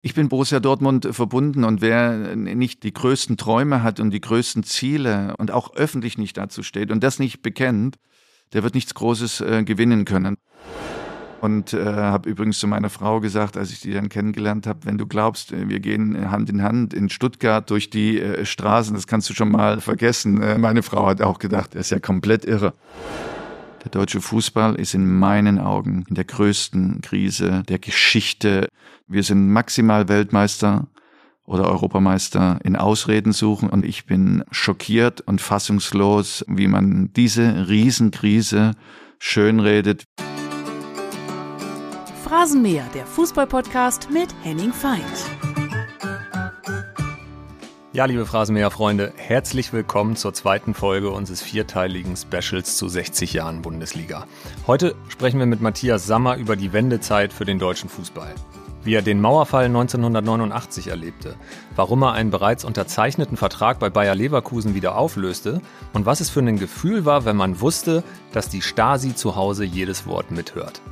Ich 0.00 0.14
bin 0.14 0.28
Borussia 0.28 0.60
Dortmund 0.60 1.08
verbunden 1.10 1.64
und 1.64 1.80
wer 1.80 2.36
nicht 2.36 2.84
die 2.84 2.92
größten 2.92 3.36
Träume 3.36 3.82
hat 3.82 3.98
und 3.98 4.10
die 4.10 4.20
größten 4.20 4.62
Ziele 4.62 5.34
und 5.38 5.50
auch 5.50 5.74
öffentlich 5.74 6.18
nicht 6.18 6.36
dazu 6.36 6.62
steht 6.62 6.92
und 6.92 7.02
das 7.02 7.18
nicht 7.18 7.42
bekennt, 7.42 7.96
der 8.52 8.62
wird 8.62 8.76
nichts 8.76 8.94
Großes 8.94 9.40
äh, 9.40 9.64
gewinnen 9.64 10.04
können. 10.04 10.36
Und 11.40 11.72
äh, 11.72 11.84
habe 11.84 12.30
übrigens 12.30 12.58
zu 12.58 12.68
meiner 12.68 12.90
Frau 12.90 13.20
gesagt, 13.20 13.56
als 13.56 13.70
ich 13.70 13.80
die 13.80 13.92
dann 13.92 14.08
kennengelernt 14.08 14.66
habe, 14.68 14.80
wenn 14.84 14.98
du 14.98 15.06
glaubst, 15.06 15.52
äh, 15.52 15.68
wir 15.68 15.80
gehen 15.80 16.30
Hand 16.30 16.48
in 16.48 16.62
Hand 16.62 16.94
in 16.94 17.10
Stuttgart 17.10 17.68
durch 17.68 17.90
die 17.90 18.20
äh, 18.20 18.44
Straßen, 18.44 18.94
das 18.94 19.08
kannst 19.08 19.28
du 19.30 19.34
schon 19.34 19.50
mal 19.50 19.80
vergessen. 19.80 20.40
Äh, 20.40 20.58
meine 20.58 20.84
Frau 20.84 21.06
hat 21.06 21.22
auch 21.22 21.40
gedacht, 21.40 21.74
er 21.74 21.80
ist 21.80 21.90
ja 21.90 21.98
komplett 21.98 22.44
irre. 22.44 22.74
Der 23.84 23.90
deutsche 23.90 24.20
Fußball 24.20 24.74
ist 24.74 24.94
in 24.94 25.18
meinen 25.18 25.58
Augen 25.58 26.04
in 26.08 26.14
der 26.14 26.24
größten 26.24 27.00
Krise 27.00 27.62
der 27.68 27.78
Geschichte. 27.78 28.68
Wir 29.06 29.22
sind 29.22 29.48
maximal 29.50 30.08
Weltmeister 30.08 30.88
oder 31.44 31.66
Europameister 31.70 32.58
in 32.64 32.76
Ausreden 32.76 33.32
suchen 33.32 33.70
und 33.70 33.84
ich 33.84 34.04
bin 34.04 34.44
schockiert 34.50 35.20
und 35.22 35.40
fassungslos, 35.40 36.44
wie 36.48 36.66
man 36.66 37.12
diese 37.14 37.68
Riesenkrise 37.68 38.72
schönredet. 39.18 40.04
Phrasenmäher, 42.24 42.84
der 42.94 43.06
Fußballpodcast 43.06 44.10
mit 44.10 44.28
Henning 44.42 44.72
Feind. 44.72 45.47
Ja, 47.98 48.04
liebe 48.04 48.26
Phrasenmäher-Freunde, 48.26 49.12
herzlich 49.16 49.72
willkommen 49.72 50.14
zur 50.14 50.32
zweiten 50.32 50.72
Folge 50.72 51.10
unseres 51.10 51.42
vierteiligen 51.42 52.16
Specials 52.16 52.76
zu 52.76 52.86
60 52.86 53.32
Jahren 53.32 53.60
Bundesliga. 53.60 54.28
Heute 54.68 54.94
sprechen 55.08 55.40
wir 55.40 55.46
mit 55.46 55.60
Matthias 55.60 56.06
Sammer 56.06 56.36
über 56.36 56.54
die 56.54 56.72
Wendezeit 56.72 57.32
für 57.32 57.44
den 57.44 57.58
deutschen 57.58 57.88
Fußball. 57.88 58.36
Wie 58.84 58.94
er 58.94 59.02
den 59.02 59.20
Mauerfall 59.20 59.64
1989 59.64 60.86
erlebte, 60.86 61.34
warum 61.74 62.04
er 62.04 62.12
einen 62.12 62.30
bereits 62.30 62.64
unterzeichneten 62.64 63.36
Vertrag 63.36 63.80
bei 63.80 63.90
Bayer 63.90 64.14
Leverkusen 64.14 64.76
wieder 64.76 64.96
auflöste 64.96 65.60
und 65.92 66.06
was 66.06 66.20
es 66.20 66.30
für 66.30 66.38
ein 66.38 66.60
Gefühl 66.60 67.04
war, 67.04 67.24
wenn 67.24 67.36
man 67.36 67.60
wusste, 67.60 68.04
dass 68.30 68.48
die 68.48 68.62
Stasi 68.62 69.16
zu 69.16 69.34
Hause 69.34 69.64
jedes 69.64 70.06
Wort 70.06 70.30
mithört. 70.30 70.82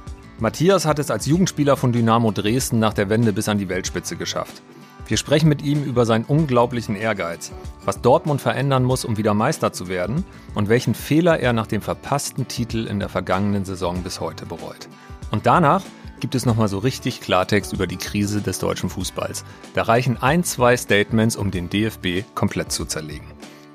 Matthias 0.41 0.87
hat 0.87 0.99
es 0.99 1.13
als 1.13 1.27
Jugendspieler 1.27 1.77
von 1.77 1.93
Dynamo 1.93 2.33
Dresden 2.33 2.81
nach 2.81 2.95
der 2.95 3.09
Wende 3.09 3.33
bis 3.33 3.49
an 3.49 3.59
die 3.59 3.69
Weltspitze 3.69 4.17
geschafft. 4.17 4.61
Wir 5.09 5.17
sprechen 5.17 5.49
mit 5.49 5.63
ihm 5.63 5.85
über 5.85 6.05
seinen 6.05 6.25
unglaublichen 6.25 6.97
Ehrgeiz, 6.97 7.53
was 7.85 8.01
Dortmund 8.01 8.41
verändern 8.41 8.83
muss, 8.83 9.05
um 9.05 9.17
wieder 9.17 9.35
Meister 9.35 9.73
zu 9.73 9.87
werden 9.87 10.25
und 10.55 10.69
welchen 10.69 10.95
Fehler 10.95 11.39
er 11.39 11.53
nach 11.53 11.69
dem 11.69 11.81
verpassten 11.81 12.49
Titel 12.49 12.89
in 12.89 12.99
der 12.99 13.09
vergangenen 13.09 13.65
Saison 13.65 14.03
bis 14.03 14.21
heute 14.21 14.47
bereut. 14.47 14.89
Und 15.31 15.47
danach 15.47 15.83
gibt 16.19 16.35
es 16.35 16.45
nochmal 16.45 16.67
so 16.67 16.79
richtig 16.79 17.21
Klartext 17.21 17.73
über 17.73 17.87
die 17.87 17.99
Krise 17.99 18.41
des 18.41 18.59
deutschen 18.59 18.91
Fußballs. 18.91 19.45
Da 19.75 19.83
reichen 19.83 20.21
ein, 20.21 20.43
zwei 20.43 20.77
Statements, 20.77 21.37
um 21.37 21.53
den 21.53 21.71
DFB 21.71 22.25
komplett 22.35 22.73
zu 22.73 22.85
zerlegen. 22.85 23.27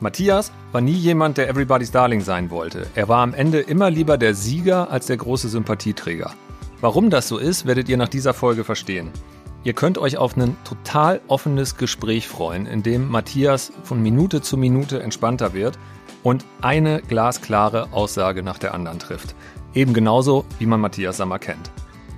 Matthias 0.02 0.52
war 0.74 0.82
nie 0.82 0.92
jemand, 0.92 1.38
der 1.38 1.48
Everybody's 1.48 1.92
Darling 1.92 2.22
sein 2.22 2.50
wollte. 2.50 2.88
Er 2.96 3.08
war 3.08 3.22
am 3.22 3.34
Ende 3.34 3.60
immer 3.60 3.90
lieber 3.90 4.18
der 4.18 4.34
Sieger 4.34 4.92
als 4.92 5.06
der 5.06 5.18
große 5.18 5.48
Sympathieträger. 5.48 6.34
Warum 6.82 7.10
das 7.10 7.30
so 7.30 7.38
ist, 7.38 7.68
werdet 7.68 7.88
ihr 7.88 7.98
nach 7.98 8.10
dieser 8.10 8.34
Folge 8.34 8.64
verstehen. 8.66 9.12
Ihr 9.64 9.74
könnt 9.74 10.00
euch 10.00 10.18
auf 10.18 10.36
ein 10.38 10.58
total 10.64 11.22
offenes 11.28 11.78
Gespräch 11.78 12.28
freuen, 12.28 12.66
in 12.66 12.82
dem 12.82 13.10
Matthias 13.10 13.72
von 13.84 14.02
Minute 14.02 14.42
zu 14.42 14.58
Minute 14.58 15.04
entspannter 15.04 15.54
wird 15.54 15.78
und 16.24 16.46
eine 16.62 17.02
glasklare 17.04 17.94
Aussage 17.94 18.42
nach 18.42 18.58
der 18.58 18.74
anderen 18.74 18.98
trifft. 18.98 19.36
Eben 19.76 19.94
genauso, 19.94 20.46
wie 20.58 20.66
man 20.66 20.82
Matthias 20.82 21.18
Sammer 21.18 21.38
kennt. 21.38 21.72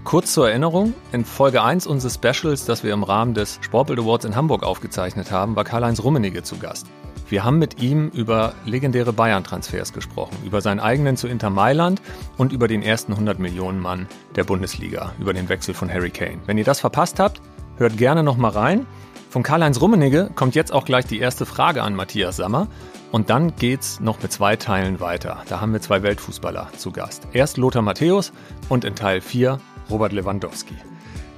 Kurz 0.06 0.34
zur 0.34 0.50
Erinnerung, 0.50 0.94
in 1.12 1.26
Folge 1.26 1.62
1 1.62 1.86
unseres 1.86 2.16
Specials, 2.16 2.66
das 2.66 2.84
wir 2.84 2.94
im 2.94 3.04
Rahmen 3.04 3.34
des 3.34 3.60
Sportbild 3.62 4.00
Awards 4.00 4.26
in 4.26 4.38
Hamburg 4.38 4.64
aufgezeichnet 4.64 5.32
haben, 5.32 5.56
war 5.58 5.66
Karl-Heinz 5.66 6.02
Rummenigge 6.02 6.44
zu 6.44 6.58
Gast. 6.58 6.88
Wir 7.34 7.44
haben 7.44 7.58
mit 7.58 7.82
ihm 7.82 8.10
über 8.10 8.54
legendäre 8.64 9.12
Bayern-Transfers 9.12 9.92
gesprochen, 9.92 10.38
über 10.46 10.62
seinen 10.62 10.80
eigenen 10.80 11.18
zu 11.18 11.28
Inter 11.28 11.50
Mailand 11.50 12.00
und 12.38 12.54
über 12.54 12.68
den 12.68 12.84
ersten 12.84 13.14
100 13.14 13.40
Millionen 13.40 13.80
Mann 13.80 14.06
der 14.36 14.44
Bundesliga, 14.44 15.14
über 15.18 15.34
den 15.34 15.50
Wechsel 15.50 15.74
von 15.74 15.92
Harry 15.92 16.12
Kane. 16.12 16.38
Wenn 16.46 16.60
ihr 16.60 16.64
das 16.64 16.80
verpasst 16.80 17.20
habt, 17.20 17.42
hört 17.78 17.98
gerne 17.98 18.22
noch 18.22 18.38
mal 18.38 18.52
rein. 18.52 18.86
Von 19.32 19.42
Karl-Heinz 19.42 19.82
Rummenigge 19.82 20.30
kommt 20.36 20.54
jetzt 20.54 20.72
auch 20.72 20.86
gleich 20.86 21.08
die 21.08 21.18
erste 21.18 21.48
Frage 21.48 21.82
an 21.82 21.96
Matthias 21.96 22.36
Sammer. 22.36 22.68
Und 23.12 23.32
dann 23.32 23.56
geht's 23.56 24.00
noch 24.00 24.22
mit 24.22 24.32
zwei 24.32 24.56
Teilen 24.56 25.00
weiter. 25.00 25.42
Da 25.50 25.60
haben 25.60 25.74
wir 25.74 25.82
zwei 25.82 26.04
Weltfußballer 26.04 26.70
zu 26.78 26.92
Gast. 26.92 27.28
Erst 27.34 27.58
Lothar 27.58 27.82
Matthäus 27.82 28.32
und 28.70 28.86
in 28.86 28.94
Teil 28.94 29.22
4 29.22 29.60
Robert 29.90 30.14
Lewandowski. 30.14 30.76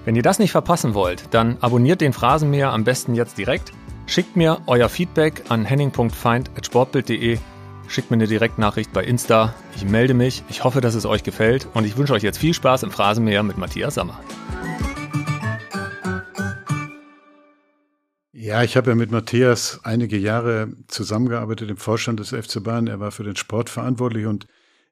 Wenn 0.04 0.18
ihr 0.18 0.24
das 0.24 0.40
nicht 0.40 0.52
verpassen 0.52 0.94
wollt, 0.94 1.34
dann 1.34 1.56
abonniert 1.62 2.02
den 2.02 2.12
Phrasenmäher 2.12 2.74
am 2.74 2.84
besten 2.84 3.16
jetzt 3.16 3.38
direkt 3.38 3.72
Schickt 4.08 4.36
mir 4.36 4.62
euer 4.68 4.88
Feedback 4.88 5.44
an 5.50 5.66
henning.feind.sportbild.de. 5.66 7.40
Schickt 7.88 8.12
mir 8.12 8.16
eine 8.16 8.28
Direktnachricht 8.28 8.94
bei 8.94 9.04
Insta. 9.04 9.56
Ich 9.76 9.84
melde 9.84 10.14
mich. 10.14 10.44
Ich 10.48 10.64
hoffe, 10.64 10.80
dass 10.80 10.94
es 10.94 11.06
euch 11.06 11.24
gefällt. 11.24 11.68
Und 11.74 11.86
ich 11.86 11.98
wünsche 11.98 12.14
euch 12.14 12.22
jetzt 12.24 12.38
viel 12.38 12.54
Spaß 12.54 12.84
im 12.84 12.92
Phrasenmäher 12.92 13.42
mit 13.42 13.58
Matthias 13.58 13.96
Sammer. 13.96 14.20
Ja, 18.32 18.62
ich 18.62 18.78
habe 18.78 18.92
ja 18.92 18.96
mit 18.96 19.10
Matthias 19.10 19.80
einige 19.84 20.18
Jahre 20.18 20.68
zusammengearbeitet 20.88 21.72
im 21.72 21.78
Vorstand 21.78 22.20
des 22.20 22.30
FC 22.30 22.64
Bayern. 22.64 22.86
Er 22.86 23.00
war 23.00 23.12
für 23.12 23.24
den 23.24 23.36
Sport 23.36 23.72
verantwortlich 23.72 24.28
und 24.28 24.46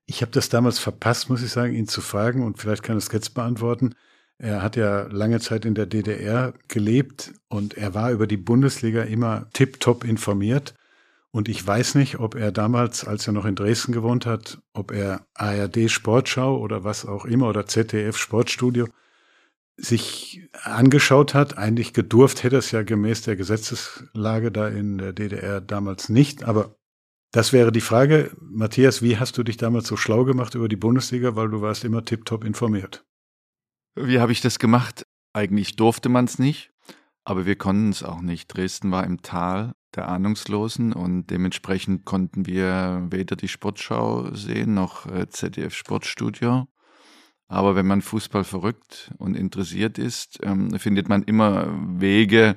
ich 0.07 0.21
habe 0.23 0.31
das 0.31 0.49
damals 0.49 0.79
verpasst, 0.79 1.29
muss 1.29 1.43
ich 1.43 1.51
sagen, 1.51 1.75
ihn 1.75 1.87
zu 1.87 2.01
fragen 2.01 2.43
und 2.43 2.57
vielleicht 2.57 2.81
kann 2.81 2.95
er 2.95 2.97
es 2.97 3.11
jetzt 3.11 3.35
beantworten. 3.35 3.93
Er 4.43 4.61
hat 4.61 4.75
ja 4.75 5.03
lange 5.03 5.39
Zeit 5.39 5.63
in 5.63 5.73
der 5.73 5.85
DDR 5.85 6.53
gelebt 6.67 7.31
und 7.47 7.77
er 7.77 7.93
war 7.93 8.11
über 8.11 8.27
die 8.27 8.35
Bundesliga 8.35 9.03
immer 9.03 9.47
tiptop 9.53 10.03
informiert. 10.03 10.73
Und 11.31 11.47
ich 11.47 11.65
weiß 11.65 11.95
nicht, 11.95 12.19
ob 12.19 12.35
er 12.35 12.51
damals, 12.51 13.05
als 13.05 13.25
er 13.25 13.31
noch 13.31 13.45
in 13.45 13.55
Dresden 13.55 13.93
gewohnt 13.93 14.25
hat, 14.25 14.61
ob 14.73 14.91
er 14.91 15.25
ARD 15.33 15.89
Sportschau 15.89 16.57
oder 16.57 16.83
was 16.83 17.05
auch 17.05 17.23
immer 17.23 17.47
oder 17.47 17.67
ZDF 17.67 18.17
Sportstudio 18.17 18.89
sich 19.77 20.49
angeschaut 20.63 21.33
hat. 21.33 21.57
Eigentlich 21.57 21.93
gedurft 21.93 22.43
hätte 22.43 22.57
es 22.57 22.71
ja 22.71 22.83
gemäß 22.83 23.21
der 23.21 23.37
Gesetzeslage 23.37 24.51
da 24.51 24.67
in 24.67 24.97
der 24.97 25.13
DDR 25.13 25.61
damals 25.61 26.09
nicht. 26.09 26.43
Aber 26.43 26.75
das 27.31 27.53
wäre 27.53 27.71
die 27.71 27.79
Frage. 27.79 28.31
Matthias, 28.41 29.01
wie 29.01 29.17
hast 29.17 29.37
du 29.37 29.43
dich 29.43 29.55
damals 29.55 29.87
so 29.87 29.95
schlau 29.95 30.25
gemacht 30.25 30.53
über 30.53 30.67
die 30.67 30.75
Bundesliga, 30.75 31.37
weil 31.37 31.47
du 31.47 31.61
warst 31.61 31.85
immer 31.85 32.03
tiptop 32.03 32.43
informiert? 32.43 33.05
Wie 33.95 34.19
habe 34.19 34.31
ich 34.31 34.41
das 34.41 34.57
gemacht? 34.57 35.05
Eigentlich 35.33 35.75
durfte 35.75 36.09
man 36.09 36.25
es 36.25 36.39
nicht, 36.39 36.71
aber 37.23 37.45
wir 37.45 37.55
konnten 37.55 37.89
es 37.89 38.01
auch 38.01 38.21
nicht. 38.21 38.47
Dresden 38.47 38.89
war 38.91 39.03
im 39.03 39.21
Tal 39.21 39.73
der 39.95 40.07
Ahnungslosen 40.07 40.93
und 40.93 41.27
dementsprechend 41.27 42.03
konnten 42.03 42.47
wir 42.47 43.05
weder 43.11 43.35
die 43.35 43.47
Sportschau 43.47 44.33
sehen 44.33 44.73
noch 44.73 45.05
äh, 45.05 45.29
ZDF 45.29 45.75
Sportstudio. 45.75 46.67
Aber 47.47 47.75
wenn 47.75 47.85
man 47.85 48.01
Fußball 48.01 48.43
verrückt 48.43 49.11
und 49.19 49.35
interessiert 49.35 49.99
ist, 49.99 50.39
ähm, 50.41 50.71
findet 50.79 51.07
man 51.07 51.21
immer 51.23 51.67
Wege, 51.99 52.55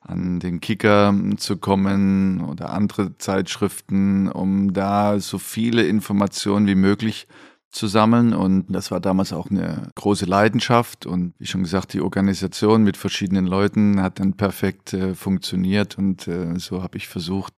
an 0.00 0.38
den 0.38 0.60
Kicker 0.60 1.14
zu 1.38 1.56
kommen 1.56 2.42
oder 2.42 2.70
andere 2.70 3.16
Zeitschriften, 3.16 4.28
um 4.28 4.74
da 4.74 5.18
so 5.18 5.38
viele 5.38 5.86
Informationen 5.86 6.66
wie 6.66 6.74
möglich 6.74 7.26
zu 7.74 7.86
sammeln. 7.86 8.32
Und 8.32 8.66
das 8.68 8.90
war 8.90 9.00
damals 9.00 9.32
auch 9.32 9.50
eine 9.50 9.90
große 9.94 10.24
Leidenschaft. 10.24 11.06
Und 11.06 11.34
wie 11.38 11.46
schon 11.46 11.62
gesagt, 11.62 11.92
die 11.92 12.00
Organisation 12.00 12.82
mit 12.82 12.96
verschiedenen 12.96 13.46
Leuten 13.46 14.00
hat 14.00 14.20
dann 14.20 14.34
perfekt 14.34 14.94
äh, 14.94 15.14
funktioniert. 15.14 15.98
Und 15.98 16.28
äh, 16.28 16.58
so 16.58 16.82
habe 16.82 16.96
ich 16.96 17.08
versucht, 17.08 17.52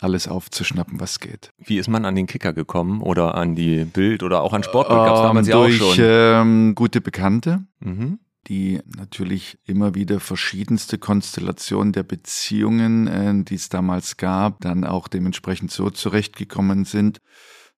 alles 0.00 0.26
aufzuschnappen, 0.26 0.98
was 0.98 1.20
geht. 1.20 1.52
Wie 1.58 1.78
ist 1.78 1.88
man 1.88 2.04
an 2.04 2.16
den 2.16 2.26
Kicker 2.26 2.52
gekommen 2.52 3.02
oder 3.02 3.36
an 3.36 3.54
die 3.54 3.84
Bild 3.84 4.24
oder 4.24 4.40
auch 4.42 4.52
an 4.52 4.64
Sportbild? 4.64 4.98
Gab 4.98 5.14
es 5.14 5.22
damals 5.22 5.46
ähm, 5.46 5.52
ja 5.52 5.58
auch 5.58 5.66
durch, 5.66 5.78
schon. 5.78 5.94
Ähm, 6.00 6.74
gute 6.74 7.00
Bekannte. 7.00 7.64
Mhm. 7.80 8.18
die 8.48 8.80
natürlich 8.96 9.58
immer 9.64 9.94
wieder 9.94 10.18
verschiedenste 10.18 10.98
Konstellationen 10.98 11.92
der 11.92 12.02
Beziehungen, 12.02 13.06
äh, 13.06 13.44
die 13.44 13.54
es 13.54 13.68
damals 13.68 14.16
gab, 14.16 14.60
dann 14.62 14.84
auch 14.84 15.06
dementsprechend 15.06 15.70
so 15.70 15.90
zurechtgekommen 15.90 16.84
sind. 16.84 17.20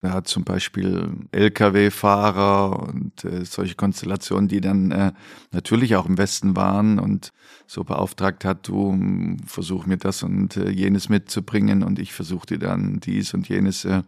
Er 0.05 0.13
hat 0.13 0.29
zum 0.29 0.45
Beispiel 0.45 1.09
Lkw-Fahrer 1.33 2.89
und 2.89 3.25
äh, 3.25 3.47
solche 3.47 3.75
Konstellationen, 3.75 4.49
die 4.49 4.61
dann 4.61 4.91
äh, 4.91 5.13
natürlich 5.51 5.97
auch 5.97 6.05
im 6.05 6.19
Westen 6.19 6.57
waren 6.57 6.99
und 6.99 7.33
so 7.67 7.85
beauftragt 7.85 8.45
hat, 8.45 8.69
du 8.69 9.39
versuch 9.47 9.87
mir 9.87 9.97
das 9.97 10.23
und 10.23 10.59
äh, 10.59 10.69
jenes 10.69 11.09
mitzubringen 11.09 11.83
und 11.83 11.99
ich 11.99 12.13
versuchte 12.13 12.59
dann 12.59 13.01
dies 13.01 13.33
und 13.33 13.49
jenes 13.49 13.87
äh, 13.87 14.03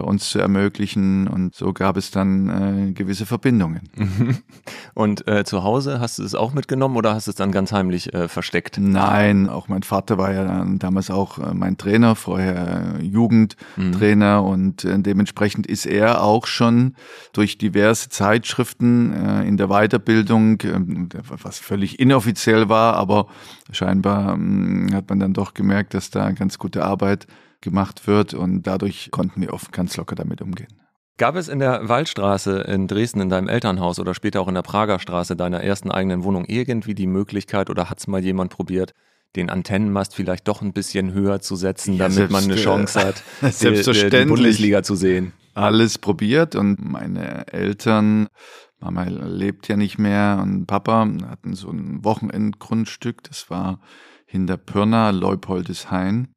bei 0.00 0.06
uns 0.06 0.30
zu 0.30 0.38
ermöglichen. 0.38 1.28
Und 1.28 1.54
so 1.54 1.72
gab 1.72 1.96
es 1.96 2.10
dann 2.10 2.88
äh, 2.88 2.92
gewisse 2.92 3.26
Verbindungen. 3.26 3.82
Und 4.94 5.28
äh, 5.28 5.44
zu 5.44 5.62
Hause 5.62 6.00
hast 6.00 6.18
du 6.18 6.24
es 6.24 6.34
auch 6.34 6.54
mitgenommen 6.54 6.96
oder 6.96 7.14
hast 7.14 7.26
du 7.26 7.32
es 7.32 7.36
dann 7.36 7.52
ganz 7.52 7.70
heimlich 7.72 8.14
äh, 8.14 8.28
versteckt? 8.28 8.78
Nein, 8.78 9.48
auch 9.48 9.68
mein 9.68 9.82
Vater 9.82 10.16
war 10.16 10.32
ja 10.32 10.64
damals 10.78 11.10
auch 11.10 11.38
äh, 11.38 11.54
mein 11.54 11.76
Trainer, 11.76 12.16
vorher 12.16 12.96
äh, 12.98 13.04
Jugendtrainer 13.04 14.40
mhm. 14.40 14.48
und 14.48 14.84
äh, 14.84 14.98
dementsprechend 14.98 15.66
ist 15.66 15.84
er 15.84 16.22
auch 16.22 16.46
schon 16.46 16.94
durch 17.32 17.58
diverse 17.58 18.08
Zeitschriften 18.08 19.40
in 19.46 19.56
der 19.56 19.68
Weiterbildung, 19.68 20.60
äh, 20.60 20.78
was 21.42 21.58
völlig 21.58 22.00
inoffiziell 22.00 22.68
war, 22.68 22.94
aber 22.94 23.26
scheinbar 23.70 24.38
äh, 24.38 24.92
hat 24.94 25.08
man 25.08 25.20
dann 25.20 25.34
doch 25.34 25.54
gemerkt, 25.54 25.94
dass 25.94 26.10
da 26.10 26.30
ganz 26.32 26.58
gute 26.58 26.84
Arbeit 26.84 27.26
gemacht 27.60 28.06
wird 28.06 28.34
und 28.34 28.62
dadurch 28.62 29.10
konnten 29.10 29.40
wir 29.40 29.52
oft 29.52 29.72
ganz 29.72 29.96
locker 29.96 30.14
damit 30.14 30.42
umgehen. 30.42 30.68
Gab 31.18 31.36
es 31.36 31.48
in 31.48 31.58
der 31.58 31.86
Waldstraße 31.86 32.60
in 32.60 32.86
Dresden 32.86 33.20
in 33.20 33.28
deinem 33.28 33.48
Elternhaus 33.48 33.98
oder 33.98 34.14
später 34.14 34.40
auch 34.40 34.48
in 34.48 34.54
der 34.54 34.62
Prager 34.62 34.98
Straße 34.98 35.36
deiner 35.36 35.62
ersten 35.62 35.90
eigenen 35.90 36.24
Wohnung 36.24 36.46
irgendwie 36.46 36.94
die 36.94 37.06
Möglichkeit 37.06 37.68
oder 37.68 37.90
hat 37.90 37.98
es 37.98 38.06
mal 38.06 38.24
jemand 38.24 38.50
probiert, 38.50 38.94
den 39.36 39.50
Antennenmast 39.50 40.14
vielleicht 40.14 40.48
doch 40.48 40.62
ein 40.62 40.72
bisschen 40.72 41.12
höher 41.12 41.40
zu 41.40 41.56
setzen, 41.56 41.94
ja, 41.94 42.08
damit 42.08 42.30
man 42.30 42.44
eine 42.44 42.56
Chance 42.56 43.00
hat, 43.00 43.22
selbstverständlich. 43.42 44.10
Die, 44.20 44.24
die 44.24 44.32
Bundesliga 44.32 44.82
zu 44.82 44.94
sehen? 44.94 45.32
Alles 45.52 45.98
probiert 45.98 46.54
und 46.54 46.82
meine 46.82 47.46
Eltern, 47.52 48.28
Mama 48.80 49.04
lebt 49.04 49.68
ja 49.68 49.76
nicht 49.76 49.98
mehr 49.98 50.40
und 50.42 50.66
Papa 50.66 51.06
hatten 51.28 51.54
so 51.54 51.68
ein 51.70 52.02
Wochenendgrundstück, 52.02 53.22
das 53.24 53.50
war 53.50 53.80
hinter 54.24 54.56
Pirna, 54.56 55.10
Leupoldeshain 55.10 56.28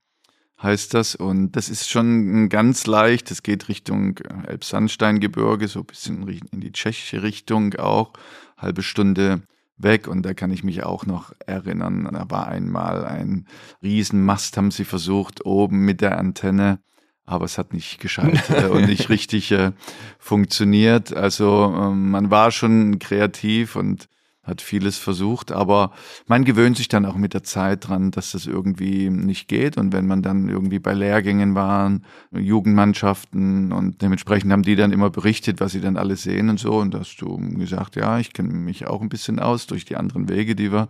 heißt 0.63 0.94
das. 0.94 1.15
Und 1.15 1.51
das 1.51 1.69
ist 1.69 1.89
schon 1.89 2.50
ganz 2.50 2.88
leicht. 2.88 3.30
Es 3.30 3.44
geht 3.44 3.68
Richtung 3.68 4.18
äh, 4.18 4.48
Elbsandsteingebirge, 4.48 5.68
so 5.68 5.81
ein 5.81 5.86
bisschen 5.86 6.27
in 6.51 6.62
die 6.62 6.71
tschechische 6.71 7.21
Richtung 7.21 7.75
auch. 7.75 8.13
Halbe 8.57 8.81
Stunde 8.81 9.44
weg. 9.77 10.07
Und 10.07 10.24
da 10.24 10.33
kann 10.33 10.51
ich 10.51 10.63
mich 10.63 10.83
auch 10.83 11.06
noch 11.06 11.33
erinnern. 11.45 12.10
Da 12.12 12.25
war 12.30 12.48
einmal 12.48 13.06
ein 13.06 13.48
Riesenmast, 13.81 14.57
haben 14.57 14.71
sie 14.71 14.86
versucht, 14.86 15.45
oben 15.45 15.80
mit 15.80 16.01
der 16.01 16.18
Antenne. 16.18 16.80
Aber 17.25 17.45
es 17.45 17.57
hat 17.57 17.74
nicht 17.74 18.00
geschaltet 18.00 18.50
äh, 18.50 18.68
und 18.68 18.86
nicht 18.86 19.10
richtig 19.10 19.51
äh, 19.51 19.71
funktioniert. 20.19 21.13
Also 21.13 21.74
äh, 21.75 21.89
man 21.89 22.31
war 22.31 22.51
schon 22.51 23.00
kreativ 23.00 23.75
und 23.75 24.07
hat 24.43 24.61
vieles 24.61 24.97
versucht, 24.97 25.53
aber 25.53 25.91
man 26.27 26.43
gewöhnt 26.43 26.75
sich 26.75 26.89
dann 26.89 27.05
auch 27.05 27.15
mit 27.15 27.33
der 27.33 27.43
Zeit 27.43 27.87
dran, 27.87 28.11
dass 28.11 28.33
das 28.33 28.45
irgendwie 28.45 29.09
nicht 29.09 29.47
geht. 29.47 29.77
Und 29.77 29.93
wenn 29.93 30.05
man 30.05 30.21
dann 30.21 30.49
irgendwie 30.49 30.79
bei 30.79 30.93
Lehrgängen 30.93 31.55
waren, 31.55 32.03
Jugendmannschaften 32.31 33.71
und 33.71 34.01
dementsprechend 34.01 34.51
haben 34.51 34.63
die 34.63 34.75
dann 34.75 34.91
immer 34.91 35.09
berichtet, 35.09 35.61
was 35.61 35.71
sie 35.71 35.79
dann 35.79 35.95
alles 35.95 36.23
sehen 36.23 36.49
und 36.49 36.59
so. 36.59 36.73
Und 36.73 36.93
da 36.93 36.99
hast 36.99 37.15
du 37.17 37.37
gesagt, 37.57 37.95
ja, 37.95 38.19
ich 38.19 38.33
kenne 38.33 38.49
mich 38.49 38.85
auch 38.85 39.01
ein 39.01 39.09
bisschen 39.09 39.39
aus 39.39 39.65
durch 39.65 39.85
die 39.85 39.95
anderen 39.95 40.27
Wege, 40.27 40.55
die 40.55 40.73
wir 40.73 40.89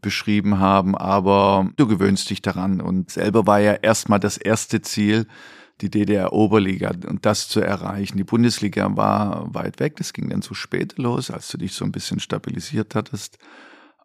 beschrieben 0.00 0.58
haben, 0.58 0.96
aber 0.96 1.70
du 1.76 1.86
gewöhnst 1.86 2.30
dich 2.30 2.40
daran. 2.40 2.80
Und 2.80 3.10
selber 3.10 3.46
war 3.46 3.60
ja 3.60 3.72
erstmal 3.72 4.20
das 4.20 4.38
erste 4.38 4.80
Ziel, 4.80 5.26
die 5.80 5.90
DDR-Oberliga 5.90 6.92
und 7.06 7.26
das 7.26 7.48
zu 7.48 7.60
erreichen. 7.60 8.16
Die 8.16 8.24
Bundesliga 8.24 8.96
war 8.96 9.54
weit 9.54 9.78
weg, 9.80 9.96
das 9.96 10.12
ging 10.12 10.28
dann 10.30 10.42
zu 10.42 10.54
spät 10.54 10.96
los, 10.98 11.30
als 11.30 11.48
du 11.48 11.58
dich 11.58 11.74
so 11.74 11.84
ein 11.84 11.92
bisschen 11.92 12.20
stabilisiert 12.20 12.94
hattest. 12.94 13.38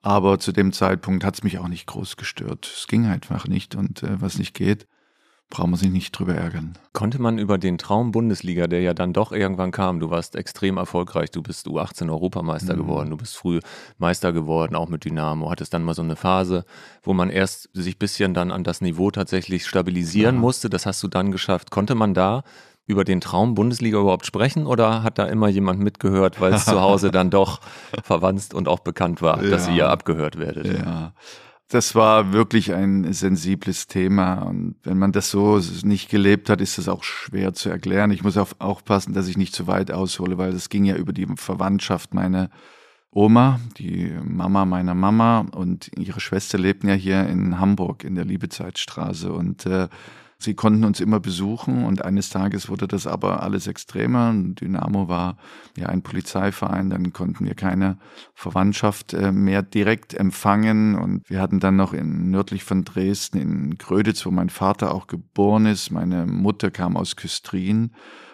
Aber 0.01 0.39
zu 0.39 0.51
dem 0.51 0.73
Zeitpunkt 0.73 1.23
hat 1.23 1.35
es 1.35 1.43
mich 1.43 1.59
auch 1.59 1.67
nicht 1.67 1.85
groß 1.85 2.17
gestört. 2.17 2.69
Es 2.75 2.87
ging 2.87 3.05
einfach 3.05 3.47
nicht 3.47 3.75
und 3.75 4.03
äh, 4.03 4.19
was 4.19 4.37
nicht 4.37 4.53
geht, 4.53 4.87
braucht 5.51 5.67
man 5.67 5.79
sich 5.79 5.91
nicht 5.91 6.17
drüber 6.17 6.33
ärgern. 6.33 6.73
Konnte 6.93 7.21
man 7.21 7.37
über 7.37 7.59
den 7.59 7.77
Traum 7.77 8.11
Bundesliga, 8.11 8.65
der 8.65 8.81
ja 8.81 8.95
dann 8.95 9.13
doch 9.13 9.31
irgendwann 9.31 9.71
kam, 9.71 9.99
du 9.99 10.09
warst 10.09 10.35
extrem 10.35 10.77
erfolgreich, 10.77 11.29
du 11.29 11.43
bist 11.43 11.67
U18 11.67 12.09
Europameister 12.09 12.73
mhm. 12.73 12.79
geworden, 12.79 13.09
du 13.11 13.17
bist 13.17 13.37
früh 13.37 13.59
Meister 13.99 14.33
geworden, 14.33 14.75
auch 14.75 14.89
mit 14.89 15.05
Dynamo, 15.05 15.51
hattest 15.51 15.73
dann 15.75 15.83
mal 15.83 15.93
so 15.93 16.01
eine 16.01 16.15
Phase, 16.15 16.65
wo 17.03 17.13
man 17.13 17.29
erst 17.29 17.69
sich 17.73 17.95
ein 17.95 17.99
bisschen 17.99 18.33
dann 18.33 18.51
an 18.51 18.63
das 18.63 18.81
Niveau 18.81 19.11
tatsächlich 19.11 19.67
stabilisieren 19.67 20.35
ja. 20.35 20.41
musste, 20.41 20.69
das 20.69 20.87
hast 20.87 21.03
du 21.03 21.07
dann 21.07 21.31
geschafft. 21.31 21.69
Konnte 21.69 21.93
man 21.93 22.15
da 22.15 22.43
über 22.87 23.03
den 23.03 23.21
Traum 23.21 23.53
Bundesliga 23.53 23.99
überhaupt 23.99 24.25
sprechen 24.25 24.65
oder 24.65 25.03
hat 25.03 25.19
da 25.19 25.25
immer 25.25 25.49
jemand 25.49 25.79
mitgehört, 25.79 26.41
weil 26.41 26.53
es 26.53 26.65
zu 26.65 26.81
Hause 26.81 27.11
dann 27.11 27.29
doch 27.29 27.59
verwandt 28.03 28.53
und 28.53 28.67
auch 28.67 28.79
bekannt 28.79 29.21
war, 29.21 29.43
ja. 29.43 29.49
dass 29.49 29.69
ihr 29.69 29.89
abgehört 29.89 30.39
werdet? 30.39 30.65
Ja 30.79 31.13
das 31.71 31.95
war 31.95 32.33
wirklich 32.33 32.73
ein 32.73 33.13
sensibles 33.13 33.87
Thema. 33.87 34.41
Und 34.41 34.75
wenn 34.83 34.97
man 34.97 35.13
das 35.13 35.31
so 35.31 35.59
nicht 35.83 36.09
gelebt 36.09 36.49
hat, 36.49 36.59
ist 36.59 36.77
das 36.77 36.89
auch 36.89 37.03
schwer 37.03 37.53
zu 37.53 37.69
erklären. 37.69 38.11
Ich 38.11 38.23
muss 38.23 38.35
auch 38.35 38.49
aufpassen, 38.59 39.13
dass 39.13 39.29
ich 39.29 39.37
nicht 39.37 39.55
zu 39.55 39.67
weit 39.67 39.89
aushole, 39.89 40.37
weil 40.37 40.51
das 40.51 40.67
ging 40.67 40.83
ja 40.83 40.95
über 40.97 41.13
die 41.13 41.27
Verwandtschaft. 41.37 42.13
Meine 42.13 42.49
Oma, 43.09 43.61
die 43.77 44.11
Mama 44.21 44.65
meiner 44.65 44.95
Mama 44.95 45.45
und 45.53 45.89
ihre 45.97 46.19
Schwester 46.19 46.57
lebten 46.57 46.89
ja 46.89 46.95
hier 46.95 47.25
in 47.27 47.57
Hamburg 47.57 48.03
in 48.03 48.15
der 48.15 48.25
Liebezeitstraße. 48.25 49.31
Und 49.31 49.65
äh, 49.65 49.87
Sie 50.41 50.55
konnten 50.55 50.83
uns 50.83 50.99
immer 50.99 51.19
besuchen 51.19 51.85
und 51.85 52.03
eines 52.03 52.29
Tages 52.29 52.67
wurde 52.67 52.87
das 52.87 53.05
aber 53.05 53.43
alles 53.43 53.67
extremer. 53.67 54.33
Dynamo 54.33 55.07
war 55.07 55.37
ja 55.77 55.85
ein 55.87 56.01
Polizeiverein, 56.01 56.89
dann 56.89 57.13
konnten 57.13 57.45
wir 57.45 57.53
keine 57.53 57.97
Verwandtschaft 58.33 59.13
äh, 59.13 59.31
mehr 59.31 59.61
direkt 59.61 60.15
empfangen 60.15 60.95
und 60.95 61.29
wir 61.29 61.39
hatten 61.39 61.59
dann 61.59 61.75
noch 61.75 61.93
in 61.93 62.31
nördlich 62.31 62.63
von 62.63 62.83
Dresden 62.83 63.37
in 63.37 63.77
Gröditz, 63.77 64.25
wo 64.25 64.31
mein 64.31 64.49
Vater 64.49 64.95
auch 64.95 65.05
geboren 65.05 65.67
ist. 65.67 65.91
Meine 65.91 66.25
Mutter 66.25 66.71
kam 66.71 66.97
aus 66.97 67.15
Küstrin 67.15 67.91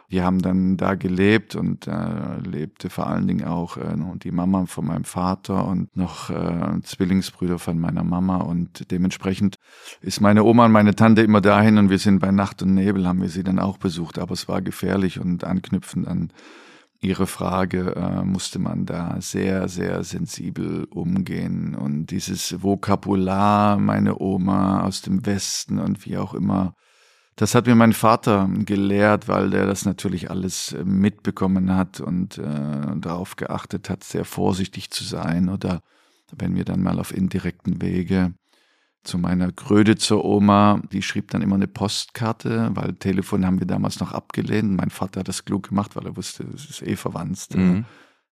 die 0.09 0.21
haben 0.21 0.41
dann 0.41 0.77
da 0.77 0.95
gelebt 0.95 1.55
und 1.55 1.87
äh, 1.87 2.39
lebte 2.39 2.89
vor 2.89 3.07
allen 3.07 3.27
Dingen 3.27 3.45
auch 3.45 3.77
äh, 3.77 3.95
die 4.23 4.31
Mama 4.31 4.65
von 4.65 4.85
meinem 4.85 5.03
Vater 5.03 5.67
und 5.67 5.95
noch 5.97 6.29
äh, 6.29 6.79
Zwillingsbrüder 6.81 7.59
von 7.59 7.77
meiner 7.77 8.03
Mama 8.03 8.37
und 8.37 8.89
dementsprechend 8.91 9.57
ist 10.01 10.21
meine 10.21 10.43
Oma 10.43 10.65
und 10.65 10.71
meine 10.71 10.95
Tante 10.95 11.21
immer 11.23 11.41
dahin 11.41 11.77
und 11.77 11.89
wir 11.89 11.99
sind 11.99 12.19
bei 12.19 12.31
Nacht 12.31 12.61
und 12.61 12.73
Nebel 12.73 13.07
haben 13.07 13.21
wir 13.21 13.29
sie 13.29 13.43
dann 13.43 13.59
auch 13.59 13.77
besucht, 13.77 14.17
aber 14.17 14.33
es 14.33 14.47
war 14.47 14.61
gefährlich 14.61 15.19
und 15.19 15.43
anknüpfend 15.43 16.07
an 16.07 16.31
Ihre 16.99 17.27
Frage 17.27 17.95
äh, 17.95 18.23
musste 18.23 18.57
man 18.57 18.85
da 18.85 19.17
sehr, 19.21 19.67
sehr 19.67 20.03
sensibel 20.03 20.85
umgehen. 20.85 21.75
Und 21.75 22.07
dieses 22.07 22.63
Vokabular, 22.63 23.77
meine 23.77 24.19
Oma 24.19 24.81
aus 24.81 25.03
dem 25.03 25.23
Westen 25.25 25.77
und 25.77 26.07
wie 26.07 26.17
auch 26.17 26.33
immer, 26.33 26.73
das 27.37 27.53
hat 27.53 27.67
mir 27.67 27.75
mein 27.75 27.93
Vater 27.93 28.49
gelehrt, 28.65 29.27
weil 29.27 29.51
der 29.51 29.67
das 29.67 29.85
natürlich 29.85 30.31
alles 30.31 30.73
äh, 30.73 30.83
mitbekommen 30.83 31.73
hat 31.73 32.01
und 32.01 32.39
äh, 32.39 32.97
darauf 32.97 33.35
geachtet 33.35 33.91
hat, 33.91 34.03
sehr 34.03 34.25
vorsichtig 34.25 34.89
zu 34.89 35.03
sein. 35.03 35.47
Oder 35.47 35.81
wenn 36.35 36.55
wir 36.55 36.65
dann 36.65 36.81
mal 36.81 36.99
auf 36.99 37.15
indirekten 37.15 37.79
Wege 37.79 38.33
zu 39.03 39.19
meiner 39.19 39.51
Gröditzer 39.51 40.25
Oma, 40.25 40.81
die 40.91 41.03
schrieb 41.03 41.29
dann 41.29 41.43
immer 41.43 41.55
eine 41.55 41.67
Postkarte, 41.67 42.71
weil 42.73 42.93
Telefon 42.95 43.45
haben 43.45 43.59
wir 43.59 43.67
damals 43.67 43.99
noch 43.99 44.13
abgelehnt. 44.13 44.75
Mein 44.75 44.89
Vater 44.89 45.19
hat 45.19 45.27
das 45.27 45.45
klug 45.45 45.69
gemacht, 45.69 45.95
weil 45.95 46.07
er 46.07 46.17
wusste, 46.17 46.43
es 46.55 46.67
ist 46.67 46.81
eh 46.81 46.95
verwandt. 46.95 47.55
Mhm. 47.55 47.85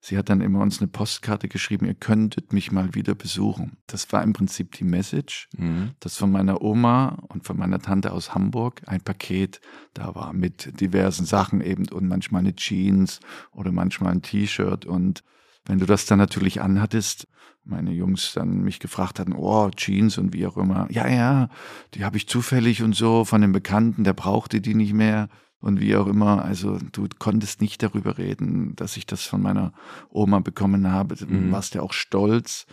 Sie 0.04 0.18
hat 0.18 0.30
dann 0.30 0.42
immer 0.42 0.62
uns 0.62 0.82
eine 0.82 0.88
Postkarte 0.88 1.48
geschrieben, 1.48 1.86
ihr 1.86 1.94
könntet 1.94 2.54
mich 2.54 2.72
mal 2.72 2.96
wieder 2.96 3.14
besuchen. 3.14 3.78
Das 3.86 4.12
war 4.12 4.24
im 4.24 4.34
Prinzip 4.34 4.72
die 4.72 4.84
Message, 4.84 5.48
mhm. 5.56 5.92
dass 6.00 6.18
von 6.18 6.32
meiner 6.32 6.64
Oma 6.64 7.20
und 7.30 7.46
von 7.46 7.56
meiner 7.56 7.80
Tante 7.80 8.12
aus 8.12 8.34
Hamburg 8.34 8.82
ein 8.88 9.02
Paket 9.02 9.62
da 9.94 10.16
war 10.16 10.34
mit 10.34 10.82
diversen 10.82 11.26
Sachen 11.26 11.62
eben 11.62 11.88
und 11.90 12.08
manchmal 12.08 12.40
eine 12.40 12.56
Jeans 12.56 13.20
oder 13.52 13.72
manchmal 13.72 14.14
ein 14.14 14.24
T-Shirt. 14.24 14.88
Und 14.88 15.24
wenn 15.66 15.78
du 15.78 15.86
das 15.86 16.08
dann 16.08 16.18
natürlich 16.18 16.62
anhattest, 16.62 17.28
meine 17.64 17.92
Jungs 17.92 18.34
dann 18.34 18.62
mich 18.62 18.80
gefragt 18.80 19.20
hatten, 19.20 19.34
oh, 19.34 19.70
Jeans 19.70 20.18
und 20.18 20.34
wie 20.34 20.48
auch 20.48 20.58
immer. 20.58 20.88
Ja, 20.90 21.08
ja, 21.08 21.50
die 21.94 22.04
habe 22.04 22.18
ich 22.18 22.28
zufällig 22.28 22.82
und 22.82 22.96
so 22.96 23.24
von 23.24 23.44
einem 23.44 23.54
Bekannten, 23.54 24.04
der 24.04 24.14
brauchte 24.14 24.62
die 24.62 24.74
nicht 24.74 24.94
mehr 24.94 25.30
und 25.62 25.80
wie 25.80 25.96
auch 25.96 26.08
immer. 26.08 26.44
Also 26.44 26.78
du 26.92 27.08
konntest 27.20 27.62
nicht 27.62 27.82
darüber 27.84 28.18
reden, 28.18 28.76
dass 28.76 28.98
ich 28.98 29.06
das 29.06 29.24
von 29.24 29.42
meiner 29.42 29.74
Oma 30.10 30.40
bekommen 30.40 30.92
habe. 30.92 31.16
Du 31.16 31.26
mhm. 31.26 31.52
warst 31.52 31.76
ja 31.76 31.82
auch 31.82 31.94
stolz. 31.94 32.66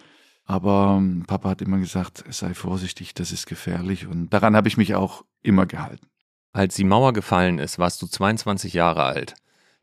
Aber 0.45 0.97
ähm, 0.99 1.25
Papa 1.26 1.50
hat 1.50 1.62
immer 1.62 1.78
gesagt, 1.78 2.25
sei 2.30 2.54
vorsichtig, 2.54 3.12
das 3.12 3.33
ist 3.33 3.47
gefährlich. 3.47 4.07
Und 4.07 4.30
daran 4.30 4.57
habe 4.57 4.66
ich 4.66 4.78
mich 4.78 4.95
auch 4.95 5.25
immer 5.42 5.66
gehalten. 5.66 6.07
Als 6.52 6.75
die 6.75 6.85
Mauer 6.85 7.12
gefallen 7.12 7.59
ist, 7.59 7.78
warst 7.78 8.00
du 8.00 8.07
22 8.07 8.73
Jahre 8.73 9.04
alt. 9.04 9.35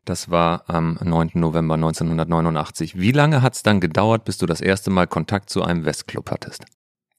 Das 0.04 0.28
war 0.30 0.68
am 0.68 0.98
9. 1.02 1.30
November 1.34 1.74
1989. 1.74 2.98
Wie 2.98 3.12
lange 3.12 3.42
hat 3.42 3.54
es 3.54 3.62
dann 3.62 3.80
gedauert, 3.80 4.24
bis 4.24 4.38
du 4.38 4.46
das 4.46 4.60
erste 4.60 4.90
Mal 4.90 5.06
Kontakt 5.06 5.50
zu 5.50 5.62
einem 5.62 5.84
Westclub 5.84 6.30
hattest? 6.30 6.64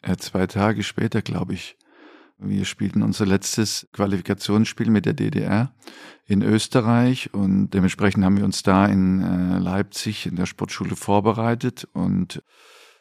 Ja, 0.05 0.13
äh, 0.13 0.17
zwei 0.17 0.45
Tage 0.47 0.83
später, 0.83 1.21
glaube 1.21 1.53
ich. 1.53 1.76
Wir 2.39 2.65
spielten 2.65 3.01
unser 3.01 3.25
letztes 3.25 3.87
Qualifikationsspiel 3.93 4.91
mit 4.91 5.07
der 5.07 5.13
DDR 5.13 5.73
in 6.25 6.43
Österreich 6.43 7.33
und 7.33 7.71
dementsprechend 7.71 8.23
haben 8.23 8.37
wir 8.37 8.45
uns 8.45 8.61
da 8.61 8.85
in 8.85 9.21
äh, 9.21 9.57
Leipzig 9.57 10.27
in 10.27 10.35
der 10.35 10.45
Sportschule 10.45 10.95
vorbereitet 10.95 11.87
und 11.93 12.43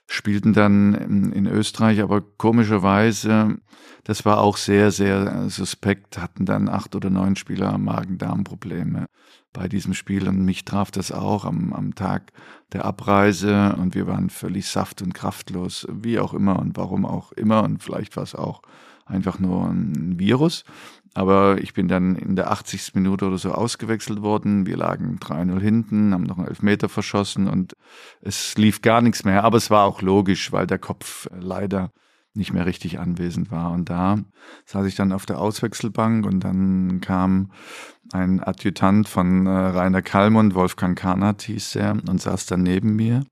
spielten 0.08 0.52
dann 0.52 0.94
in 1.32 1.46
Österreich, 1.46 2.00
aber 2.00 2.20
komischerweise, 2.20 3.58
das 4.04 4.24
war 4.24 4.38
auch 4.38 4.56
sehr, 4.56 4.92
sehr 4.92 5.50
suspekt, 5.50 6.18
hatten 6.18 6.46
dann 6.46 6.68
acht 6.68 6.94
oder 6.94 7.10
neun 7.10 7.34
Spieler 7.34 7.76
Magen-Darm-Probleme 7.76 9.06
bei 9.52 9.68
diesem 9.68 9.94
Spiel 9.94 10.28
und 10.28 10.44
mich 10.44 10.64
traf 10.64 10.92
das 10.92 11.10
auch 11.10 11.44
am, 11.44 11.72
am 11.72 11.96
Tag 11.96 12.32
der 12.72 12.84
Abreise 12.84 13.74
und 13.76 13.96
wir 13.96 14.06
waren 14.06 14.30
völlig 14.30 14.68
saft- 14.68 15.02
und 15.02 15.12
kraftlos, 15.12 15.88
wie 15.90 16.20
auch 16.20 16.34
immer 16.34 16.60
und 16.60 16.76
warum 16.76 17.04
auch 17.04 17.32
immer 17.32 17.64
und 17.64 17.82
vielleicht 17.82 18.16
war 18.16 18.22
es 18.22 18.36
auch 18.36 18.62
einfach 19.06 19.38
nur 19.38 19.68
ein 19.68 20.18
Virus. 20.18 20.64
Aber 21.14 21.56
ich 21.62 21.72
bin 21.72 21.88
dann 21.88 22.14
in 22.14 22.36
der 22.36 22.50
80. 22.50 22.94
Minute 22.94 23.26
oder 23.26 23.38
so 23.38 23.52
ausgewechselt 23.52 24.20
worden. 24.20 24.66
Wir 24.66 24.76
lagen 24.76 25.18
3-0 25.18 25.60
hinten, 25.60 26.12
haben 26.12 26.25
noch 26.25 26.36
einen 26.36 26.48
Elfmeter 26.48 26.90
verschossen 26.90 27.48
und 27.48 27.75
es 28.20 28.58
lief 28.58 28.82
gar 28.82 29.00
nichts 29.00 29.25
mehr. 29.25 29.42
Aber 29.44 29.56
es 29.56 29.70
war 29.70 29.84
auch 29.84 30.02
logisch, 30.02 30.52
weil 30.52 30.66
der 30.66 30.78
Kopf 30.78 31.26
leider 31.32 31.90
nicht 32.34 32.52
mehr 32.52 32.66
richtig 32.66 32.98
anwesend 32.98 33.50
war. 33.50 33.72
Und 33.72 33.88
da 33.88 34.18
saß 34.66 34.84
ich 34.86 34.94
dann 34.94 35.12
auf 35.12 35.25
der 35.25 35.38
Auswechselbank 35.38 36.26
und 36.26 36.40
dann 36.40 37.00
kam 37.00 37.50
ein 38.12 38.42
Adjutant 38.42 39.08
von 39.08 39.46
äh, 39.46 39.50
Rainer 39.50 40.02
Kallmund, 40.02 40.54
Wolfgang 40.54 40.98
Karnat 40.98 41.42
hieß 41.42 41.76
er, 41.76 41.92
und 41.92 42.20
saß 42.20 42.44
dann 42.44 42.62
neben 42.62 42.94
mir 42.94 43.25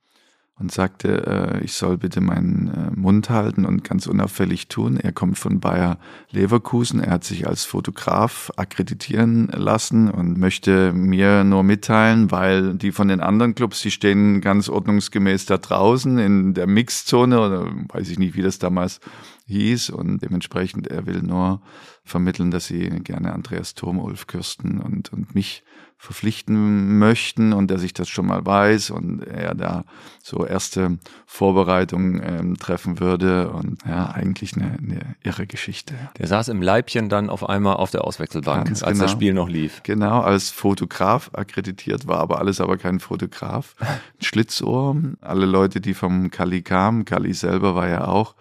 und 0.56 0.70
sagte, 0.70 1.58
äh, 1.60 1.64
ich 1.64 1.72
soll 1.72 1.98
bitte 1.98 2.20
meinen 2.20 2.68
äh, 2.68 2.98
Mund 2.98 3.28
halten 3.28 3.64
und 3.64 3.82
ganz 3.82 4.06
unauffällig 4.06 4.68
tun. 4.68 4.96
Er 4.96 5.10
kommt 5.10 5.36
von 5.36 5.58
Bayer 5.58 5.98
Leverkusen. 6.30 7.00
Er 7.00 7.12
hat 7.12 7.24
sich 7.24 7.48
als 7.48 7.64
Fotograf 7.64 8.52
akkreditieren 8.56 9.48
lassen 9.48 10.08
und 10.08 10.38
möchte 10.38 10.92
mir 10.92 11.42
nur 11.42 11.64
mitteilen, 11.64 12.30
weil 12.30 12.74
die 12.74 12.92
von 12.92 13.08
den 13.08 13.20
anderen 13.20 13.56
Clubs, 13.56 13.82
die 13.82 13.90
stehen 13.90 14.40
ganz 14.40 14.68
ordnungsgemäß 14.68 15.46
da 15.46 15.58
draußen 15.58 16.18
in 16.18 16.54
der 16.54 16.68
Mixzone 16.68 17.40
oder 17.40 17.66
weiß 17.88 18.08
ich 18.10 18.20
nicht, 18.20 18.36
wie 18.36 18.42
das 18.42 18.60
damals 18.60 19.00
hieß 19.46 19.90
und 19.90 20.22
dementsprechend 20.22 20.86
er 20.86 21.06
will 21.06 21.22
nur 21.22 21.60
vermitteln, 22.04 22.50
dass 22.50 22.66
sie 22.66 22.88
gerne 23.00 23.32
Andreas 23.32 23.74
Thom, 23.74 23.98
Ulf 23.98 24.26
Kürsten 24.26 24.80
und, 24.80 25.12
und 25.12 25.34
mich 25.34 25.62
verpflichten 26.04 26.98
möchten 26.98 27.52
und 27.52 27.70
dass 27.70 27.82
ich 27.82 27.94
das 27.94 28.08
schon 28.08 28.26
mal 28.26 28.44
weiß 28.44 28.90
und 28.90 29.22
er 29.22 29.54
da 29.54 29.84
so 30.22 30.44
erste 30.44 30.98
Vorbereitungen 31.24 32.20
ähm, 32.22 32.58
treffen 32.58 33.00
würde 33.00 33.50
und 33.50 33.78
ja, 33.86 34.10
eigentlich 34.10 34.54
eine, 34.54 34.76
eine 34.78 35.16
irre 35.22 35.46
Geschichte. 35.46 35.94
Der 36.18 36.26
saß 36.26 36.48
im 36.48 36.60
Leibchen 36.60 37.08
dann 37.08 37.30
auf 37.30 37.48
einmal 37.48 37.76
auf 37.76 37.90
der 37.90 38.04
Auswechselbank, 38.04 38.66
Ganz 38.66 38.82
als 38.82 38.94
genau. 38.94 39.04
das 39.04 39.12
Spiel 39.12 39.32
noch 39.32 39.48
lief. 39.48 39.82
Genau, 39.82 40.20
als 40.20 40.50
Fotograf 40.50 41.30
akkreditiert 41.32 42.06
war, 42.06 42.18
aber 42.18 42.38
alles 42.38 42.60
aber 42.60 42.76
kein 42.76 43.00
Fotograf. 43.00 43.74
Schlitzohr, 44.20 44.96
alle 45.22 45.46
Leute, 45.46 45.80
die 45.80 45.94
vom 45.94 46.30
Kali 46.30 46.62
kamen, 46.62 47.06
Kali 47.06 47.32
selber 47.32 47.74
war 47.74 47.88
ja 47.88 48.06
auch 48.08 48.34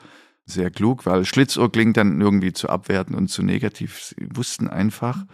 sehr 0.45 0.69
klug, 0.71 1.05
weil 1.05 1.25
Schlitzohr 1.25 1.71
klingt 1.71 1.97
dann 1.97 2.19
irgendwie 2.19 2.53
zu 2.53 2.69
abwerten 2.69 3.15
und 3.15 3.29
zu 3.29 3.43
negativ. 3.43 4.01
Sie 4.01 4.27
wussten 4.33 4.67
einfach, 4.67 5.25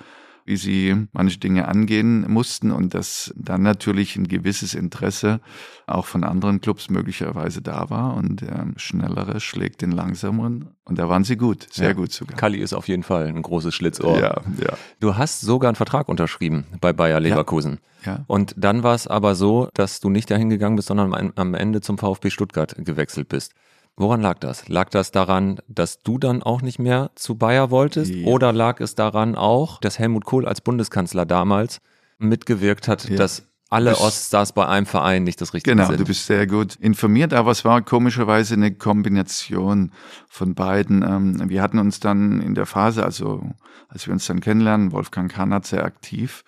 wie 0.50 0.58
sie 0.58 1.08
manche 1.12 1.38
Dinge 1.38 1.68
angehen 1.68 2.26
mussten 2.28 2.72
und 2.72 2.96
dass 2.96 3.32
dann 3.36 3.62
natürlich 3.62 4.16
ein 4.16 4.28
gewisses 4.28 4.74
Interesse 4.74 5.42
auch 5.86 6.08
von 6.08 6.24
anderen 6.24 6.60
Clubs 6.60 6.90
möglicherweise 6.90 7.62
da 7.62 7.92
war 7.92 8.16
und 8.16 8.42
der 8.42 8.68
Schnellere 8.78 9.40
schlägt 9.42 9.84
den 9.84 9.92
Langsameren 9.92 10.70
und 10.86 10.98
da 10.98 11.08
waren 11.08 11.24
sie 11.24 11.38
gut, 11.38 11.68
sehr 11.72 11.90
ja. 11.90 11.94
gut 11.94 12.12
sogar. 12.12 12.36
Kali 12.36 12.58
ist 12.58 12.74
auf 12.74 12.88
jeden 12.88 13.04
Fall 13.04 13.28
ein 13.28 13.44
großes 13.44 13.76
Schlitzohr. 13.76 14.20
Ja, 14.20 14.42
ja. 14.60 14.74
Du 15.00 15.18
hast 15.18 15.42
sogar 15.42 15.70
einen 15.70 15.76
Vertrag 15.76 16.10
unterschrieben 16.10 16.66
bei 16.82 16.94
Bayer 16.94 17.20
Leverkusen. 17.20 17.80
Ja. 18.04 18.14
ja. 18.14 18.24
Und 18.26 18.56
dann 18.58 18.82
war 18.82 18.96
es 18.96 19.06
aber 19.06 19.36
so, 19.36 19.70
dass 19.76 20.00
du 20.00 20.10
nicht 20.10 20.32
dahin 20.32 20.50
gegangen 20.50 20.78
bist, 20.78 20.88
sondern 20.88 21.32
am 21.36 21.54
Ende 21.54 21.82
zum 21.82 22.00
VfB 22.00 22.32
Stuttgart 22.32 22.76
gewechselt 22.80 23.30
bist. 23.30 23.54
Woran 23.96 24.22
lag 24.22 24.40
das? 24.40 24.70
Lag 24.70 24.90
das 24.90 25.12
daran, 25.12 25.60
dass 25.68 26.00
du 26.00 26.18
dann 26.18 26.42
auch 26.42 26.62
nicht 26.62 26.80
mehr 26.80 27.12
zu 27.16 27.36
Bayer 27.36 27.70
wolltest? 27.70 28.14
Ja. 28.14 28.28
Oder 28.28 28.54
lag 28.54 28.80
es 28.80 28.96
daran 28.96 29.36
auch, 29.36 29.82
dass 29.82 30.00
Helmut 30.00 30.26
Kohl 30.26 30.48
als 30.48 30.62
Bundeskanzler 30.62 31.26
damals 31.26 31.82
mitgewirkt 32.18 32.88
hat, 32.88 33.10
ja. 33.10 33.18
dass 33.18 33.44
alle 33.70 33.98
Oststars 33.98 34.54
bei 34.54 34.68
einem 34.68 34.88
Verein 34.88 35.24
nicht 35.24 35.40
das 35.42 35.54
Richtige 35.54 35.76
genau, 35.76 35.86
sind. 35.88 35.98
Genau, 35.98 36.04
du 36.04 36.08
bist 36.08 36.26
sehr 36.26 36.48
gut 36.48 36.76
informiert, 36.76 37.34
aber 37.34 37.52
es 37.52 37.64
war 37.66 37.82
komischerweise 37.82 38.56
eine 38.56 38.74
Kombination 38.74 39.92
von 40.28 40.56
beiden. 40.56 41.04
Ähm, 41.04 41.50
wir 41.50 41.62
hatten 41.62 41.78
uns 41.78 42.00
dann 42.00 42.42
in 42.42 42.56
der 42.56 42.66
Phase, 42.66 43.04
also 43.04 43.44
als 43.88 44.08
wir 44.08 44.14
uns 44.14 44.26
dann 44.26 44.40
kennenlernen, 44.40 44.92
Wolfgang 44.92 45.32
Kannert 45.32 45.68
sehr 45.68 45.86
aktiv, 45.86 46.44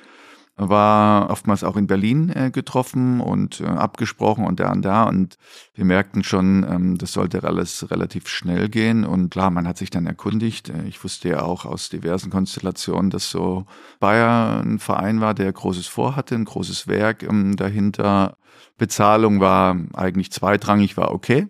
war 0.55 1.29
oftmals 1.29 1.63
auch 1.63 1.75
in 1.75 1.87
Berlin 1.87 2.29
äh, 2.29 2.51
getroffen 2.51 3.21
und 3.21 3.61
äh, 3.61 3.65
abgesprochen 3.65 4.45
und 4.45 4.59
da 4.59 4.71
und 4.71 4.83
da 4.83 5.03
und 5.03 5.37
wir 5.73 5.85
merkten 5.85 6.23
schon, 6.23 6.65
ähm, 6.69 6.97
das 6.97 7.13
sollte 7.13 7.43
alles 7.43 7.89
relativ 7.89 8.27
schnell 8.27 8.69
gehen 8.69 9.05
und 9.05 9.31
klar, 9.31 9.49
man 9.49 9.67
hat 9.67 9.77
sich 9.77 9.89
dann 9.89 10.05
erkundigt. 10.05 10.69
Äh, 10.69 10.83
ich 10.87 11.03
wusste 11.03 11.29
ja 11.29 11.41
auch 11.41 11.65
aus 11.65 11.89
diversen 11.89 12.29
Konstellationen, 12.29 13.09
dass 13.09 13.29
so 13.29 13.65
Bayer 13.99 14.61
ein 14.61 14.79
Verein 14.79 15.21
war, 15.21 15.33
der 15.33 15.51
großes 15.51 15.87
vorhatte, 15.87 16.35
ein 16.35 16.45
großes 16.45 16.87
Werk 16.87 17.23
ähm, 17.23 17.55
dahinter. 17.55 18.37
Bezahlung 18.77 19.39
war 19.39 19.77
eigentlich 19.93 20.31
zweitrangig, 20.31 20.97
war 20.97 21.11
okay 21.11 21.47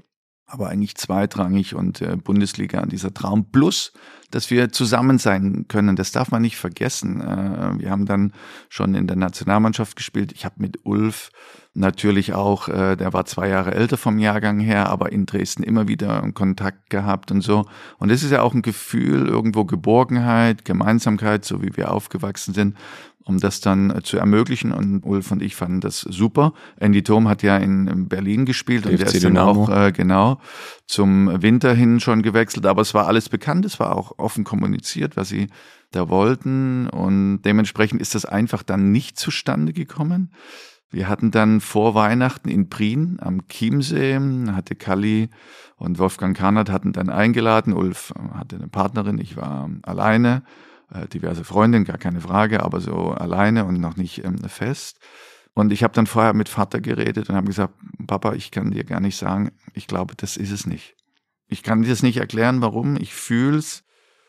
aber 0.52 0.70
eigentlich 0.70 0.96
zweitrangig 0.96 1.76
und 1.76 2.02
äh, 2.02 2.18
Bundesliga 2.18 2.80
an 2.80 2.90
dieser 2.90 3.14
Traum. 3.14 3.52
Plus, 3.52 3.94
dass 4.32 4.50
wir 4.50 4.72
zusammen 4.72 5.18
sein 5.18 5.66
können, 5.68 5.96
das 5.96 6.12
darf 6.12 6.32
man 6.32 6.42
nicht 6.42 6.58
vergessen. 6.58 7.22
Äh, 7.22 7.80
wir 7.80 7.90
haben 7.90 8.06
dann 8.06 8.34
schon 8.70 8.96
in 8.96 9.08
der 9.08 9.18
Nationalmannschaft 9.18 9.96
gespielt. 9.96 10.32
Ich 10.34 10.46
habe 10.46 10.56
mit 10.58 10.80
Ulf 10.84 11.32
natürlich 11.74 12.34
auch, 12.34 12.68
äh, 12.68 12.96
der 12.96 13.14
war 13.14 13.26
zwei 13.26 13.48
Jahre 13.48 13.74
älter 13.74 13.98
vom 13.98 14.20
Jahrgang 14.20 14.60
her, 14.60 14.90
aber 14.90 15.12
in 15.12 15.26
Dresden 15.26 15.64
immer 15.64 15.88
wieder 15.88 16.22
Kontakt 16.34 16.90
gehabt 16.90 17.32
und 17.32 17.42
so. 17.42 17.66
Und 17.98 18.12
das 18.12 18.24
ist 18.24 18.32
ja 18.32 18.42
auch 18.42 18.54
ein 18.54 18.62
Gefühl, 18.62 19.28
irgendwo 19.28 19.64
Geborgenheit, 19.64 20.66
Gemeinsamkeit, 20.66 21.46
so 21.46 21.62
wie 21.62 21.76
wir 21.78 21.92
aufgewachsen 21.92 22.54
sind 22.54 22.76
um 23.26 23.40
das 23.40 23.62
dann 23.62 24.02
zu 24.04 24.18
ermöglichen. 24.18 24.72
Und 24.72 25.04
Ulf 25.06 25.32
und 25.32 25.42
ich 25.42 25.56
fanden 25.56 25.82
das 25.82 26.02
super. 26.02 26.54
Andy 26.78 27.04
Thom 27.04 27.28
hat 27.28 27.44
ja 27.44 27.58
in 27.58 28.08
Berlin 28.08 28.46
gespielt 28.46 28.86
und 28.86 29.00
der 29.00 29.08
ist 29.08 29.24
dann 29.24 29.38
auch 29.38 29.70
äh, 29.70 29.92
genau 29.92 30.40
zum 30.88 31.42
Winter 31.42 31.74
hin 31.74 32.00
schon 32.00 32.22
gewechselt. 32.22 32.66
Aber 32.66 32.82
es 32.82 32.94
war 32.94 33.08
alles 33.08 33.30
bekannt, 33.30 33.66
es 33.66 33.80
war 33.80 33.96
auch 33.96 34.18
offen 34.18 34.44
kommuniziert, 34.44 35.18
was 35.18 35.30
sie 35.30 35.48
da 35.92 36.10
wollten. 36.10 36.88
Und 36.88 37.42
dementsprechend 37.44 38.02
ist 38.02 38.16
das 38.16 38.26
einfach 38.26 38.64
dann 38.64 38.92
nicht 38.92 39.18
zustande 39.18 39.74
gekommen. 39.74 40.32
Wir 40.90 41.08
hatten 41.08 41.32
dann 41.32 41.62
vor 41.62 41.96
Weihnachten 41.96 42.50
in 42.50 42.68
Prien 42.68 43.18
am 43.22 43.48
Chiemsee, 43.48 44.20
hatte 44.52 44.76
Kalli 44.76 45.30
und 45.78 46.00
Wolfgang 46.00 46.36
Karnert 46.36 46.70
hatten 46.70 46.92
dann 46.92 47.10
eingeladen. 47.10 47.72
Ulf 47.72 48.14
hatte 48.34 48.58
eine 48.58 48.68
Partnerin, 48.68 49.18
ich 49.18 49.38
war 49.38 49.70
alleine 49.84 50.44
äh, 50.94 51.08
diverse 51.08 51.44
Freundinnen, 51.44 51.86
gar 51.86 51.98
keine 51.98 52.22
Frage, 52.22 52.64
aber 52.64 52.82
so 52.82 53.12
alleine 53.12 53.66
und 53.66 53.80
noch 53.80 53.98
nicht 53.98 54.24
ähm, 54.24 54.38
fest. 54.40 55.00
Und 55.54 55.74
ich 55.74 55.84
habe 55.84 55.94
dann 55.94 56.08
vorher 56.08 56.34
mit 56.34 56.50
Vater 56.50 56.80
geredet 56.80 57.30
und 57.30 57.36
habe 57.36 57.48
gesagt, 57.48 57.74
Papa, 58.08 58.34
ich 58.34 58.52
kann 58.52 58.72
dir 58.72 58.84
gar 58.84 59.00
nicht 59.00 59.18
sagen, 59.18 59.52
ich 59.74 59.88
glaube, 59.88 60.16
das 60.16 60.38
ist 60.38 60.52
es 60.52 60.66
nicht. 60.66 60.96
Ich 61.48 61.64
kann 61.64 61.82
dir 61.82 61.90
das 61.90 62.04
nicht 62.04 62.18
erklären, 62.18 62.62
warum. 62.62 62.96
Ich 62.96 63.14
fühl's 63.14 63.84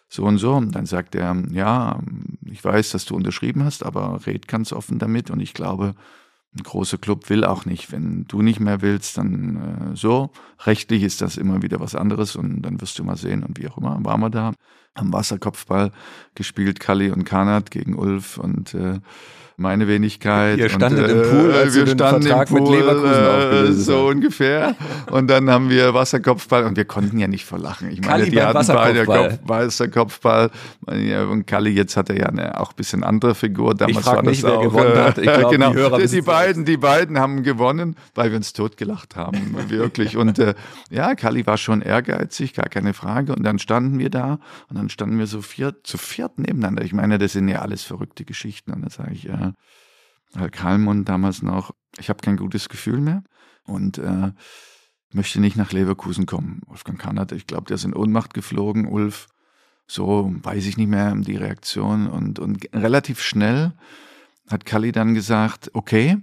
so 0.08 0.24
und 0.24 0.38
so. 0.38 0.54
Und 0.54 0.72
dann 0.72 0.86
sagt 0.86 1.14
er, 1.14 1.40
ja, 1.50 2.00
ich 2.44 2.64
weiß, 2.64 2.90
dass 2.90 3.04
du 3.04 3.14
unterschrieben 3.14 3.64
hast, 3.64 3.84
aber 3.84 4.26
red 4.26 4.48
ganz 4.48 4.72
offen 4.72 4.98
damit. 4.98 5.30
Und 5.30 5.38
ich 5.38 5.54
glaube, 5.54 5.94
ein 6.54 6.62
großer 6.64 6.98
Club 6.98 7.30
will 7.30 7.44
auch 7.44 7.64
nicht. 7.64 7.92
Wenn 7.92 8.24
du 8.24 8.42
nicht 8.42 8.60
mehr 8.60 8.82
willst, 8.82 9.16
dann 9.16 9.92
äh, 9.92 9.96
so. 9.96 10.30
Rechtlich 10.66 11.02
ist 11.02 11.22
das 11.22 11.36
immer 11.36 11.62
wieder 11.62 11.80
was 11.80 11.94
anderes 11.94 12.34
und 12.36 12.62
dann 12.62 12.80
wirst 12.80 12.98
du 12.98 13.04
mal 13.04 13.16
sehen 13.16 13.42
und 13.44 13.58
wie 13.58 13.68
auch 13.68 13.78
immer. 13.78 14.04
Waren 14.04 14.20
wir 14.20 14.30
da, 14.30 14.52
haben 14.96 15.12
Wasserkopfball 15.12 15.92
gespielt, 16.34 16.80
Kalli 16.80 17.10
und 17.10 17.24
Kanat 17.24 17.70
gegen 17.70 17.94
Ulf 17.94 18.38
und 18.38 18.74
äh, 18.74 19.00
meine 19.56 19.88
Wenigkeit. 19.88 20.58
Ihr 20.58 20.68
standet 20.68 21.04
und, 21.04 21.10
äh, 21.10 21.22
im 21.22 21.30
Pool, 21.30 21.52
als 21.52 21.74
wir 21.74 21.84
den 21.84 21.98
standen 21.98 22.22
Vertrag 22.22 22.50
im 22.50 22.56
Pool, 22.56 22.70
mit 22.70 22.80
Leverkusen 22.80 23.70
äh, 23.70 23.72
So 23.72 24.06
ungefähr. 24.08 24.74
Und 25.10 25.28
dann 25.28 25.48
haben 25.50 25.70
wir 25.70 25.94
Wasserkopfball 25.94 26.64
und 26.64 26.76
wir 26.76 26.84
konnten 26.84 27.18
ja 27.18 27.28
nicht 27.28 27.44
verlachen. 27.44 27.90
Ich 27.90 28.00
meine, 28.00 28.24
Kalli 28.24 28.30
die 28.30 28.42
hatten 28.42 28.66
beide 28.66 29.04
Kopf, 29.04 29.38
Wasserkopfball. 29.44 30.50
Und 30.86 31.46
Kalli, 31.46 31.70
jetzt 31.70 31.96
hat 31.96 32.10
er 32.10 32.18
ja 32.18 32.26
eine 32.26 32.60
auch 32.60 32.70
ein 32.70 32.76
bisschen 32.76 33.04
andere 33.04 33.34
Figur. 33.34 33.74
Damals 33.74 33.98
ich 33.98 34.06
war 34.06 34.22
nicht, 34.22 34.42
das 34.42 34.50
wer 34.50 34.58
auch, 34.58 34.62
gewonnen 34.62 34.96
hat. 34.96 35.18
Ich 35.18 35.24
glaub, 35.24 35.50
genau. 35.50 35.70
die, 35.70 35.78
Hörer 35.78 35.98
die, 35.98 36.08
die 36.08 36.22
beiden, 36.22 36.64
die 36.64 36.76
beiden 36.76 37.18
haben 37.18 37.42
gewonnen, 37.42 37.96
weil 38.14 38.30
wir 38.30 38.36
uns 38.36 38.52
totgelacht 38.52 39.16
haben. 39.16 39.54
Wirklich. 39.68 40.16
Und 40.16 40.38
äh, 40.38 40.54
ja, 40.90 41.14
Kalli 41.14 41.46
war 41.46 41.56
schon 41.56 41.82
ehrgeizig, 41.82 42.54
gar 42.54 42.68
keine 42.68 42.94
Frage. 42.94 43.34
Und 43.34 43.44
dann 43.44 43.58
standen 43.58 43.98
wir 43.98 44.10
da 44.10 44.38
und 44.68 44.76
dann 44.82 44.90
standen 44.90 45.18
wir 45.18 45.28
so 45.28 45.42
vier, 45.42 45.76
zu 45.84 45.96
viert 45.96 46.38
nebeneinander. 46.38 46.82
Ich 46.82 46.92
meine, 46.92 47.18
das 47.18 47.32
sind 47.32 47.46
ja 47.46 47.60
alles 47.60 47.84
verrückte 47.84 48.24
Geschichten. 48.24 48.72
Und 48.72 48.82
dann 48.82 48.90
sage 48.90 49.12
ich, 49.12 49.22
ja, 49.22 49.52
Herr 50.34 50.50
Kalmund 50.50 51.08
damals 51.08 51.40
noch, 51.40 51.70
ich 51.98 52.08
habe 52.08 52.20
kein 52.20 52.36
gutes 52.36 52.68
Gefühl 52.68 53.00
mehr 53.00 53.22
und 53.64 53.98
äh, 53.98 54.32
möchte 55.12 55.40
nicht 55.40 55.56
nach 55.56 55.70
Leverkusen 55.70 56.26
kommen. 56.26 56.62
Wolfgang 56.66 57.00
Kannert, 57.00 57.30
ich 57.30 57.46
glaube, 57.46 57.66
der 57.66 57.76
ist 57.76 57.84
in 57.84 57.94
Ohnmacht 57.94 58.34
geflogen, 58.34 58.88
Ulf, 58.88 59.28
so 59.86 60.34
weiß 60.42 60.66
ich 60.66 60.76
nicht 60.76 60.88
mehr 60.88 61.14
die 61.14 61.36
Reaktion 61.36 62.08
und, 62.08 62.40
und 62.40 62.66
relativ 62.74 63.20
schnell 63.20 63.74
hat 64.50 64.64
Kalli 64.64 64.90
dann 64.90 65.14
gesagt, 65.14 65.70
okay, 65.74 66.18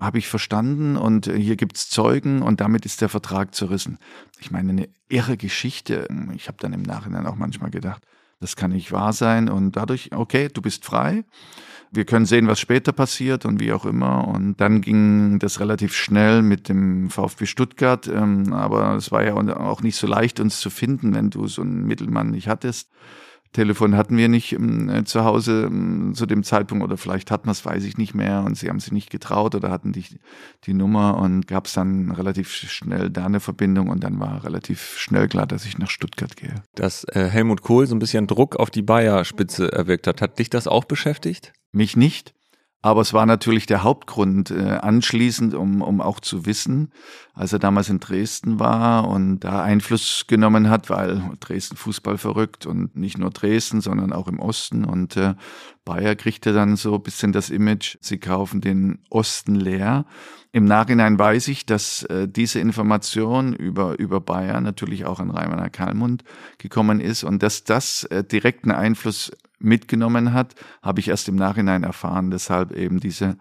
habe 0.00 0.18
ich 0.18 0.28
verstanden 0.28 0.96
und 0.96 1.26
hier 1.26 1.56
gibt's 1.56 1.88
Zeugen 1.88 2.42
und 2.42 2.60
damit 2.60 2.84
ist 2.84 3.00
der 3.00 3.08
Vertrag 3.08 3.54
zerrissen. 3.54 3.98
Ich 4.40 4.50
meine, 4.50 4.70
eine 4.70 4.88
irre 5.08 5.36
Geschichte. 5.36 6.08
Ich 6.34 6.48
habe 6.48 6.58
dann 6.60 6.72
im 6.72 6.82
Nachhinein 6.82 7.26
auch 7.26 7.36
manchmal 7.36 7.70
gedacht, 7.70 8.02
das 8.40 8.56
kann 8.56 8.72
nicht 8.72 8.92
wahr 8.92 9.12
sein 9.12 9.48
und 9.48 9.76
dadurch, 9.76 10.10
okay, 10.14 10.48
du 10.52 10.60
bist 10.60 10.84
frei. 10.84 11.24
Wir 11.90 12.04
können 12.04 12.26
sehen, 12.26 12.48
was 12.48 12.58
später 12.58 12.92
passiert 12.92 13.44
und 13.46 13.60
wie 13.60 13.72
auch 13.72 13.86
immer. 13.86 14.26
Und 14.26 14.56
dann 14.60 14.80
ging 14.80 15.38
das 15.38 15.60
relativ 15.60 15.94
schnell 15.94 16.42
mit 16.42 16.68
dem 16.68 17.08
VfB 17.08 17.46
Stuttgart. 17.46 18.08
Ähm, 18.08 18.52
aber 18.52 18.96
es 18.96 19.12
war 19.12 19.24
ja 19.24 19.34
auch 19.34 19.80
nicht 19.80 19.96
so 19.96 20.08
leicht, 20.08 20.40
uns 20.40 20.58
zu 20.58 20.70
finden, 20.70 21.14
wenn 21.14 21.30
du 21.30 21.46
so 21.46 21.62
einen 21.62 21.86
Mittelmann 21.86 22.32
nicht 22.32 22.48
hattest. 22.48 22.90
Telefon 23.54 23.96
hatten 23.96 24.16
wir 24.16 24.28
nicht 24.28 24.52
ähm, 24.52 24.90
äh, 24.90 25.04
zu 25.04 25.24
Hause 25.24 25.64
ähm, 25.66 26.12
zu 26.14 26.26
dem 26.26 26.42
Zeitpunkt 26.42 26.84
oder 26.84 26.98
vielleicht 26.98 27.30
hatten 27.30 27.46
wir 27.46 27.52
es, 27.52 27.64
weiß 27.64 27.84
ich 27.84 27.96
nicht 27.96 28.14
mehr 28.14 28.42
und 28.44 28.58
sie 28.58 28.68
haben 28.68 28.80
sich 28.80 28.92
nicht 28.92 29.10
getraut 29.10 29.54
oder 29.54 29.70
hatten 29.70 29.92
die, 29.92 30.04
die 30.64 30.74
Nummer 30.74 31.16
und 31.16 31.46
gab 31.46 31.66
es 31.66 31.72
dann 31.72 32.10
relativ 32.10 32.52
schnell 32.52 33.10
da 33.10 33.24
eine 33.24 33.40
Verbindung 33.40 33.88
und 33.88 34.04
dann 34.04 34.20
war 34.20 34.44
relativ 34.44 34.98
schnell 34.98 35.28
klar, 35.28 35.46
dass 35.46 35.64
ich 35.64 35.78
nach 35.78 35.88
Stuttgart 35.88 36.36
gehe. 36.36 36.62
Dass 36.74 37.04
äh, 37.04 37.28
Helmut 37.30 37.62
Kohl 37.62 37.86
so 37.86 37.94
ein 37.94 38.00
bisschen 38.00 38.26
Druck 38.26 38.56
auf 38.56 38.70
die 38.70 38.82
Bayer-Spitze 38.82 39.72
erwirkt 39.72 40.06
hat, 40.08 40.20
hat 40.20 40.38
dich 40.38 40.50
das 40.50 40.66
auch 40.66 40.84
beschäftigt? 40.84 41.52
Mich 41.72 41.96
nicht. 41.96 42.34
Aber 42.84 43.00
es 43.00 43.14
war 43.14 43.24
natürlich 43.24 43.64
der 43.64 43.82
Hauptgrund 43.82 44.50
äh, 44.50 44.78
anschließend, 44.82 45.54
um, 45.54 45.80
um 45.80 46.02
auch 46.02 46.20
zu 46.20 46.44
wissen, 46.44 46.92
als 47.32 47.54
er 47.54 47.58
damals 47.58 47.88
in 47.88 47.98
Dresden 47.98 48.60
war 48.60 49.08
und 49.08 49.40
da 49.40 49.62
Einfluss 49.62 50.26
genommen 50.26 50.68
hat, 50.68 50.90
weil 50.90 51.30
Dresden 51.40 51.76
Fußball 51.76 52.18
verrückt 52.18 52.66
und 52.66 52.94
nicht 52.94 53.16
nur 53.16 53.30
Dresden, 53.30 53.80
sondern 53.80 54.12
auch 54.12 54.28
im 54.28 54.38
Osten. 54.38 54.84
Und 54.84 55.16
äh, 55.16 55.34
Bayer 55.86 56.14
kriegte 56.14 56.52
dann 56.52 56.76
so 56.76 56.96
ein 56.96 57.02
bisschen 57.02 57.32
das 57.32 57.48
Image, 57.48 57.96
sie 58.02 58.18
kaufen 58.18 58.60
den 58.60 58.98
Osten 59.08 59.54
leer. 59.54 60.04
Im 60.52 60.66
Nachhinein 60.66 61.18
weiß 61.18 61.48
ich, 61.48 61.64
dass 61.64 62.02
äh, 62.02 62.28
diese 62.28 62.60
Information 62.60 63.54
über, 63.54 63.98
über 63.98 64.20
Bayer 64.20 64.60
natürlich 64.60 65.06
auch 65.06 65.20
an 65.20 65.30
Reimann 65.30 65.72
Kalmund 65.72 66.22
gekommen 66.58 67.00
ist 67.00 67.24
und 67.24 67.42
dass 67.42 67.64
das 67.64 68.04
äh, 68.04 68.22
direkten 68.22 68.72
Einfluss 68.72 69.32
mitgenommen 69.58 70.32
hat, 70.32 70.54
habe 70.82 71.00
ich 71.00 71.08
erst 71.08 71.28
im 71.28 71.36
Nachhinein 71.36 71.84
erfahren. 71.84 72.30
Deshalb 72.30 72.72
eben 72.72 73.00
diese 73.00 73.36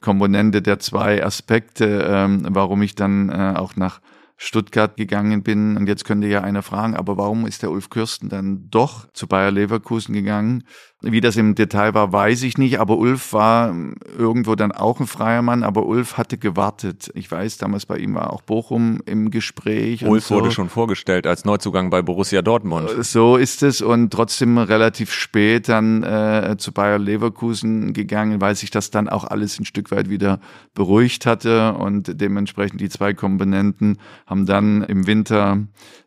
Komponente 0.00 0.62
der 0.62 0.78
zwei 0.78 1.24
Aspekte, 1.24 2.06
ähm, 2.08 2.46
warum 2.50 2.82
ich 2.82 2.94
dann 2.94 3.30
äh, 3.30 3.54
auch 3.56 3.76
nach 3.76 4.00
Stuttgart 4.36 4.96
gegangen 4.96 5.42
bin. 5.42 5.76
Und 5.76 5.86
jetzt 5.86 6.04
könnte 6.04 6.26
ja 6.26 6.42
einer 6.42 6.62
fragen, 6.62 6.94
aber 6.94 7.16
warum 7.16 7.46
ist 7.46 7.62
der 7.62 7.70
Ulf 7.70 7.88
Kürsten 7.88 8.28
dann 8.28 8.68
doch 8.70 9.10
zu 9.12 9.26
Bayer 9.26 9.50
Leverkusen 9.50 10.12
gegangen? 10.12 10.64
Wie 11.04 11.20
das 11.20 11.36
im 11.36 11.54
Detail 11.54 11.94
war, 11.94 12.12
weiß 12.12 12.42
ich 12.42 12.58
nicht, 12.58 12.80
aber 12.80 12.96
Ulf 12.98 13.32
war 13.32 13.74
irgendwo 14.18 14.54
dann 14.54 14.72
auch 14.72 15.00
ein 15.00 15.06
freier 15.06 15.42
Mann, 15.42 15.62
aber 15.62 15.86
Ulf 15.86 16.16
hatte 16.16 16.38
gewartet. 16.38 17.10
Ich 17.14 17.30
weiß, 17.30 17.58
damals 17.58 17.86
bei 17.86 17.98
ihm 17.98 18.14
war 18.14 18.32
auch 18.32 18.42
Bochum 18.42 19.00
im 19.06 19.30
Gespräch. 19.30 20.04
Ulf 20.04 20.26
so. 20.26 20.36
wurde 20.36 20.50
schon 20.50 20.68
vorgestellt 20.68 21.26
als 21.26 21.44
Neuzugang 21.44 21.90
bei 21.90 22.02
Borussia 22.02 22.42
Dortmund. 22.42 22.90
Äh, 22.90 23.02
so 23.02 23.36
ist 23.36 23.62
es 23.62 23.82
und 23.82 24.10
trotzdem 24.10 24.58
relativ 24.58 25.12
spät 25.12 25.68
dann 25.68 26.02
äh, 26.02 26.56
zu 26.58 26.72
Bayer 26.72 26.98
Leverkusen 26.98 27.92
gegangen, 27.92 28.40
weil 28.40 28.54
sich 28.54 28.70
das 28.70 28.90
dann 28.90 29.08
auch 29.08 29.24
alles 29.24 29.58
ein 29.58 29.64
Stück 29.64 29.90
weit 29.90 30.08
wieder 30.08 30.40
beruhigt 30.74 31.26
hatte 31.26 31.74
und 31.74 32.20
dementsprechend 32.20 32.80
die 32.80 32.88
zwei 32.88 33.14
Komponenten 33.14 33.98
haben 34.26 34.46
dann 34.46 34.82
im 34.82 35.06
Winter 35.06 35.58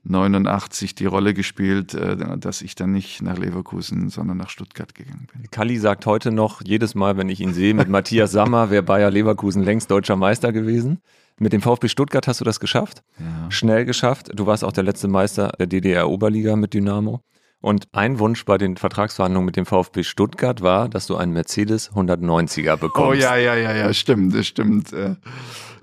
89 0.09 0.95
die 0.95 1.05
Rolle 1.05 1.33
gespielt, 1.33 1.93
äh, 1.93 2.37
dass 2.37 2.61
ich 2.61 2.75
dann 2.75 2.91
nicht 2.91 3.21
nach 3.21 3.37
Leverkusen, 3.37 4.09
sondern 4.09 4.37
nach 4.37 4.49
Stuttgart 4.49 4.86
gegangen 4.95 5.27
bin. 5.33 5.49
Kalli 5.51 5.77
sagt 5.77 6.05
heute 6.05 6.31
noch, 6.31 6.61
jedes 6.63 6.95
Mal, 6.95 7.17
wenn 7.17 7.29
ich 7.29 7.39
ihn 7.39 7.53
sehe, 7.53 7.73
mit 7.73 7.89
Matthias 7.89 8.31
Sammer 8.31 8.69
wäre 8.69 8.83
Bayer 8.83 9.11
Leverkusen 9.11 9.63
längst 9.63 9.91
deutscher 9.91 10.15
Meister 10.15 10.51
gewesen. 10.51 10.99
Mit 11.39 11.53
dem 11.53 11.61
VfB 11.61 11.87
Stuttgart 11.87 12.27
hast 12.27 12.41
du 12.41 12.45
das 12.45 12.59
geschafft. 12.59 13.03
Ja. 13.19 13.51
Schnell 13.51 13.85
geschafft. 13.85 14.31
Du 14.33 14.47
warst 14.47 14.63
auch 14.63 14.71
der 14.71 14.83
letzte 14.83 15.07
Meister 15.07 15.49
der 15.59 15.67
DDR-Oberliga 15.67 16.55
mit 16.55 16.73
Dynamo. 16.73 17.21
Und 17.59 17.87
ein 17.91 18.19
Wunsch 18.19 18.45
bei 18.45 18.57
den 18.57 18.77
Vertragsverhandlungen 18.77 19.45
mit 19.45 19.55
dem 19.55 19.65
VfB 19.65 20.03
Stuttgart 20.03 20.61
war, 20.61 20.87
dass 20.89 21.07
du 21.07 21.17
einen 21.17 21.33
Mercedes 21.33 21.91
190er 21.91 22.77
bekommst. 22.77 23.09
Oh 23.09 23.13
ja, 23.13 23.35
ja, 23.35 23.55
ja, 23.55 23.75
ja, 23.75 23.93
stimmt, 23.93 24.35
das 24.35 24.45
stimmt. 24.45 24.93
Äh, 24.93 25.15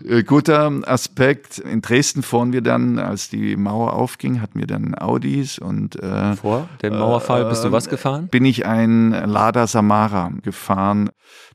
äh, 0.05 0.23
guter 0.23 0.71
Aspekt. 0.87 1.59
In 1.59 1.83
Dresden 1.83 2.23
fuhren 2.23 2.53
wir 2.53 2.61
dann, 2.61 3.01
als 3.01 3.29
die 3.29 3.57
Mauer 3.57 3.95
aufging, 3.95 4.41
hatten 4.41 4.61
wir 4.61 4.69
dann 4.69 4.95
Audis 4.95 5.59
und 5.59 6.01
äh, 6.01 6.37
vor 6.37 6.69
dem 6.83 6.97
Mauerfall 6.97 7.47
bist 7.47 7.65
du 7.65 7.73
was 7.73 7.89
gefahren? 7.89 8.29
Bin 8.29 8.45
ich 8.45 8.67
ein 8.67 9.11
Lada 9.11 9.67
Samara 9.67 10.31
gefahren, 10.43 11.11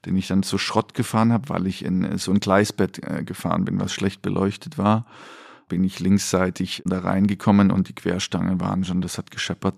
den 0.05 0.17
ich 0.17 0.27
dann 0.27 0.43
zu 0.43 0.57
Schrott 0.57 0.93
gefahren 0.93 1.31
habe, 1.31 1.47
weil 1.47 1.65
ich 1.65 1.85
in 1.85 2.17
so 2.17 2.31
ein 2.31 2.41
Gleisbett 2.41 2.99
äh, 3.03 3.23
gefahren 3.23 3.63
bin, 3.63 3.79
was 3.79 3.93
schlecht 3.93 4.21
beleuchtet 4.21 4.77
war 4.77 5.05
bin 5.69 5.83
ich 5.83 5.99
linksseitig 5.99 6.83
da 6.85 6.99
reingekommen 6.99 7.71
und 7.71 7.87
die 7.87 7.95
Querstangen 7.95 8.59
waren 8.59 8.83
schon, 8.83 9.01
das 9.01 9.17
hat 9.17 9.31
gescheppert 9.31 9.75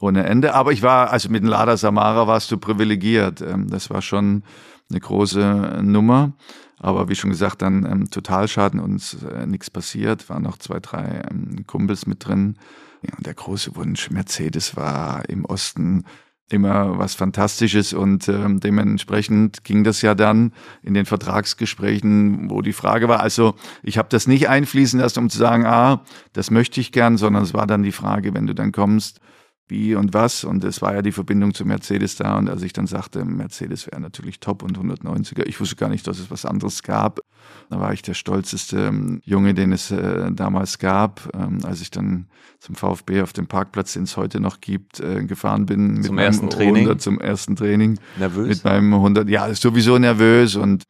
ohne 0.00 0.24
Ende. 0.24 0.54
Aber 0.54 0.72
ich 0.72 0.82
war, 0.82 1.10
also 1.10 1.28
mit 1.28 1.42
dem 1.42 1.48
Lada 1.48 1.76
Samara 1.76 2.26
warst 2.26 2.50
du 2.50 2.58
privilegiert. 2.58 3.40
Ähm, 3.40 3.68
das 3.68 3.90
war 3.90 4.02
schon 4.02 4.42
eine 4.90 5.00
große 5.00 5.80
Nummer. 5.82 6.32
Aber 6.78 7.08
wie 7.08 7.14
schon 7.14 7.30
gesagt, 7.30 7.62
dann 7.62 7.86
ähm, 7.86 8.10
Totalschaden, 8.10 8.80
uns 8.80 9.14
äh, 9.22 9.46
nichts 9.46 9.70
passiert, 9.70 10.28
waren 10.28 10.42
noch 10.42 10.58
zwei, 10.58 10.80
drei 10.80 11.22
ähm, 11.30 11.66
Kumpels 11.66 12.06
mit 12.06 12.26
drin. 12.26 12.58
Ja, 13.02 13.16
und 13.16 13.26
der 13.26 13.34
große 13.34 13.76
Wunsch, 13.76 14.10
Mercedes 14.10 14.76
war 14.76 15.28
im 15.28 15.44
Osten 15.44 16.04
immer 16.50 16.98
was 16.98 17.14
Fantastisches 17.14 17.92
und 17.92 18.28
ähm, 18.28 18.60
dementsprechend 18.60 19.64
ging 19.64 19.82
das 19.82 20.02
ja 20.02 20.14
dann 20.14 20.52
in 20.82 20.94
den 20.94 21.06
Vertragsgesprächen, 21.06 22.50
wo 22.50 22.60
die 22.60 22.72
Frage 22.72 23.08
war, 23.08 23.20
also 23.20 23.54
ich 23.82 23.98
habe 23.98 24.08
das 24.10 24.26
nicht 24.26 24.48
einfließen 24.48 25.00
lassen, 25.00 25.20
um 25.20 25.30
zu 25.30 25.38
sagen, 25.38 25.64
ah, 25.64 26.02
das 26.32 26.50
möchte 26.50 26.80
ich 26.80 26.92
gern, 26.92 27.16
sondern 27.16 27.42
es 27.42 27.54
war 27.54 27.66
dann 27.66 27.82
die 27.82 27.92
Frage, 27.92 28.34
wenn 28.34 28.46
du 28.46 28.54
dann 28.54 28.72
kommst, 28.72 29.20
wie 29.68 29.94
und 29.94 30.12
was. 30.14 30.44
Und 30.44 30.64
es 30.64 30.82
war 30.82 30.94
ja 30.94 31.02
die 31.02 31.12
Verbindung 31.12 31.54
zu 31.54 31.64
Mercedes 31.64 32.16
da. 32.16 32.36
Und 32.36 32.48
als 32.48 32.62
ich 32.62 32.72
dann 32.72 32.86
sagte, 32.86 33.24
Mercedes 33.24 33.86
wäre 33.86 34.00
natürlich 34.00 34.40
top 34.40 34.62
und 34.62 34.78
190er, 34.78 35.46
ich 35.46 35.58
wusste 35.60 35.76
gar 35.76 35.88
nicht, 35.88 36.06
dass 36.06 36.18
es 36.18 36.30
was 36.30 36.44
anderes 36.44 36.82
gab. 36.82 37.20
Da 37.70 37.80
war 37.80 37.92
ich 37.92 38.02
der 38.02 38.14
stolzeste 38.14 38.78
ähm, 38.78 39.20
Junge, 39.24 39.54
den 39.54 39.72
es 39.72 39.90
äh, 39.90 40.30
damals 40.32 40.78
gab. 40.78 41.30
Ähm, 41.34 41.60
als 41.64 41.80
ich 41.80 41.90
dann 41.90 42.26
zum 42.60 42.74
VfB 42.74 43.22
auf 43.22 43.32
dem 43.32 43.46
Parkplatz, 43.46 43.94
den 43.94 44.04
es 44.04 44.16
heute 44.16 44.40
noch 44.40 44.60
gibt, 44.60 45.00
äh, 45.00 45.24
gefahren 45.24 45.66
bin. 45.66 46.02
Zum 46.02 46.18
ersten 46.18 46.50
Training? 46.50 46.84
100, 46.84 47.00
zum 47.00 47.20
ersten 47.20 47.56
Training. 47.56 47.98
Nervös? 48.18 48.48
Mit 48.48 48.64
meinem 48.64 48.94
100, 48.94 49.28
ja, 49.28 49.54
sowieso 49.54 49.98
nervös. 49.98 50.56
Und 50.56 50.84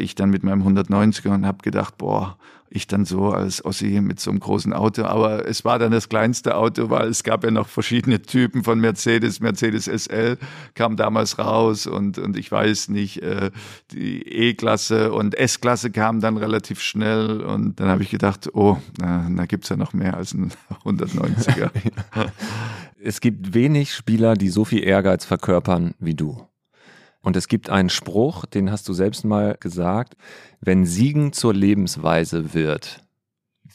ich 0.00 0.14
dann 0.14 0.30
mit 0.30 0.42
meinem 0.42 0.66
190er 0.66 1.30
und 1.30 1.46
habe 1.46 1.58
gedacht, 1.62 1.98
boah, 1.98 2.36
ich 2.70 2.86
dann 2.86 3.04
so 3.04 3.30
als 3.30 3.64
Ossi 3.64 4.00
mit 4.00 4.20
so 4.20 4.30
einem 4.30 4.38
großen 4.38 4.72
Auto. 4.72 5.02
Aber 5.02 5.46
es 5.46 5.64
war 5.64 5.78
dann 5.78 5.90
das 5.90 6.08
kleinste 6.08 6.56
Auto, 6.56 6.88
weil 6.88 7.08
es 7.08 7.24
gab 7.24 7.42
ja 7.44 7.50
noch 7.50 7.68
verschiedene 7.68 8.22
Typen 8.22 8.62
von 8.62 8.78
Mercedes. 8.78 9.40
Mercedes 9.40 9.86
SL 9.86 10.38
kam 10.74 10.96
damals 10.96 11.38
raus 11.38 11.86
und, 11.86 12.18
und 12.18 12.36
ich 12.36 12.50
weiß 12.50 12.88
nicht, 12.88 13.22
äh, 13.22 13.50
die 13.90 14.22
E-Klasse 14.22 15.12
und 15.12 15.34
S-Klasse 15.34 15.90
kam 15.90 16.20
dann 16.20 16.36
relativ 16.36 16.80
schnell. 16.80 17.40
Und 17.40 17.80
dann 17.80 17.88
habe 17.88 18.04
ich 18.04 18.10
gedacht, 18.10 18.48
oh, 18.54 18.78
na, 19.00 19.28
da 19.28 19.46
gibt's 19.46 19.68
ja 19.68 19.76
noch 19.76 19.92
mehr 19.92 20.16
als 20.16 20.32
ein 20.32 20.52
190er. 20.84 21.70
es 23.02 23.20
gibt 23.20 23.52
wenig 23.52 23.92
Spieler, 23.92 24.34
die 24.34 24.48
so 24.48 24.64
viel 24.64 24.84
Ehrgeiz 24.84 25.24
verkörpern 25.24 25.94
wie 25.98 26.14
du. 26.14 26.49
Und 27.22 27.36
es 27.36 27.48
gibt 27.48 27.68
einen 27.68 27.90
Spruch, 27.90 28.46
den 28.46 28.70
hast 28.70 28.88
du 28.88 28.92
selbst 28.92 29.24
mal 29.24 29.56
gesagt, 29.60 30.16
wenn 30.60 30.86
Siegen 30.86 31.32
zur 31.32 31.54
Lebensweise 31.54 32.54
wird, 32.54 33.04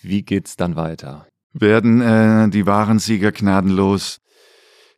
wie 0.01 0.23
geht's 0.23 0.55
dann 0.55 0.75
weiter? 0.75 1.27
Werden 1.53 2.01
äh, 2.01 2.49
die 2.49 2.65
wahren 2.65 2.99
Sieger 2.99 3.31
gnadenlos? 3.31 4.19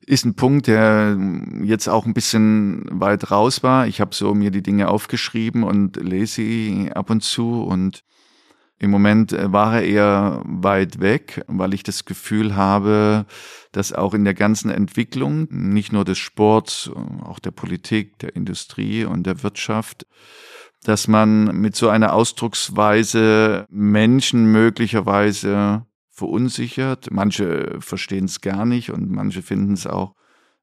Ist 0.06 0.26
ein 0.26 0.36
Punkt, 0.36 0.68
der 0.68 1.18
jetzt 1.64 1.90
auch 1.90 2.06
ein 2.06 2.14
bisschen 2.14 2.86
weit 2.90 3.30
raus 3.30 3.62
war. 3.64 3.88
Ich 3.88 4.00
habe 4.00 4.16
so 4.16 4.34
mir 4.34 4.52
die 4.52 4.64
Dinge 4.64 4.88
aufgeschrieben 4.88 5.64
und 5.64 5.98
lese 5.98 6.36
sie 6.36 6.92
ab 6.94 7.10
und 7.10 7.24
zu 7.24 7.64
und 7.64 8.04
im 8.80 8.92
Moment 8.92 9.34
äh, 9.34 9.52
war 9.52 9.76
er 9.76 9.84
eher 9.84 10.42
weit 10.46 11.00
weg, 11.00 11.44
weil 11.48 11.74
ich 11.74 11.84
das 11.84 12.06
Gefühl 12.06 12.56
habe, 12.56 13.26
dass 13.72 13.94
auch 13.94 14.14
in 14.14 14.24
der 14.24 14.34
ganzen 14.34 14.70
Entwicklung, 14.70 15.48
nicht 15.50 15.92
nur 15.92 16.06
des 16.06 16.18
Sports, 16.18 16.92
auch 17.24 17.40
der 17.40 17.52
Politik, 17.52 18.20
der 18.20 18.36
Industrie 18.36 19.06
und 19.06 19.26
der 19.26 19.44
Wirtschaft, 19.44 20.06
dass 20.84 21.08
man 21.08 21.60
mit 21.60 21.76
so 21.76 21.90
einer 21.90 22.14
Ausdrucksweise 22.14 23.66
Menschen 23.70 24.52
möglicherweise 24.52 25.86
verunsichert. 26.12 27.10
Manche 27.12 27.78
verstehen 27.80 28.26
es 28.26 28.42
gar 28.42 28.66
nicht 28.66 28.92
und 28.92 29.10
manche 29.10 29.42
finden 29.42 29.74
es 29.74 29.88
auch 29.88 30.14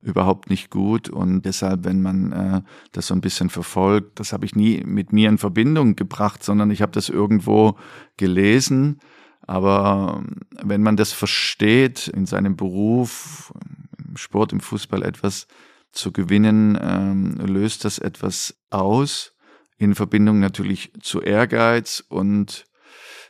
überhaupt 0.04 0.50
nicht 0.50 0.70
gut. 0.70 1.08
Und 1.08 1.42
deshalb, 1.42 1.84
wenn 1.84 2.02
man 2.02 2.32
äh, 2.32 2.62
das 2.92 3.08
so 3.08 3.14
ein 3.14 3.20
bisschen 3.20 3.50
verfolgt, 3.50 4.20
das 4.20 4.32
habe 4.32 4.44
ich 4.44 4.54
nie 4.54 4.82
mit 4.84 5.12
mir 5.12 5.28
in 5.28 5.38
Verbindung 5.38 5.96
gebracht, 5.96 6.44
sondern 6.44 6.70
ich 6.70 6.82
habe 6.82 6.92
das 6.92 7.08
irgendwo 7.08 7.76
gelesen. 8.16 9.00
Aber 9.46 10.22
ähm, 10.22 10.36
wenn 10.62 10.82
man 10.82 10.96
das 10.96 11.12
versteht, 11.12 12.08
in 12.08 12.26
seinem 12.26 12.56
Beruf, 12.56 13.52
im 13.98 14.16
Sport, 14.16 14.52
im 14.52 14.60
Fußball 14.60 15.02
etwas 15.02 15.46
zu 15.92 16.12
gewinnen, 16.12 16.78
ähm, 16.80 17.34
löst 17.46 17.84
das 17.84 17.98
etwas 17.98 18.54
aus 18.70 19.32
in 19.76 19.94
Verbindung 19.94 20.38
natürlich 20.38 20.92
zu 21.00 21.20
Ehrgeiz 21.20 22.04
und 22.08 22.64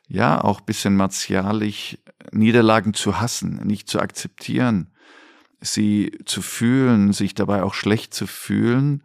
ja, 0.06 0.42
auch 0.42 0.60
bisschen 0.60 0.96
martialisch 0.96 1.98
Niederlagen 2.30 2.94
zu 2.94 3.20
hassen, 3.20 3.60
nicht 3.64 3.88
zu 3.88 4.00
akzeptieren, 4.00 4.93
sie 5.64 6.12
zu 6.24 6.42
fühlen, 6.42 7.12
sich 7.12 7.34
dabei 7.34 7.62
auch 7.62 7.74
schlecht 7.74 8.14
zu 8.14 8.26
fühlen, 8.26 9.02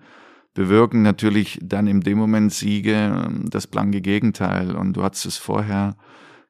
bewirken 0.53 1.01
natürlich 1.01 1.59
dann 1.61 1.87
in 1.87 2.01
dem 2.01 2.17
Moment 2.17 2.51
Siege 2.53 3.29
das 3.45 3.67
blanke 3.67 4.01
Gegenteil. 4.01 4.75
Und 4.75 4.93
du 4.93 5.03
hattest 5.03 5.25
es 5.25 5.37
vorher 5.37 5.95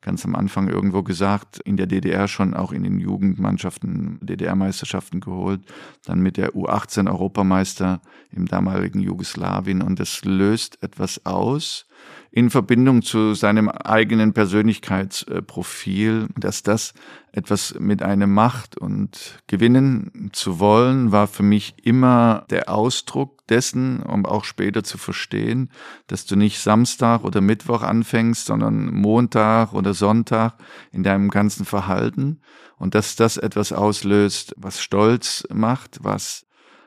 ganz 0.02 0.24
am 0.26 0.36
Anfang 0.36 0.70
irgendwo 0.70 1.04
gesagt, 1.04 1.60
in 1.60 1.76
der 1.76 1.86
DDR 1.86 2.28
schon 2.28 2.54
auch 2.54 2.72
in 2.72 2.84
den 2.84 3.00
Jugendmannschaften 3.00 4.18
DDR-Meisterschaften 4.22 5.20
geholt, 5.20 5.62
dann 6.06 6.22
mit 6.22 6.38
der 6.38 6.54
U18 6.54 7.10
Europameister 7.10 8.02
im 8.32 8.48
damaligen 8.48 9.02
Jugoslawien 9.02 9.82
und 9.82 10.00
das 10.00 10.24
löst 10.24 10.82
etwas 10.82 11.26
aus 11.26 11.86
in 12.32 12.50
Verbindung 12.50 13.02
zu 13.02 13.34
seinem 13.34 13.70
eigenen 13.70 14.34
Persönlichkeitsprofil, 14.34 16.28
dass 16.38 16.62
das 16.62 16.94
etwas 17.32 17.76
mit 17.80 18.04
einem 18.04 18.34
macht 18.34 18.78
und 18.78 19.42
gewinnen 19.48 20.30
zu 20.34 20.60
wollen, 20.60 21.12
war 21.12 21.28
für 21.28 21.44
mich 21.44 21.76
immer 21.84 22.46
der 22.50 22.70
Ausdruck 22.70 23.48
dessen, 23.48 24.04
um 24.04 24.26
auch 24.26 24.44
später 24.44 24.84
zu 24.84 24.98
verstehen, 24.98 25.72
dass 26.08 26.26
du 26.26 26.36
nicht 26.36 26.60
Samstag 26.60 27.24
oder 27.24 27.42
Mittwoch 27.42 27.82
anfängst, 27.82 28.46
sondern 28.46 28.94
Montag 28.94 29.74
oder 29.74 29.94
Sonntag 29.94 30.56
in 30.92 31.04
deinem 31.04 31.30
ganzen 31.30 31.66
Verhalten 31.66 32.42
und 32.78 32.94
dass 32.94 33.16
das 33.16 33.38
etwas 33.38 33.72
auslöst, 33.74 34.54
was 34.58 34.82
Stolz 34.82 35.48
macht, 35.52 36.00
was 36.04 36.46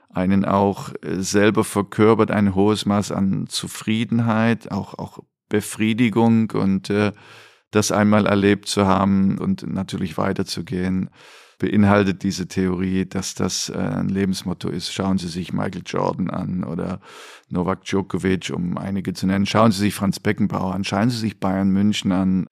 einen 0.09 0.45
auch 0.45 0.91
selber 1.03 1.65
verkörpert, 1.65 2.31
ein 2.31 2.55
hohes 2.55 2.87
Maß 2.87 3.13
an 3.13 3.47
Zufriedenheit, 3.49 4.71
auch, 4.71 4.99
auch 4.99 5.21
Befriedigung 5.53 6.51
und 6.53 6.89
äh, 6.89 7.13
das 7.73 7.93
einmal 7.93 8.27
erlebt 8.27 8.69
zu 8.69 8.87
haben 8.87 9.37
und 9.37 9.67
natürlich 9.71 10.17
weiterzugehen, 10.17 11.11
beinhaltet 11.59 12.23
diese 12.23 12.49
Theorie, 12.49 13.05
dass 13.05 13.35
das 13.35 13.69
äh, 13.69 13.77
ein 13.77 14.09
Lebensmotto 14.09 14.71
ist. 14.71 14.95
Schauen 14.95 15.19
Sie 15.19 15.29
sich 15.29 15.53
Michael 15.53 15.83
Jordan 15.85 16.31
an 16.31 16.65
oder 16.65 17.01
Novak 17.51 17.85
Djokovic, 17.85 18.51
um 18.51 18.79
einige 18.79 19.13
zu 19.13 19.27
nennen. 19.27 19.45
Schauen 19.45 19.73
Sie 19.73 19.81
sich 19.81 19.95
Franz 19.95 20.21
Beckenbauer 20.21 20.75
an. 20.75 20.85
Schauen 20.85 21.11
Sie 21.11 21.19
sich 21.19 21.39
Bayern 21.39 21.69
München 21.69 22.13
an. 22.13 22.47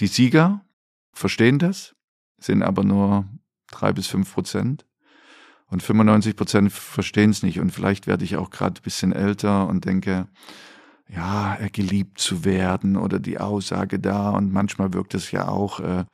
Die 0.00 0.08
Sieger 0.08 0.64
verstehen 1.12 1.60
das, 1.60 1.94
sind 2.38 2.64
aber 2.64 2.82
nur 2.82 3.28
drei 3.70 3.92
bis 3.92 4.08
fünf 4.08 4.34
Prozent. 4.34 4.86
Und 5.68 5.84
95 5.84 6.34
Prozent 6.34 6.72
verstehen 6.72 7.30
es 7.30 7.44
nicht. 7.44 7.60
Und 7.60 7.70
vielleicht 7.70 8.08
werde 8.08 8.24
ich 8.24 8.36
auch 8.36 8.50
gerade 8.50 8.80
ein 8.80 8.82
bisschen 8.82 9.12
älter 9.12 9.68
und 9.68 9.84
denke, 9.84 10.26
ja, 11.14 11.58
geliebt 11.72 12.18
zu 12.18 12.44
werden 12.44 12.96
oder 12.96 13.18
die 13.18 13.38
Aussage 13.38 13.98
da 13.98 14.30
und 14.30 14.52
manchmal 14.52 14.92
wirkt 14.92 15.14
es 15.14 15.30
ja 15.30 15.48
auch 15.48 15.80
äh, 15.80 16.04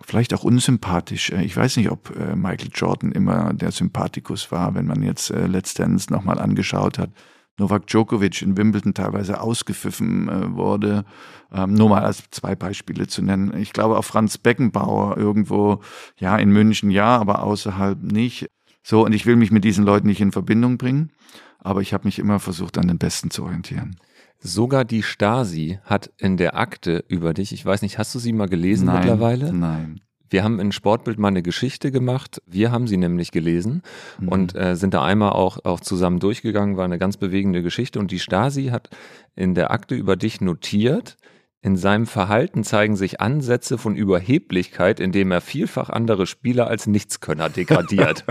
vielleicht 0.00 0.34
auch 0.34 0.44
unsympathisch. 0.44 1.30
Äh, 1.30 1.42
ich 1.44 1.56
weiß 1.56 1.76
nicht, 1.76 1.90
ob 1.90 2.14
äh, 2.16 2.36
Michael 2.36 2.70
Jordan 2.74 3.12
immer 3.12 3.52
der 3.54 3.72
Sympathikus 3.72 4.50
war, 4.50 4.74
wenn 4.74 4.86
man 4.86 5.02
jetzt 5.02 5.30
äh, 5.30 5.46
letztendlich 5.46 6.10
nochmal 6.10 6.38
angeschaut 6.38 6.98
hat. 6.98 7.10
Novak 7.58 7.86
Djokovic 7.86 8.40
in 8.40 8.56
Wimbledon 8.56 8.94
teilweise 8.94 9.40
ausgepfiffen 9.40 10.28
äh, 10.28 10.54
wurde. 10.54 11.04
Ähm, 11.52 11.74
nur 11.74 11.90
mal 11.90 12.02
als 12.02 12.24
zwei 12.30 12.54
Beispiele 12.54 13.06
zu 13.06 13.22
nennen. 13.22 13.54
Ich 13.56 13.72
glaube 13.72 13.98
auch 13.98 14.04
Franz 14.04 14.38
Beckenbauer 14.38 15.16
irgendwo, 15.16 15.80
ja, 16.18 16.36
in 16.36 16.50
München 16.50 16.90
ja, 16.90 17.18
aber 17.18 17.42
außerhalb 17.42 18.02
nicht. 18.02 18.46
So, 18.82 19.04
und 19.04 19.12
ich 19.12 19.26
will 19.26 19.36
mich 19.36 19.50
mit 19.50 19.64
diesen 19.64 19.84
Leuten 19.84 20.06
nicht 20.06 20.22
in 20.22 20.32
Verbindung 20.32 20.78
bringen, 20.78 21.12
aber 21.58 21.82
ich 21.82 21.92
habe 21.92 22.06
mich 22.06 22.18
immer 22.18 22.38
versucht, 22.40 22.78
an 22.78 22.88
den 22.88 22.98
Besten 22.98 23.30
zu 23.30 23.44
orientieren. 23.44 23.96
Sogar 24.42 24.84
die 24.84 25.02
Stasi 25.02 25.78
hat 25.84 26.10
in 26.16 26.36
der 26.36 26.56
Akte 26.56 27.04
über 27.08 27.34
dich, 27.34 27.52
ich 27.52 27.64
weiß 27.64 27.82
nicht, 27.82 27.98
hast 27.98 28.14
du 28.14 28.18
sie 28.18 28.32
mal 28.32 28.48
gelesen 28.48 28.86
nein, 28.86 28.96
mittlerweile? 28.96 29.52
Nein. 29.52 30.00
Wir 30.30 30.44
haben 30.44 30.60
in 30.60 30.72
Sportbild 30.72 31.18
mal 31.18 31.28
eine 31.28 31.42
Geschichte 31.42 31.90
gemacht. 31.90 32.40
Wir 32.46 32.70
haben 32.70 32.86
sie 32.86 32.96
nämlich 32.96 33.32
gelesen 33.32 33.82
mhm. 34.18 34.28
und 34.28 34.56
äh, 34.56 34.76
sind 34.76 34.94
da 34.94 35.04
einmal 35.04 35.32
auch, 35.32 35.64
auch 35.64 35.80
zusammen 35.80 36.20
durchgegangen. 36.20 36.76
War 36.76 36.84
eine 36.84 36.98
ganz 36.98 37.16
bewegende 37.16 37.62
Geschichte. 37.62 37.98
Und 37.98 38.12
die 38.12 38.20
Stasi 38.20 38.66
hat 38.66 38.90
in 39.34 39.54
der 39.54 39.72
Akte 39.72 39.96
über 39.96 40.16
dich 40.16 40.40
notiert, 40.40 41.16
in 41.62 41.76
seinem 41.76 42.06
Verhalten 42.06 42.64
zeigen 42.64 42.96
sich 42.96 43.20
Ansätze 43.20 43.76
von 43.76 43.94
Überheblichkeit, 43.94 44.98
indem 44.98 45.30
er 45.30 45.42
vielfach 45.42 45.90
andere 45.90 46.26
Spieler 46.26 46.68
als 46.68 46.86
Nichtskönner 46.86 47.50
degradiert. 47.50 48.24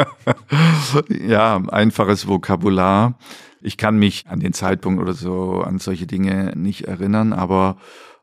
ja, 1.09 1.61
einfaches 1.67 2.27
Vokabular. 2.27 3.19
Ich 3.61 3.77
kann 3.77 3.97
mich 3.97 4.25
an 4.27 4.39
den 4.39 4.53
Zeitpunkt 4.53 5.01
oder 5.01 5.13
so 5.13 5.61
an 5.61 5.79
solche 5.79 6.07
Dinge 6.07 6.53
nicht 6.55 6.87
erinnern, 6.87 7.33
aber 7.33 7.77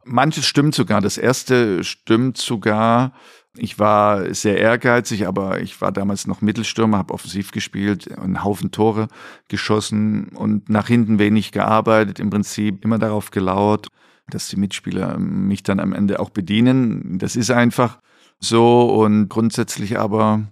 manches 0.05 0.47
stimmt 0.47 0.75
sogar. 0.75 1.01
Das 1.01 1.19
erste 1.19 1.85
stimmt 1.85 2.39
sogar. 2.39 3.13
Ich 3.59 3.79
war 3.79 4.35
sehr 4.35 4.59
ehrgeizig, 4.59 5.27
aber 5.27 5.61
ich 5.61 5.81
war 5.81 5.93
damals 5.93 6.27
noch 6.27 6.43
Mittelstürmer, 6.43 6.99
habe 6.99 7.15
offensiv 7.15 7.53
gespielt, 7.53 8.17
einen 8.19 8.45
Haufen 8.45 8.71
Tore 8.71 9.09
geschossen 9.49 10.29
und 10.29 10.69
nach 10.69 10.89
hinten 10.89 11.19
wenig 11.19 11.53
gearbeitet, 11.53 12.21
im 12.21 12.31
Prinzip 12.31 12.85
immer 12.85 12.99
darauf 12.99 13.31
gelauert, 13.31 13.89
dass 14.29 14.49
die 14.49 14.57
Mitspieler 14.57 15.19
mich 15.19 15.63
dann 15.63 15.81
am 15.81 15.93
Ende 15.93 16.21
auch 16.21 16.31
bedienen. 16.31 17.19
Das 17.19 17.37
ist 17.37 17.51
einfach 17.51 17.99
so 18.39 18.91
und 19.03 19.29
grundsätzlich 19.29 19.99
aber 19.99 20.43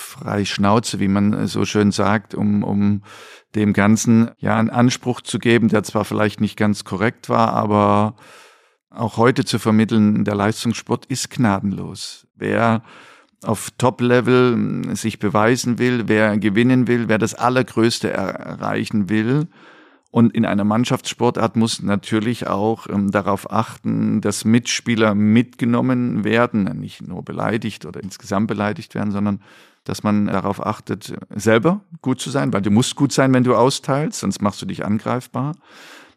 frei 0.00 0.44
Schnauze, 0.44 1.00
wie 1.00 1.08
man 1.08 1.46
so 1.46 1.64
schön 1.64 1.92
sagt, 1.92 2.34
um, 2.34 2.62
um 2.62 3.02
dem 3.54 3.72
Ganzen 3.72 4.30
ja 4.38 4.56
einen 4.56 4.70
Anspruch 4.70 5.20
zu 5.20 5.38
geben, 5.38 5.68
der 5.68 5.82
zwar 5.82 6.04
vielleicht 6.04 6.40
nicht 6.40 6.56
ganz 6.56 6.84
korrekt 6.84 7.28
war, 7.28 7.52
aber 7.52 8.16
auch 8.90 9.16
heute 9.16 9.44
zu 9.44 9.58
vermitteln, 9.58 10.24
der 10.24 10.34
Leistungssport 10.34 11.06
ist 11.06 11.30
gnadenlos. 11.30 12.26
Wer 12.34 12.82
auf 13.42 13.70
Top-Level 13.78 14.94
sich 14.96 15.18
beweisen 15.18 15.78
will, 15.78 16.04
wer 16.08 16.36
gewinnen 16.38 16.86
will, 16.86 17.08
wer 17.08 17.18
das 17.18 17.34
Allergrößte 17.34 18.10
erreichen 18.10 19.08
will, 19.08 19.48
und 20.10 20.34
in 20.34 20.44
einer 20.44 20.64
Mannschaftssportart 20.64 21.54
muss 21.54 21.82
natürlich 21.82 22.48
auch 22.48 22.88
ähm, 22.88 23.12
darauf 23.12 23.50
achten, 23.52 24.20
dass 24.20 24.44
Mitspieler 24.44 25.14
mitgenommen 25.14 26.24
werden, 26.24 26.64
nicht 26.80 27.06
nur 27.06 27.24
beleidigt 27.24 27.86
oder 27.86 28.02
insgesamt 28.02 28.48
beleidigt 28.48 28.94
werden, 28.96 29.12
sondern 29.12 29.40
dass 29.84 30.02
man 30.02 30.26
darauf 30.26 30.64
achtet, 30.64 31.14
selber 31.34 31.80
gut 32.02 32.20
zu 32.20 32.30
sein, 32.30 32.52
weil 32.52 32.62
du 32.62 32.70
musst 32.70 32.96
gut 32.96 33.12
sein, 33.12 33.32
wenn 33.32 33.44
du 33.44 33.54
austeilst, 33.54 34.20
sonst 34.20 34.42
machst 34.42 34.60
du 34.60 34.66
dich 34.66 34.84
angreifbar. 34.84 35.54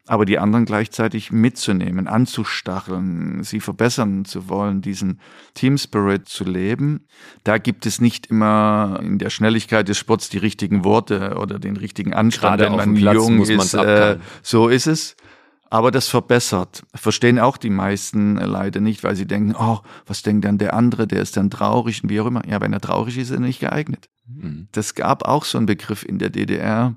Aber 0.05 0.25
die 0.25 0.37
anderen 0.37 0.65
gleichzeitig 0.65 1.31
mitzunehmen, 1.31 2.09
anzustacheln, 2.09 3.41
sie 3.43 3.61
verbessern 3.61 4.25
zu 4.25 4.49
wollen, 4.49 4.81
diesen 4.81 5.21
Team 5.53 5.77
Spirit 5.77 6.27
zu 6.27 6.43
leben. 6.43 7.07
Da 7.45 7.57
gibt 7.57 7.85
es 7.85 8.01
nicht 8.01 8.25
immer 8.25 8.99
in 9.01 9.17
der 9.17 9.29
Schnelligkeit 9.29 9.87
des 9.87 9.97
Sports 9.97 10.27
die 10.27 10.39
richtigen 10.39 10.83
Worte 10.83 11.37
oder 11.39 11.57
den 11.57 11.77
richtigen 11.77 12.13
Anstand, 12.13 12.59
Gerade 12.59 12.77
wenn 12.77 12.93
man 12.93 13.15
jung 13.15 13.43
ist. 13.43 13.73
Äh, 13.75 14.17
so 14.41 14.67
ist 14.67 14.87
es. 14.87 15.15
Aber 15.73 15.89
das 15.89 16.07
verbessert. 16.07 16.83
Verstehen 16.93 17.39
auch 17.39 17.57
die 17.57 17.71
meisten 17.71 18.35
leider 18.35 18.79
nicht, 18.79 19.03
weil 19.03 19.15
sie 19.15 19.25
denken, 19.25 19.55
oh, 19.57 19.79
was 20.05 20.21
denkt 20.21 20.45
dann 20.45 20.59
der 20.59 20.75
andere, 20.75 21.07
der 21.07 21.19
ist 21.19 21.35
dann 21.35 21.49
traurig 21.49 22.03
und 22.03 22.11
wie 22.11 22.21
auch 22.21 22.27
immer. 22.27 22.47
Ja, 22.47 22.61
wenn 22.61 22.73
er 22.73 22.79
traurig 22.79 23.17
ist, 23.17 23.31
ist 23.31 23.37
er 23.37 23.39
nicht 23.39 23.59
geeignet. 23.59 24.07
Mhm. 24.27 24.67
Das 24.71 24.93
gab 24.93 25.27
auch 25.27 25.45
so 25.45 25.57
einen 25.57 25.65
Begriff 25.65 26.05
in 26.05 26.19
der 26.19 26.29
DDR, 26.29 26.95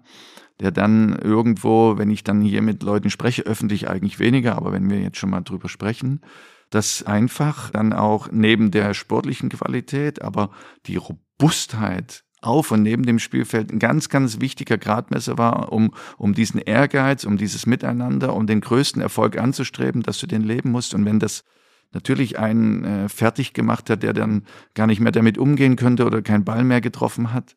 der 0.60 0.72
dann 0.72 1.18
irgendwo, 1.18 1.96
wenn 1.96 2.10
ich 2.10 2.22
dann 2.22 2.42
hier 2.42 2.60
mit 2.60 2.82
Leuten 2.82 3.08
spreche, 3.08 3.44
öffentlich 3.44 3.88
eigentlich 3.88 4.18
weniger, 4.18 4.56
aber 4.56 4.72
wenn 4.72 4.90
wir 4.90 5.00
jetzt 5.00 5.16
schon 5.16 5.30
mal 5.30 5.40
drüber 5.40 5.70
sprechen, 5.70 6.20
dass 6.68 7.02
einfach 7.02 7.70
dann 7.70 7.94
auch 7.94 8.28
neben 8.30 8.72
der 8.72 8.92
sportlichen 8.92 9.48
Qualität, 9.48 10.20
aber 10.20 10.50
die 10.84 10.96
Robustheit 10.96 12.25
auf 12.46 12.70
und 12.70 12.82
neben 12.82 13.04
dem 13.04 13.18
Spielfeld 13.18 13.72
ein 13.72 13.78
ganz, 13.78 14.08
ganz 14.08 14.40
wichtiger 14.40 14.78
Gradmesser 14.78 15.38
war, 15.38 15.72
um, 15.72 15.92
um 16.16 16.34
diesen 16.34 16.60
Ehrgeiz, 16.60 17.24
um 17.24 17.36
dieses 17.36 17.66
Miteinander, 17.66 18.34
um 18.34 18.46
den 18.46 18.60
größten 18.60 19.02
Erfolg 19.02 19.38
anzustreben, 19.38 20.02
dass 20.02 20.18
du 20.18 20.26
den 20.26 20.42
leben 20.42 20.70
musst. 20.70 20.94
Und 20.94 21.04
wenn 21.04 21.18
das 21.18 21.44
natürlich 21.92 22.38
einen 22.38 22.84
äh, 22.84 23.08
fertig 23.08 23.52
gemacht 23.52 23.90
hat, 23.90 24.02
der 24.02 24.12
dann 24.12 24.44
gar 24.74 24.86
nicht 24.86 25.00
mehr 25.00 25.12
damit 25.12 25.38
umgehen 25.38 25.76
könnte 25.76 26.04
oder 26.04 26.22
keinen 26.22 26.44
Ball 26.44 26.64
mehr 26.64 26.80
getroffen 26.80 27.32
hat, 27.32 27.56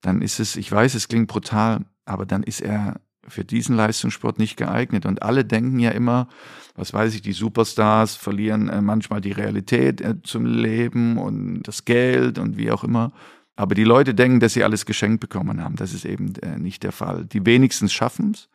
dann 0.00 0.22
ist 0.22 0.40
es, 0.40 0.56
ich 0.56 0.70
weiß, 0.70 0.94
es 0.94 1.08
klingt 1.08 1.28
brutal, 1.28 1.84
aber 2.04 2.26
dann 2.26 2.42
ist 2.42 2.60
er 2.60 3.00
für 3.28 3.44
diesen 3.44 3.76
Leistungssport 3.76 4.38
nicht 4.38 4.56
geeignet. 4.56 5.06
Und 5.06 5.22
alle 5.22 5.44
denken 5.44 5.78
ja 5.78 5.90
immer, 5.90 6.28
was 6.74 6.92
weiß 6.92 7.14
ich, 7.14 7.22
die 7.22 7.32
Superstars 7.32 8.16
verlieren 8.16 8.68
äh, 8.68 8.80
manchmal 8.80 9.20
die 9.20 9.32
Realität 9.32 10.00
äh, 10.00 10.22
zum 10.22 10.46
Leben 10.46 11.18
und 11.18 11.62
das 11.62 11.84
Geld 11.84 12.38
und 12.38 12.56
wie 12.56 12.70
auch 12.70 12.84
immer. 12.84 13.12
Aber 13.56 13.74
die 13.74 13.84
Leute 13.84 14.14
denken, 14.14 14.40
dass 14.40 14.54
sie 14.54 14.64
alles 14.64 14.86
geschenkt 14.86 15.20
bekommen 15.20 15.62
haben. 15.62 15.76
Das 15.76 15.92
ist 15.92 16.04
eben 16.04 16.34
äh, 16.36 16.58
nicht 16.58 16.82
der 16.82 16.92
Fall. 16.92 17.26
Die 17.26 17.44
wenigstens 17.44 17.92
schaffen 17.92 18.32
es. 18.32 18.48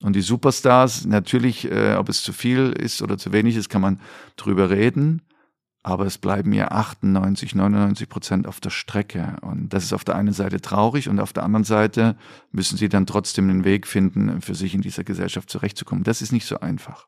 Und 0.00 0.14
die 0.14 0.20
Superstars, 0.20 1.06
natürlich, 1.06 1.70
äh, 1.70 1.94
ob 1.94 2.08
es 2.08 2.22
zu 2.22 2.32
viel 2.32 2.72
ist 2.72 3.02
oder 3.02 3.18
zu 3.18 3.32
wenig 3.32 3.56
ist, 3.56 3.68
kann 3.68 3.82
man 3.82 4.00
drüber 4.36 4.70
reden. 4.70 5.22
aber 5.84 6.06
es 6.06 6.18
bleiben 6.18 6.52
ja 6.52 6.68
98, 6.68 7.54
99 7.54 8.08
Prozent 8.08 8.46
auf 8.46 8.60
der 8.60 8.70
Strecke. 8.70 9.36
Und 9.40 9.70
das 9.70 9.84
ist 9.84 9.92
auf 9.92 10.04
der 10.04 10.16
einen 10.16 10.32
Seite 10.34 10.60
traurig 10.60 11.08
und 11.08 11.18
auf 11.18 11.32
der 11.32 11.44
anderen 11.44 11.64
Seite 11.64 12.16
müssen 12.50 12.76
sie 12.76 12.88
dann 12.88 13.06
trotzdem 13.06 13.48
den 13.48 13.64
Weg 13.64 13.86
finden, 13.86 14.40
für 14.42 14.54
sich 14.54 14.74
in 14.74 14.82
dieser 14.82 15.04
Gesellschaft 15.04 15.48
zurechtzukommen. 15.48 16.04
Das 16.04 16.20
ist 16.20 16.32
nicht 16.32 16.46
so 16.46 16.60
einfach. 16.60 17.06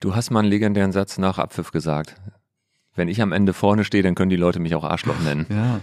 Du 0.00 0.14
hast 0.14 0.30
mal 0.30 0.40
einen 0.40 0.48
legendären 0.48 0.92
Satz 0.92 1.18
nach 1.18 1.38
Abpfiff 1.38 1.72
gesagt. 1.72 2.14
Wenn 2.94 3.08
ich 3.08 3.20
am 3.20 3.32
Ende 3.32 3.52
vorne 3.52 3.84
stehe, 3.84 4.02
dann 4.02 4.14
können 4.14 4.30
die 4.30 4.36
Leute 4.36 4.60
mich 4.60 4.74
auch 4.74 4.84
Arschloch 4.84 5.18
nennen. 5.20 5.46
Ja. 5.48 5.80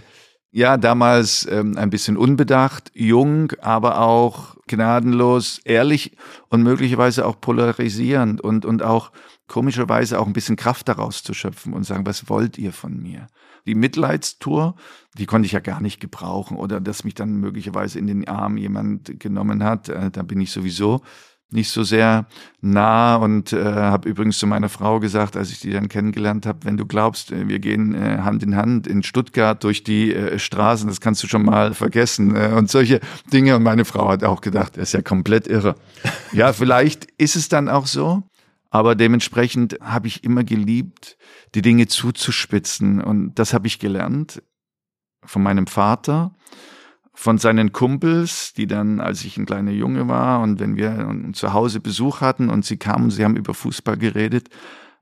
Ja, 0.50 0.78
damals 0.78 1.46
ähm, 1.50 1.76
ein 1.76 1.90
bisschen 1.90 2.16
unbedacht, 2.16 2.90
jung, 2.94 3.52
aber 3.60 4.00
auch 4.00 4.56
gnadenlos, 4.66 5.60
ehrlich 5.64 6.16
und 6.48 6.62
möglicherweise 6.62 7.26
auch 7.26 7.38
polarisierend 7.38 8.40
und, 8.40 8.64
und 8.64 8.82
auch 8.82 9.12
komischerweise 9.46 10.18
auch 10.18 10.26
ein 10.26 10.32
bisschen 10.32 10.56
Kraft 10.56 10.88
daraus 10.88 11.22
zu 11.22 11.34
schöpfen 11.34 11.74
und 11.74 11.84
sagen, 11.84 12.06
was 12.06 12.30
wollt 12.30 12.56
ihr 12.56 12.72
von 12.72 12.98
mir? 12.98 13.26
Die 13.66 13.74
Mitleidstour, 13.74 14.76
die 15.18 15.26
konnte 15.26 15.44
ich 15.44 15.52
ja 15.52 15.60
gar 15.60 15.82
nicht 15.82 16.00
gebrauchen 16.00 16.56
oder 16.56 16.80
dass 16.80 17.04
mich 17.04 17.14
dann 17.14 17.36
möglicherweise 17.36 17.98
in 17.98 18.06
den 18.06 18.26
Arm 18.26 18.56
jemand 18.56 19.20
genommen 19.20 19.62
hat, 19.62 19.90
äh, 19.90 20.10
da 20.10 20.22
bin 20.22 20.40
ich 20.40 20.50
sowieso 20.50 21.02
nicht 21.50 21.70
so 21.70 21.82
sehr 21.82 22.26
nah 22.60 23.16
und 23.16 23.52
äh, 23.52 23.64
habe 23.64 24.08
übrigens 24.08 24.38
zu 24.38 24.46
meiner 24.46 24.68
Frau 24.68 25.00
gesagt, 25.00 25.36
als 25.36 25.50
ich 25.50 25.60
die 25.60 25.70
dann 25.70 25.88
kennengelernt 25.88 26.44
habe, 26.44 26.60
wenn 26.64 26.76
du 26.76 26.84
glaubst, 26.84 27.32
äh, 27.32 27.48
wir 27.48 27.58
gehen 27.58 27.94
äh, 27.94 28.18
Hand 28.18 28.42
in 28.42 28.54
Hand 28.56 28.86
in 28.86 29.02
Stuttgart 29.02 29.62
durch 29.64 29.82
die 29.82 30.14
äh, 30.14 30.38
Straßen, 30.38 30.88
das 30.88 31.00
kannst 31.00 31.22
du 31.22 31.26
schon 31.26 31.44
mal 31.44 31.72
vergessen 31.72 32.36
äh, 32.36 32.52
und 32.54 32.70
solche 32.70 33.00
Dinge. 33.32 33.56
Und 33.56 33.62
meine 33.62 33.86
Frau 33.86 34.10
hat 34.10 34.24
auch 34.24 34.42
gedacht, 34.42 34.76
er 34.76 34.82
ist 34.82 34.92
ja 34.92 35.00
komplett 35.00 35.46
irre. 35.46 35.74
Ja, 36.32 36.52
vielleicht 36.52 37.06
ist 37.16 37.36
es 37.36 37.48
dann 37.48 37.70
auch 37.70 37.86
so, 37.86 38.22
aber 38.70 38.94
dementsprechend 38.94 39.78
habe 39.80 40.08
ich 40.08 40.24
immer 40.24 40.44
geliebt, 40.44 41.16
die 41.54 41.62
Dinge 41.62 41.86
zuzuspitzen 41.86 43.02
und 43.02 43.38
das 43.38 43.54
habe 43.54 43.66
ich 43.66 43.78
gelernt 43.78 44.42
von 45.24 45.42
meinem 45.42 45.66
Vater 45.66 46.34
von 47.18 47.36
seinen 47.36 47.72
Kumpels, 47.72 48.52
die 48.52 48.68
dann, 48.68 49.00
als 49.00 49.24
ich 49.24 49.36
ein 49.36 49.44
kleiner 49.44 49.72
Junge 49.72 50.06
war 50.06 50.40
und 50.40 50.60
wenn 50.60 50.76
wir 50.76 51.12
zu 51.32 51.52
Hause 51.52 51.80
Besuch 51.80 52.20
hatten 52.20 52.48
und 52.48 52.64
sie 52.64 52.76
kamen, 52.76 53.10
sie 53.10 53.24
haben 53.24 53.34
über 53.34 53.54
Fußball 53.54 53.96
geredet, 53.96 54.50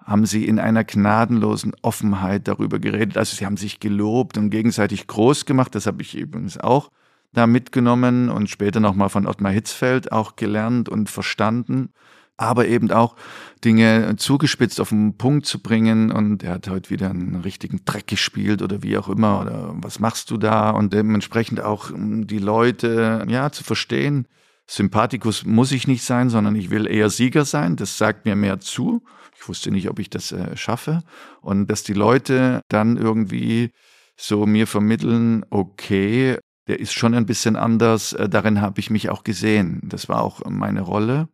haben 0.03 0.25
sie 0.25 0.47
in 0.47 0.59
einer 0.59 0.83
gnadenlosen 0.83 1.75
Offenheit 1.83 2.49
darüber 2.49 2.79
geredet. 2.79 3.19
Also 3.19 3.37
sie 3.37 3.45
haben 3.45 3.59
sich 3.59 3.81
gelobt 3.81 4.39
und 4.39 4.49
gegenseitig 4.49 5.07
groß 5.09 5.45
gemacht. 5.45 5.75
Das 5.75 5.87
habe 5.87 6.01
ich 6.01 6.17
übrigens 6.17 6.57
auch 6.57 6.91
da 7.35 7.47
mitgenommen 7.47 8.31
und 8.31 8.49
später 8.49 8.81
nochmal 8.81 9.11
von 9.11 9.27
Ottmar 9.27 9.53
Hitzfeld 9.53 10.11
auch 10.11 10.37
gelernt 10.37 10.89
und 10.89 11.11
verstanden 11.11 11.91
aber 12.37 12.67
eben 12.67 12.91
auch 12.91 13.17
Dinge 13.65 14.15
zugespitzt 14.17 14.81
auf 14.81 14.91
den 14.91 15.17
Punkt 15.17 15.47
zu 15.47 15.61
bringen. 15.61 16.13
Und 16.13 16.43
er 16.43 16.55
hat 16.55 16.69
heute 16.69 16.91
wieder 16.91 17.11
einen 17.11 17.37
richtigen 17.37 17.81
Dreck 17.85 18.07
gespielt 18.07 18.63
oder 18.63 18.83
wie 18.83 18.99
auch 18.99 19.09
immer. 19.09 19.41
Oder 19.41 19.75
was 19.77 19.99
machst 19.99 20.31
du 20.31 20.37
da? 20.37 20.71
Und 20.71 20.93
dementsprechend 20.93 21.61
auch 21.61 21.91
die 21.95 22.39
Leute, 22.39 23.25
ja, 23.29 23.51
zu 23.51 23.65
verstehen. 23.65 24.27
Sympathikus 24.69 25.45
muss 25.45 25.73
ich 25.73 25.87
nicht 25.87 26.03
sein, 26.03 26.29
sondern 26.29 26.57
ich 26.57 26.71
will 26.71 26.87
eher 26.87 27.09
Sieger 27.09 27.45
sein. 27.45 27.77
Das 27.77 27.99
sagt 27.99 28.25
mir 28.27 28.35
mehr 28.35 28.61
zu. 28.61 29.03
Ich 29.39 29.49
wusste 29.49 29.71
nicht, 29.71 29.89
ob 29.89 29.99
ich 29.99 30.11
das 30.11 30.33
äh, 30.33 30.57
schaffe. 30.57 31.03
Und 31.41 31.69
dass 31.69 31.85
die 31.85 31.93
Leute 31.93 32.63
dann 32.69 32.97
irgendwie 32.97 33.71
so 34.17 34.47
mir 34.47 34.67
vermitteln, 34.67 35.45
okay, 35.51 36.39
der 36.67 36.81
ist 36.81 36.93
schon 36.93 37.15
ein 37.15 37.27
bisschen 37.27 37.55
anders. 37.55 38.13
Äh, 38.13 38.29
darin 38.29 38.61
habe 38.61 38.81
ich 38.81 38.91
mich 38.91 39.09
auch 39.09 39.25
gesehen. 39.25 39.81
Das 39.85 40.09
war 40.09 40.23
auch 40.23 40.45
meine 40.47 40.81
Rolle. 40.81 41.29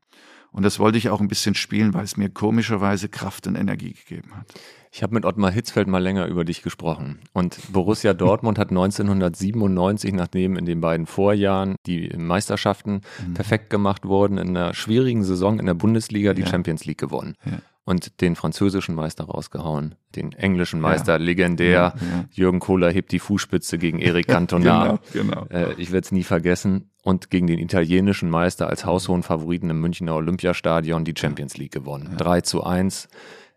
Und 0.52 0.64
das 0.64 0.78
wollte 0.78 0.98
ich 0.98 1.08
auch 1.08 1.20
ein 1.20 1.28
bisschen 1.28 1.54
spielen, 1.54 1.94
weil 1.94 2.04
es 2.04 2.16
mir 2.16 2.28
komischerweise 2.28 3.08
Kraft 3.08 3.46
und 3.46 3.56
Energie 3.56 3.94
gegeben 3.94 4.36
hat. 4.36 4.52
Ich 4.94 5.02
habe 5.02 5.14
mit 5.14 5.24
Ottmar 5.24 5.50
Hitzfeld 5.50 5.88
mal 5.88 6.02
länger 6.02 6.26
über 6.26 6.44
dich 6.44 6.60
gesprochen. 6.60 7.20
Und 7.32 7.58
Borussia 7.72 8.12
Dortmund 8.14 8.58
hat 8.58 8.68
1997, 8.68 10.12
nachdem 10.12 10.56
in 10.56 10.66
den 10.66 10.82
beiden 10.82 11.06
Vorjahren 11.06 11.76
die 11.86 12.10
Meisterschaften 12.14 13.00
mhm. 13.26 13.32
perfekt 13.32 13.70
gemacht 13.70 14.04
wurden, 14.04 14.36
in 14.36 14.48
einer 14.54 14.74
schwierigen 14.74 15.24
Saison 15.24 15.58
in 15.58 15.64
der 15.64 15.74
Bundesliga 15.74 16.34
die 16.34 16.42
ja. 16.42 16.48
Champions 16.48 16.84
League 16.84 16.98
gewonnen. 16.98 17.36
Ja. 17.46 17.60
Und 17.84 18.20
den 18.20 18.36
französischen 18.36 18.94
Meister 18.94 19.24
rausgehauen, 19.24 19.96
den 20.14 20.32
englischen 20.32 20.80
Meister, 20.80 21.12
ja. 21.14 21.18
legendär. 21.18 21.94
Jürgen 22.30 22.60
Kohler 22.60 22.92
hebt 22.92 23.10
die 23.10 23.18
Fußspitze 23.18 23.78
gegen 23.78 23.98
Eric 23.98 24.26
Cantona. 24.28 25.00
genau, 25.12 25.24
genau. 25.30 25.46
Äh, 25.46 25.72
ich 25.78 25.90
werde 25.90 26.04
es 26.04 26.12
nie 26.12 26.22
vergessen. 26.22 26.91
Und 27.02 27.30
gegen 27.30 27.48
den 27.48 27.58
italienischen 27.58 28.30
Meister 28.30 28.68
als 28.68 28.84
haushohen 28.84 29.24
Favoriten 29.24 29.70
im 29.70 29.80
Münchner 29.80 30.14
Olympiastadion 30.14 31.04
die 31.04 31.14
Champions 31.16 31.56
League 31.56 31.72
gewonnen. 31.72 32.14
3 32.16 32.42
zu 32.42 32.62
1 32.62 33.08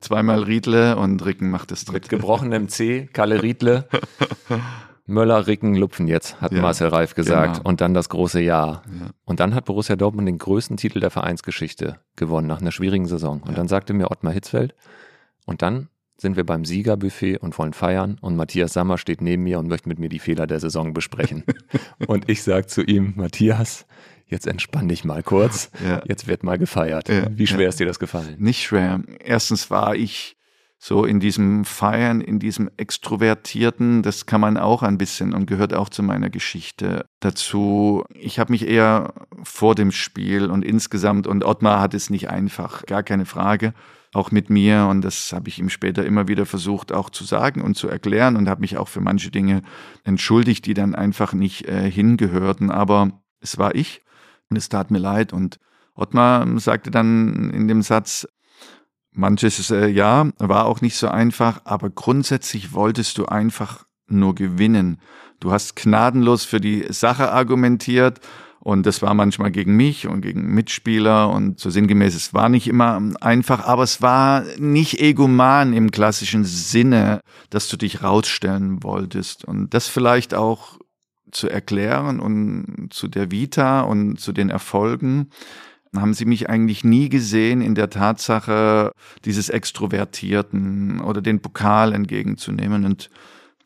Zweimal 0.01 0.43
Riedle 0.43 0.97
und 0.97 1.25
Ricken 1.25 1.49
macht 1.49 1.71
das 1.71 1.85
dritte. 1.85 1.93
Mit 1.93 2.09
gebrochenem 2.09 2.67
C, 2.69 3.07
Kalle 3.11 3.41
Riedle. 3.41 3.87
Möller, 5.07 5.45
Ricken, 5.45 5.75
Lupfen 5.75 6.07
jetzt, 6.07 6.41
hat 6.41 6.51
ja, 6.51 6.61
Marcel 6.61 6.87
Reif 6.87 7.13
gesagt. 7.13 7.57
Genau. 7.57 7.69
Und 7.69 7.81
dann 7.81 7.93
das 7.93 8.09
große 8.09 8.41
Jahr. 8.41 8.81
Ja. 8.87 9.09
Und 9.23 9.39
dann 9.39 9.53
hat 9.53 9.65
Borussia 9.65 9.95
Dortmund 9.95 10.27
den 10.27 10.39
größten 10.39 10.77
Titel 10.77 10.99
der 10.99 11.11
Vereinsgeschichte 11.11 11.99
gewonnen, 12.15 12.47
nach 12.47 12.59
einer 12.59 12.71
schwierigen 12.71 13.05
Saison. 13.05 13.41
Und 13.41 13.49
ja. 13.49 13.55
dann 13.55 13.67
sagte 13.67 13.93
mir 13.93 14.09
Ottmar 14.09 14.33
Hitzfeld, 14.33 14.73
und 15.45 15.61
dann 15.61 15.89
sind 16.17 16.37
wir 16.37 16.45
beim 16.45 16.65
Siegerbuffet 16.65 17.37
und 17.37 17.57
wollen 17.57 17.73
feiern 17.73 18.17
und 18.21 18.35
Matthias 18.35 18.73
Sammer 18.73 18.97
steht 18.97 19.21
neben 19.21 19.43
mir 19.43 19.59
und 19.59 19.67
möchte 19.67 19.89
mit 19.89 19.99
mir 19.99 20.09
die 20.09 20.19
Fehler 20.19 20.47
der 20.47 20.59
Saison 20.59 20.93
besprechen. 20.93 21.43
und 22.07 22.29
ich 22.29 22.43
sage 22.43 22.67
zu 22.67 22.83
ihm, 22.83 23.13
Matthias, 23.15 23.85
jetzt 24.27 24.47
entspann 24.47 24.87
dich 24.87 25.03
mal 25.03 25.23
kurz, 25.23 25.69
ja. 25.85 26.01
jetzt 26.05 26.27
wird 26.27 26.43
mal 26.43 26.57
gefeiert. 26.57 27.09
Ja, 27.09 27.27
Wie 27.31 27.47
schwer 27.47 27.63
ja. 27.63 27.69
ist 27.69 27.79
dir 27.79 27.85
das 27.85 27.99
gefallen? 27.99 28.35
Nicht 28.37 28.63
schwer. 28.63 29.01
Erstens 29.23 29.69
war 29.69 29.95
ich 29.95 30.37
so 30.77 31.05
in 31.05 31.19
diesem 31.19 31.65
Feiern, 31.65 32.21
in 32.21 32.37
diesem 32.37 32.69
Extrovertierten, 32.77 34.03
das 34.03 34.25
kann 34.25 34.41
man 34.41 34.57
auch 34.57 34.83
ein 34.83 34.97
bisschen 34.97 35.33
und 35.33 35.47
gehört 35.47 35.73
auch 35.73 35.89
zu 35.89 36.03
meiner 36.03 36.29
Geschichte 36.29 37.07
dazu. 37.21 38.03
Ich 38.13 38.39
habe 38.39 38.51
mich 38.51 38.67
eher 38.67 39.13
vor 39.43 39.73
dem 39.73 39.91
Spiel 39.91 40.49
und 40.49 40.63
insgesamt, 40.63 41.27
und 41.27 41.43
Ottmar 41.43 41.81
hat 41.81 41.93
es 41.93 42.09
nicht 42.09 42.29
einfach, 42.29 42.85
gar 42.85 43.03
keine 43.03 43.25
Frage, 43.25 43.73
auch 44.15 44.31
mit 44.31 44.49
mir 44.49 44.87
und 44.89 45.01
das 45.01 45.33
habe 45.33 45.49
ich 45.49 45.59
ihm 45.59 45.69
später 45.69 46.05
immer 46.05 46.27
wieder 46.27 46.45
versucht 46.45 46.93
auch 46.93 47.09
zu 47.09 47.23
sagen 47.23 47.61
und 47.61 47.75
zu 47.75 47.87
erklären 47.87 48.37
und 48.37 48.47
habe 48.47 48.61
mich 48.61 48.77
auch 48.77 48.87
für 48.87 49.01
manche 49.01 49.29
Dinge 49.29 49.61
entschuldigt, 50.03 50.65
die 50.65 50.73
dann 50.73 50.95
einfach 50.95 51.33
nicht 51.33 51.67
äh, 51.67 51.89
hingehörten, 51.91 52.71
aber 52.71 53.11
es 53.41 53.57
war 53.57 53.75
ich 53.75 54.01
und 54.49 54.57
es 54.57 54.69
tat 54.69 54.89
mir 54.89 54.99
leid. 54.99 55.33
Und 55.33 55.59
Ottmar 55.93 56.47
sagte 56.59 56.91
dann 56.91 57.51
in 57.51 57.67
dem 57.67 57.81
Satz, 57.81 58.27
manches 59.11 59.69
äh, 59.69 59.87
ja, 59.87 60.29
war 60.37 60.65
auch 60.65 60.81
nicht 60.81 60.95
so 60.95 61.07
einfach, 61.07 61.61
aber 61.65 61.89
grundsätzlich 61.89 62.73
wolltest 62.73 63.17
du 63.17 63.25
einfach 63.25 63.85
nur 64.07 64.35
gewinnen. 64.35 64.99
Du 65.39 65.51
hast 65.51 65.75
gnadenlos 65.75 66.45
für 66.45 66.61
die 66.61 66.85
Sache 66.89 67.31
argumentiert 67.31 68.19
und 68.65 68.87
das 68.87 69.03
war 69.03 69.13
manchmal 69.13 69.51
gegen 69.51 69.75
mich 69.75 70.07
und 70.07 70.21
gegen 70.21 70.51
Mitspieler 70.55 71.29
und 71.29 71.59
so 71.59 71.69
sinngemäß, 71.69 72.15
es 72.15 72.33
war 72.33 72.49
nicht 72.49 72.67
immer 72.67 72.99
einfach, 73.21 73.63
aber 73.63 73.83
es 73.83 74.01
war 74.01 74.43
nicht 74.57 74.99
egoman 74.99 75.71
im 75.73 75.91
klassischen 75.91 76.45
Sinne, 76.45 77.21
dass 77.51 77.67
du 77.67 77.77
dich 77.77 78.01
rausstellen 78.01 78.81
wolltest. 78.81 79.45
Und 79.45 79.75
das 79.75 79.87
vielleicht 79.87 80.33
auch 80.33 80.79
zu 81.29 81.47
erklären 81.47 82.19
und 82.19 82.87
zu 82.89 83.07
der 83.07 83.29
Vita 83.29 83.81
und 83.81 84.19
zu 84.19 84.31
den 84.31 84.49
Erfolgen 84.49 85.29
haben 85.95 86.15
sie 86.15 86.25
mich 86.25 86.49
eigentlich 86.49 86.83
nie 86.83 87.09
gesehen 87.09 87.61
in 87.61 87.75
der 87.75 87.91
Tatsache 87.91 88.93
dieses 89.25 89.49
Extrovertierten 89.49 91.01
oder 91.01 91.21
den 91.21 91.39
Pokal 91.39 91.93
entgegenzunehmen 91.93 92.83
und 92.83 93.11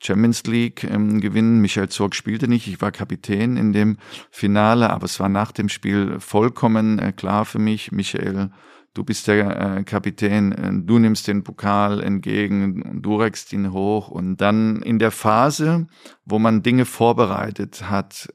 Champions 0.01 0.43
League 0.43 0.83
ähm, 0.83 1.21
gewinnen. 1.21 1.59
Michael 1.59 1.89
Zorg 1.89 2.15
spielte 2.15 2.47
nicht, 2.47 2.67
ich 2.67 2.81
war 2.81 2.91
Kapitän 2.91 3.57
in 3.57 3.73
dem 3.73 3.97
Finale, 4.31 4.89
aber 4.89 5.05
es 5.05 5.19
war 5.19 5.29
nach 5.29 5.51
dem 5.51 5.69
Spiel 5.69 6.19
vollkommen 6.19 6.99
äh, 6.99 7.11
klar 7.11 7.45
für 7.45 7.59
mich, 7.59 7.91
Michael 7.91 8.51
du 8.93 9.03
bist 9.03 9.27
der 9.27 9.77
äh, 9.77 9.83
Kapitän, 9.83 10.51
äh, 10.51 10.71
du 10.73 10.99
nimmst 10.99 11.27
den 11.27 11.43
Pokal 11.43 12.01
entgegen, 12.01 13.01
du 13.01 13.15
reckst 13.15 13.53
ihn 13.53 13.71
hoch. 13.71 14.09
Und 14.09 14.37
dann 14.37 14.81
in 14.81 14.99
der 14.99 15.11
Phase, 15.11 15.87
wo 16.25 16.39
man 16.39 16.63
Dinge 16.63 16.85
vorbereitet 16.85 17.89
hat, 17.89 18.33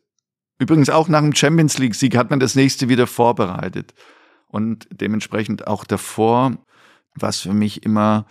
übrigens 0.58 0.90
auch 0.90 1.08
nach 1.08 1.20
dem 1.20 1.34
Champions 1.34 1.78
League 1.78 1.94
Sieg 1.94 2.16
hat 2.16 2.30
man 2.30 2.40
das 2.40 2.54
nächste 2.54 2.88
wieder 2.88 3.06
vorbereitet. 3.06 3.94
Und 4.48 4.88
dementsprechend 4.90 5.66
auch 5.66 5.84
davor, 5.84 6.56
was 7.14 7.40
für 7.40 7.54
mich 7.54 7.84
immer 7.84 8.26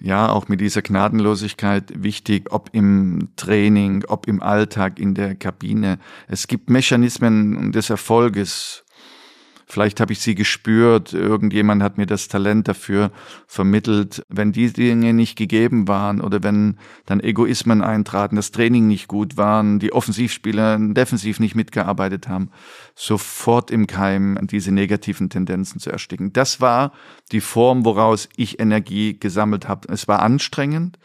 ja, 0.00 0.30
auch 0.30 0.48
mit 0.48 0.60
dieser 0.60 0.82
Gnadenlosigkeit 0.82 2.02
wichtig, 2.02 2.52
ob 2.52 2.70
im 2.72 3.28
Training, 3.36 4.04
ob 4.06 4.28
im 4.28 4.42
Alltag, 4.42 4.98
in 4.98 5.14
der 5.14 5.34
Kabine. 5.34 5.98
Es 6.28 6.48
gibt 6.48 6.68
Mechanismen 6.68 7.72
des 7.72 7.88
Erfolges, 7.88 8.84
Vielleicht 9.68 9.98
habe 10.00 10.12
ich 10.12 10.20
sie 10.20 10.36
gespürt, 10.36 11.12
irgendjemand 11.12 11.82
hat 11.82 11.98
mir 11.98 12.06
das 12.06 12.28
Talent 12.28 12.68
dafür 12.68 13.10
vermittelt. 13.48 14.24
Wenn 14.28 14.52
die 14.52 14.72
Dinge 14.72 15.12
nicht 15.12 15.36
gegeben 15.36 15.88
waren 15.88 16.20
oder 16.20 16.44
wenn 16.44 16.78
dann 17.04 17.18
Egoismen 17.18 17.82
eintraten, 17.82 18.36
das 18.36 18.52
Training 18.52 18.86
nicht 18.86 19.08
gut 19.08 19.36
waren, 19.36 19.80
die 19.80 19.92
Offensivspieler 19.92 20.78
defensiv 20.78 21.40
nicht 21.40 21.56
mitgearbeitet 21.56 22.28
haben, 22.28 22.50
sofort 22.94 23.72
im 23.72 23.88
Keim 23.88 24.38
diese 24.42 24.70
negativen 24.70 25.30
Tendenzen 25.30 25.80
zu 25.80 25.90
ersticken. 25.90 26.32
Das 26.32 26.60
war 26.60 26.92
die 27.32 27.40
Form, 27.40 27.84
woraus 27.84 28.28
ich 28.36 28.60
Energie 28.60 29.18
gesammelt 29.18 29.66
habe. 29.66 29.92
Es 29.92 30.06
war 30.06 30.22
anstrengend, 30.22 30.96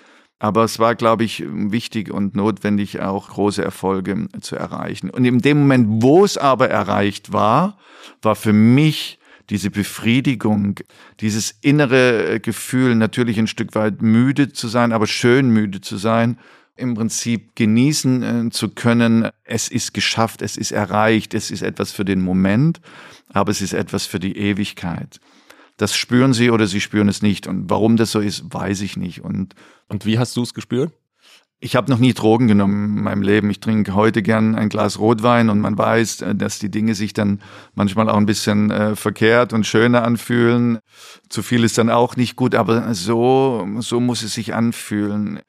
Aber 0.42 0.64
es 0.64 0.80
war, 0.80 0.96
glaube 0.96 1.24
ich, 1.24 1.44
wichtig 1.46 2.10
und 2.10 2.36
notwendig, 2.36 3.00
auch 3.00 3.30
große 3.30 3.64
Erfolge 3.64 4.28
zu 4.42 4.56
erreichen. 4.56 5.12
Und 5.12 5.24
in 5.24 5.38
dem 5.38 5.60
Moment, 5.60 6.02
wo 6.02 6.26
es 6.26 6.36
aber 6.36 6.68
erreicht 6.68 7.32
war, 7.32 7.78
war 8.24 8.36
für 8.36 8.52
mich 8.52 9.20
diese 9.52 9.70
Befriedigung, 9.70 10.80
dieses 11.20 11.54
innere 11.62 12.40
Gefühl, 12.40 12.96
natürlich 12.96 13.38
ein 13.38 13.46
Stück 13.46 13.76
weit 13.76 14.02
müde 14.02 14.52
zu 14.52 14.68
sein, 14.68 14.94
aber 14.94 15.06
schön 15.06 15.52
müde 15.52 15.80
zu 15.80 15.98
sein, 15.98 16.40
im 16.76 16.96
Prinzip 16.96 17.56
genießen 17.56 18.48
äh, 18.48 18.50
zu 18.50 18.70
können, 18.70 19.30
es 19.44 19.68
ist 19.68 19.94
geschafft, 19.94 20.42
es 20.42 20.58
ist 20.58 20.72
erreicht, 20.72 21.36
es 21.36 21.52
ist 21.52 21.62
etwas 21.62 21.92
für 21.92 22.04
den 22.04 22.20
Moment, 22.20 22.82
aber 23.30 23.52
es 23.52 23.62
ist 23.62 23.74
etwas 23.74 24.08
für 24.08 24.20
die 24.20 24.36
Ewigkeit. 24.36 25.20
Das 25.82 25.96
spüren 25.96 26.32
sie 26.32 26.52
oder 26.52 26.68
sie 26.68 26.80
spüren 26.80 27.10
es 27.10 27.24
nicht. 27.24 27.48
Und 27.48 27.72
warum 27.72 27.98
das 27.98 28.12
so 28.12 28.20
ist, 28.20 28.54
weiß 28.54 28.82
ich 28.82 28.98
nicht. 28.98 29.24
Und, 29.24 29.56
und 29.88 30.06
wie 30.06 30.20
hast 30.20 30.38
du 30.38 30.44
es 30.44 30.54
gespürt? 30.54 30.94
Ich 31.60 31.76
habe 31.76 31.90
noch 31.90 31.98
nie 31.98 32.14
Drogen 32.14 32.48
genommen 32.48 33.00
in 33.00 33.04
meinem 33.04 33.24
Leben. 33.24 33.50
Ich 33.50 33.62
trinke 33.62 33.96
heute 33.96 34.22
gern 34.22 34.54
ein 34.54 34.70
Glas 34.70 35.00
Rotwein 35.00 35.50
und 35.50 35.60
man 35.60 35.76
weiß, 35.76 36.22
äh, 36.22 36.36
dass 36.36 36.60
die 36.60 36.70
Dinge 36.70 36.94
sich 36.94 37.14
dann 37.14 37.42
manchmal 37.74 38.10
auch 38.12 38.18
ein 38.18 38.28
bisschen 38.28 38.70
äh, 38.70 38.96
verkehrt 38.96 39.54
und 39.54 39.66
schöner 39.66 40.04
anfühlen. 40.04 40.78
Zu 41.30 41.42
viel 41.42 41.64
ist 41.64 41.80
dann 41.80 41.90
auch 41.90 42.16
nicht 42.16 42.36
gut, 42.36 42.54
aber 42.54 42.94
so, 42.94 43.68
so 43.80 44.00
muss 44.00 44.22
es 44.22 44.36
sich 44.36 44.54
anfühlen. 44.54 45.40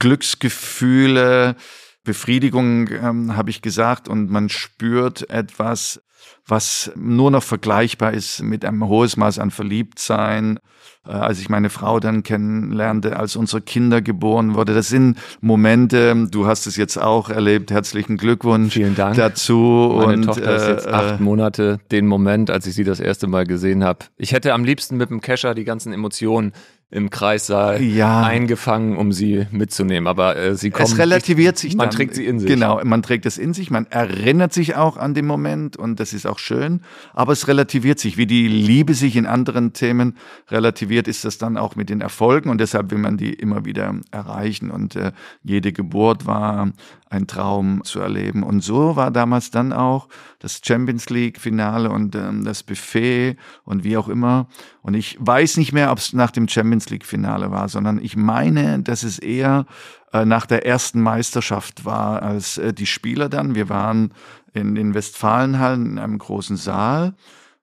Glücksgefühle, 0.00 1.54
Befriedigung, 2.02 2.88
ähm, 2.88 3.36
habe 3.36 3.50
ich 3.50 3.62
gesagt, 3.62 4.08
und 4.08 4.28
man 4.28 4.48
spürt 4.48 5.30
etwas, 5.30 6.00
was 6.46 6.90
nur 6.96 7.30
noch 7.30 7.42
vergleichbar 7.42 8.12
ist 8.12 8.42
mit 8.42 8.64
einem 8.64 8.86
hohes 8.88 9.16
Maß 9.16 9.38
an 9.38 9.50
Verliebtsein. 9.50 10.58
Äh, 11.06 11.12
als 11.12 11.40
ich 11.40 11.48
meine 11.48 11.70
Frau 11.70 12.00
dann 12.00 12.22
kennenlernte, 12.22 13.16
als 13.16 13.36
unsere 13.36 13.60
Kinder 13.60 14.02
geboren 14.02 14.54
wurde, 14.54 14.74
das 14.74 14.88
sind 14.88 15.18
Momente, 15.40 16.26
du 16.30 16.46
hast 16.46 16.66
es 16.66 16.76
jetzt 16.76 16.96
auch 16.96 17.30
erlebt, 17.30 17.70
herzlichen 17.70 18.16
Glückwunsch 18.16 18.74
Vielen 18.74 18.94
Dank. 18.94 19.16
dazu. 19.16 19.94
Meine 19.96 20.14
und, 20.14 20.22
Tochter 20.24 20.56
ist 20.56 20.68
jetzt 20.68 20.86
äh, 20.86 20.90
acht 20.90 21.20
Monate, 21.20 21.78
den 21.90 22.06
Moment, 22.06 22.50
als 22.50 22.66
ich 22.66 22.74
sie 22.74 22.84
das 22.84 23.00
erste 23.00 23.26
Mal 23.26 23.46
gesehen 23.46 23.84
habe. 23.84 24.06
Ich 24.16 24.32
hätte 24.32 24.54
am 24.54 24.64
liebsten 24.64 24.96
mit 24.96 25.10
dem 25.10 25.20
Kescher 25.20 25.54
die 25.54 25.64
ganzen 25.64 25.92
Emotionen 25.92 26.52
im 26.90 27.10
Kreissaal 27.10 27.82
Ja. 27.82 28.22
eingefangen, 28.22 28.96
um 28.96 29.12
sie 29.12 29.46
mitzunehmen. 29.50 30.06
Aber 30.06 30.36
äh, 30.36 30.54
sie 30.54 30.70
kommen. 30.70 30.86
Es 30.90 30.96
relativiert 30.96 31.58
sich 31.58 31.74
Man 31.76 31.88
dann. 31.88 31.94
trägt 31.96 32.14
sie 32.14 32.24
in 32.24 32.38
sich. 32.40 32.48
Genau, 32.48 32.80
man 32.82 33.02
trägt 33.02 33.26
es 33.26 33.36
in 33.36 33.52
sich, 33.52 33.70
man 33.70 33.86
erinnert 33.90 34.54
sich 34.54 34.74
auch 34.74 34.96
an 34.96 35.12
den 35.12 35.26
Moment 35.26 35.76
und 35.76 36.00
das 36.00 36.14
ist 36.14 36.26
auch 36.26 36.38
schön, 36.38 36.80
aber 37.12 37.32
es 37.32 37.46
relativiert 37.46 37.98
sich. 37.98 38.16
Wie 38.16 38.26
die 38.26 38.48
Liebe 38.48 38.94
sich 38.94 39.16
in 39.16 39.26
anderen 39.26 39.74
Themen 39.74 40.16
relativiert, 40.50 41.08
ist 41.08 41.26
das 41.26 41.36
dann 41.36 41.58
auch 41.58 41.76
mit 41.76 41.90
den 41.90 42.00
Erfolgen 42.00 42.48
und 42.48 42.58
deshalb 42.58 42.90
will 42.90 42.98
man 42.98 43.18
die 43.18 43.34
immer 43.34 43.66
wieder 43.66 43.94
erreichen 44.10 44.70
und 44.70 44.96
äh, 44.96 45.12
jede 45.42 45.72
Geburt 45.72 46.24
war 46.26 46.72
ein 47.10 47.26
Traum 47.26 47.82
zu 47.84 48.00
erleben. 48.00 48.42
Und 48.42 48.60
so 48.60 48.96
war 48.96 49.10
damals 49.10 49.50
dann 49.50 49.72
auch 49.72 50.08
das 50.38 50.60
Champions 50.64 51.08
League 51.10 51.40
Finale 51.40 51.90
und 51.90 52.14
ähm, 52.14 52.44
das 52.44 52.62
Buffet 52.62 53.36
und 53.64 53.84
wie 53.84 53.96
auch 53.96 54.08
immer. 54.08 54.48
Und 54.82 54.94
ich 54.94 55.16
weiß 55.20 55.56
nicht 55.56 55.72
mehr, 55.72 55.90
ob 55.90 55.98
es 55.98 56.12
nach 56.12 56.30
dem 56.30 56.48
Champions 56.48 56.90
League 56.90 57.06
Finale 57.06 57.50
war, 57.50 57.68
sondern 57.68 57.98
ich 57.98 58.16
meine, 58.16 58.80
dass 58.80 59.02
es 59.02 59.18
eher 59.18 59.66
äh, 60.12 60.24
nach 60.24 60.46
der 60.46 60.66
ersten 60.66 61.00
Meisterschaft 61.00 61.84
war, 61.84 62.22
als 62.22 62.58
äh, 62.58 62.72
die 62.72 62.86
Spieler 62.86 63.28
dann. 63.28 63.54
Wir 63.54 63.68
waren 63.68 64.12
in 64.52 64.74
den 64.74 64.94
Westfalenhallen 64.94 65.86
in 65.86 65.98
einem 65.98 66.18
großen 66.18 66.56
Saal. 66.56 67.14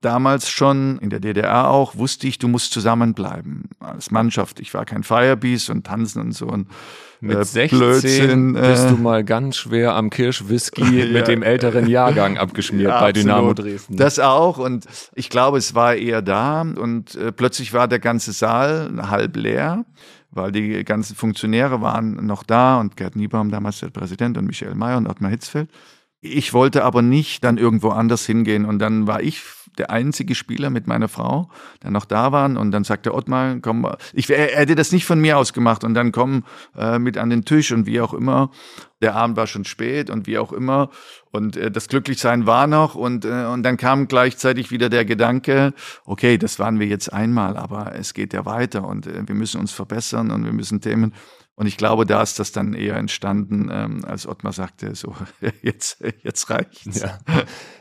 Damals 0.06 0.52
schon, 0.52 1.00
in 1.00 1.10
der 1.10 1.20
DDR 1.20 1.68
auch, 1.68 1.96
wusste 1.96 2.28
ich, 2.28 2.38
du 2.38 2.48
musst 2.48 2.72
zusammenbleiben 2.72 3.70
als 3.80 4.12
Mannschaft. 4.12 4.60
Ich 4.60 4.72
war 4.76 4.86
kein 4.86 5.02
Firebeast 5.02 5.72
und 5.72 5.84
tanzen 5.88 6.22
und 6.22 6.32
so. 6.34 6.46
Und, 6.46 6.68
Mit 7.22 7.40
äh, 7.40 7.44
16 7.44 7.80
Blödsinn, 7.80 8.54
bist 8.54 8.86
äh, 8.86 8.90
du 8.90 8.98
mal 8.98 9.24
ganz 9.24 9.58
schwer 9.58 9.96
am 9.96 10.12
Kirschwhisky 10.12 10.84
mit 11.12 11.28
dem 11.28 11.42
älteren 11.42 11.88
Jahrgang 11.88 12.38
abgeschmiert 12.38 12.92
Ja, 12.92 13.00
bei 13.00 13.14
Dynamo 13.14 13.50
absolut. 13.50 13.74
Dresden. 13.74 13.98
Das 13.98 14.20
auch 14.20 14.60
und 14.60 14.86
ich 15.16 15.32
glaube, 15.32 15.58
es 15.58 15.74
war 15.74 15.96
eher 15.96 16.22
da 16.22 16.62
und 16.62 17.16
äh, 17.16 17.32
plötzlich 17.32 17.74
war 17.74 17.88
der 17.88 17.98
ganze 17.98 18.32
Saal 18.32 18.92
halb 19.10 19.36
leer, 19.36 19.86
weil 20.30 20.52
die 20.52 20.84
ganzen 20.84 21.16
Funktionäre 21.16 21.82
waren 21.82 22.28
noch 22.28 22.44
da 22.44 22.80
und 22.80 22.96
Gerd 22.96 23.16
Niebaum, 23.16 23.50
damals 23.50 23.80
der 23.80 23.90
Präsident 23.90 24.38
und 24.38 24.46
Michael 24.46 24.76
Mayer 24.76 24.98
und 24.98 25.08
Ottmar 25.08 25.32
Hitzfeld. 25.32 25.68
Ich 26.22 26.54
wollte 26.54 26.84
aber 26.84 27.02
nicht 27.02 27.44
dann 27.44 27.58
irgendwo 27.58 27.90
anders 27.90 28.24
hingehen 28.28 28.66
und 28.66 28.78
dann 28.78 29.08
war 29.08 29.24
ich 29.24 29.42
der 29.76 29.92
einzige 29.92 30.36
Spieler 30.36 30.70
mit 30.70 30.88
meiner 30.88 31.08
Frau, 31.08 31.50
der 31.84 31.92
noch 31.92 32.06
da 32.06 32.32
waren 32.32 32.58
und 32.58 32.72
dann 32.72 32.84
sagte 32.84 33.14
Ottmar, 33.14 33.58
komm, 33.62 33.88
ich 34.14 34.30
er 34.30 34.58
hätte 34.58 34.76
das 34.76 34.92
nicht 34.92 35.06
von 35.06 35.20
mir 35.20 35.38
aus 35.38 35.54
gemacht 35.54 35.84
und 35.84 35.94
dann 35.94 36.12
komm 36.12 36.44
äh, 36.78 37.00
mit 37.00 37.18
an 37.18 37.30
den 37.30 37.46
Tisch 37.46 37.72
und 37.72 37.86
wie 37.86 38.02
auch 38.02 38.14
immer. 38.14 38.52
Der 39.02 39.16
Abend 39.16 39.36
war 39.38 39.46
schon 39.46 39.66
spät 39.66 40.10
und 40.10 40.26
wie 40.26 40.38
auch 40.38 40.54
immer 40.54 40.90
und 41.32 41.58
äh, 41.58 41.70
das 41.70 41.90
Glücklichsein 41.90 42.48
war 42.48 42.66
noch 42.68 42.96
und 42.96 43.26
äh, 43.26 43.46
und 43.46 43.64
dann 43.64 43.78
kam 43.78 44.08
gleichzeitig 44.08 44.72
wieder 44.72 44.90
der 44.90 45.06
Gedanke, 45.06 45.74
okay, 46.06 46.38
das 46.38 46.60
waren 46.60 46.80
wir 46.80 46.88
jetzt 46.88 47.12
einmal, 47.12 47.58
aber 47.58 47.94
es 47.96 48.14
geht 48.14 48.34
ja 48.34 48.46
weiter 48.46 48.88
und 48.88 49.06
äh, 49.06 49.28
wir 49.28 49.36
müssen 49.36 49.60
uns 49.60 49.72
verbessern 49.72 50.32
und 50.32 50.46
wir 50.46 50.54
müssen 50.54 50.82
Themen 50.82 51.14
und 51.56 51.68
ich 51.68 51.78
glaube, 51.78 52.06
da 52.06 52.22
ist 52.22 52.40
das 52.40 52.52
dann 52.52 52.74
eher 52.74 52.98
entstanden, 52.98 53.70
ähm, 53.72 54.04
als 54.06 54.28
Ottmar 54.28 54.52
sagte, 54.52 54.94
so 54.96 55.16
jetzt 55.62 56.04
jetzt 56.24 56.50
reicht's. 56.50 57.02
Ja. 57.02 57.20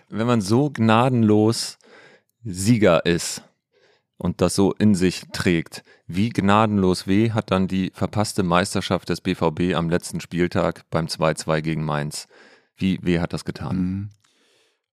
Wenn 0.09 0.27
man 0.27 0.41
so 0.41 0.71
gnadenlos 0.71 1.79
Sieger 2.45 3.07
ist 3.07 3.43
und 4.19 4.41
das 4.41 4.55
so 4.55 4.73
in 4.73 4.95
sich 4.95 5.25
trägt, 5.33 5.83
wie 6.07 6.29
gnadenlos 6.29 7.07
weh 7.07 7.31
hat 7.31 7.51
dann 7.51 7.69
die 7.69 7.91
verpasste 7.95 8.43
Meisterschaft 8.43 9.09
des 9.09 9.21
BVB 9.21 9.75
am 9.75 9.89
letzten 9.89 10.21
Spieltag 10.21 10.85
beim 10.91 11.07
2-2 11.07 11.63
gegen 11.63 11.85
Mainz? 11.85 12.27
Wie 12.77 12.99
weh 13.03 13.21
hat 13.21 13.33
das 13.33 13.45
getan? 13.45 13.77
Mhm. 13.77 14.11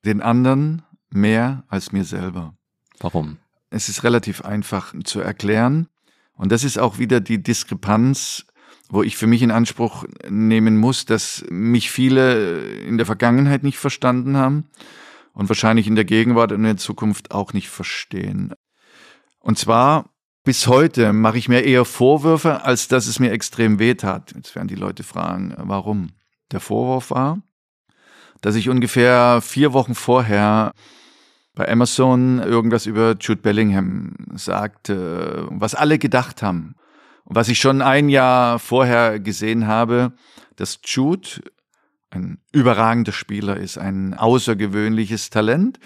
Den 0.05 0.21
anderen 0.21 0.83
mehr 1.09 1.63
als 1.67 1.91
mir 1.91 2.05
selber. 2.05 2.55
Warum? 2.99 3.37
Es 3.69 3.89
ist 3.89 4.03
relativ 4.03 4.41
einfach 4.41 4.93
zu 5.03 5.19
erklären. 5.19 5.87
Und 6.33 6.51
das 6.51 6.63
ist 6.63 6.79
auch 6.79 6.97
wieder 6.97 7.19
die 7.19 7.43
Diskrepanz, 7.43 8.45
wo 8.89 9.03
ich 9.03 9.17
für 9.17 9.27
mich 9.27 9.41
in 9.41 9.51
Anspruch 9.51 10.05
nehmen 10.29 10.77
muss, 10.77 11.05
dass 11.05 11.45
mich 11.49 11.91
viele 11.91 12.71
in 12.79 12.97
der 12.97 13.05
Vergangenheit 13.05 13.63
nicht 13.63 13.77
verstanden 13.77 14.37
haben 14.37 14.69
und 15.33 15.49
wahrscheinlich 15.49 15.87
in 15.87 15.95
der 15.95 16.05
Gegenwart 16.05 16.51
und 16.51 16.59
in 16.59 16.63
der 16.63 16.77
Zukunft 16.77 17.31
auch 17.31 17.53
nicht 17.53 17.69
verstehen. 17.69 18.53
Und 19.39 19.57
zwar 19.57 20.11
bis 20.43 20.67
heute 20.67 21.13
mache 21.13 21.37
ich 21.37 21.47
mir 21.47 21.63
eher 21.63 21.85
Vorwürfe, 21.85 22.63
als 22.63 22.87
dass 22.87 23.05
es 23.05 23.19
mir 23.19 23.31
extrem 23.31 23.77
wehtat. 23.77 24.33
Jetzt 24.35 24.55
werden 24.55 24.67
die 24.67 24.75
Leute 24.75 25.03
fragen, 25.03 25.53
warum. 25.57 26.09
Der 26.51 26.59
Vorwurf 26.59 27.11
war, 27.11 27.41
dass 28.41 28.55
ich 28.55 28.67
ungefähr 28.67 29.39
vier 29.41 29.71
Wochen 29.71 29.95
vorher 29.95 30.73
bei 31.53 31.69
Amazon 31.69 32.39
irgendwas 32.39 32.85
über 32.85 33.15
Jude 33.19 33.41
Bellingham 33.41 34.15
sagte, 34.33 35.47
was 35.49 35.75
alle 35.75 35.99
gedacht 35.99 36.41
haben. 36.41 36.75
Und 37.23 37.35
was 37.35 37.47
ich 37.47 37.59
schon 37.59 37.81
ein 37.81 38.09
Jahr 38.09 38.57
vorher 38.59 39.19
gesehen 39.19 39.67
habe, 39.67 40.13
dass 40.55 40.79
Jude 40.83 41.41
ein 42.11 42.39
überragender 42.51 43.11
Spieler 43.11 43.57
ist, 43.57 43.77
ein 43.77 44.13
außergewöhnliches 44.13 45.29
Talent, 45.29 45.79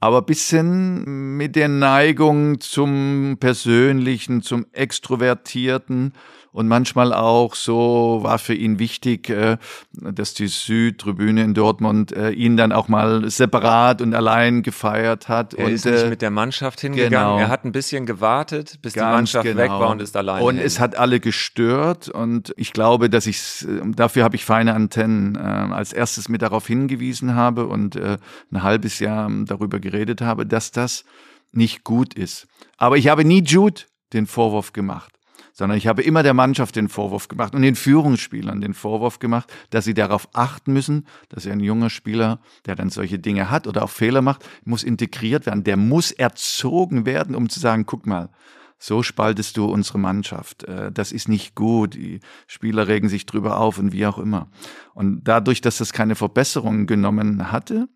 aber 0.00 0.22
bisschen 0.22 1.36
mit 1.36 1.56
der 1.56 1.68
Neigung 1.68 2.60
zum 2.60 3.36
Persönlichen, 3.40 4.42
zum 4.42 4.66
Extrovertierten 4.72 6.12
und 6.54 6.68
manchmal 6.68 7.12
auch 7.12 7.56
so 7.56 8.20
war 8.22 8.38
für 8.38 8.54
ihn 8.54 8.78
wichtig, 8.78 9.28
äh, 9.28 9.56
dass 9.92 10.34
die 10.34 10.46
Südtribüne 10.46 11.42
in 11.42 11.52
Dortmund 11.52 12.12
äh, 12.12 12.30
ihn 12.30 12.56
dann 12.56 12.70
auch 12.70 12.86
mal 12.86 13.28
separat 13.28 14.00
und 14.00 14.14
allein 14.14 14.62
gefeiert 14.62 15.28
hat. 15.28 15.54
Er 15.54 15.66
und, 15.66 15.72
ist 15.72 15.84
nicht 15.84 16.04
äh, 16.04 16.08
mit 16.08 16.22
der 16.22 16.30
Mannschaft 16.30 16.80
hingegangen. 16.80 17.10
genau. 17.10 17.38
Er 17.38 17.48
hat 17.48 17.64
ein 17.64 17.72
bisschen 17.72 18.06
gewartet, 18.06 18.78
bis 18.82 18.92
die 18.92 19.00
Ganz 19.00 19.16
Mannschaft 19.16 19.46
weg 19.46 19.56
genau. 19.56 19.80
war 19.80 19.90
und 19.90 20.00
ist 20.00 20.16
alleine. 20.16 20.44
Und 20.44 20.58
hin. 20.58 20.64
es 20.64 20.78
hat 20.78 20.96
alle 20.96 21.18
gestört 21.18 22.08
und 22.08 22.54
ich 22.56 22.72
glaube, 22.72 23.10
dass 23.10 23.26
ich 23.26 23.66
dafür 23.96 24.22
habe 24.22 24.36
ich 24.36 24.44
feine 24.44 24.74
Antennen 24.74 25.36
als 25.36 25.92
erstes 25.92 26.28
mit 26.28 26.40
darauf 26.40 26.68
hingewiesen 26.68 27.34
habe 27.34 27.66
und 27.66 27.96
ein 27.96 28.62
halbes 28.62 29.00
Jahr 29.00 29.26
ähm, 29.26 29.44
darüber 29.46 29.80
geredet 29.80 30.20
habe, 30.20 30.46
dass 30.46 30.70
das 30.70 31.04
nicht 31.50 31.82
gut 31.82 32.14
ist. 32.14 32.46
Aber 32.76 32.96
ich 32.96 33.08
habe 33.08 33.24
nie 33.24 33.42
Jude 33.42 33.82
den 34.12 34.26
Vorwurf 34.26 34.72
gemacht, 34.72 35.18
sondern 35.54 35.78
ich 35.78 35.86
habe 35.86 36.02
immer 36.02 36.22
der 36.22 36.34
Mannschaft 36.34 36.76
den 36.76 36.88
Vorwurf 36.88 37.28
gemacht 37.28 37.54
und 37.54 37.62
den 37.62 37.76
Führungsspielern 37.76 38.60
den 38.60 38.74
Vorwurf 38.74 39.20
gemacht, 39.20 39.50
dass 39.70 39.84
sie 39.84 39.94
darauf 39.94 40.28
achten 40.34 40.72
müssen, 40.72 41.06
dass 41.30 41.46
ein 41.46 41.60
junger 41.60 41.90
Spieler, 41.90 42.40
der 42.66 42.74
dann 42.74 42.90
solche 42.90 43.18
Dinge 43.18 43.50
hat 43.50 43.66
oder 43.66 43.84
auch 43.84 43.90
Fehler 43.90 44.20
macht, 44.20 44.44
muss 44.64 44.82
integriert 44.82 45.46
werden. 45.46 45.64
Der 45.64 45.76
muss 45.76 46.10
erzogen 46.10 47.06
werden, 47.06 47.34
um 47.36 47.48
zu 47.48 47.60
sagen, 47.60 47.86
guck 47.86 48.04
mal, 48.04 48.30
so 48.78 49.02
spaltest 49.02 49.56
du 49.56 49.66
unsere 49.66 49.98
Mannschaft. 49.98 50.64
Äh, 50.64 50.90
Das 50.92 51.12
ist 51.12 51.28
nicht 51.28 51.54
gut. 51.54 51.94
Die 51.94 52.20
Spieler 52.46 52.88
regen 52.88 53.08
sich 53.08 53.24
drüber 53.24 53.58
auf 53.58 53.78
und 53.78 53.92
wie 53.92 54.06
auch 54.06 54.18
immer. 54.18 54.50
Und 54.92 55.22
dadurch, 55.24 55.60
dass 55.60 55.78
das 55.78 55.92
keine 55.92 56.16
Verbesserung 56.16 56.86
genommen 56.86 57.52
hatte, 57.52 57.88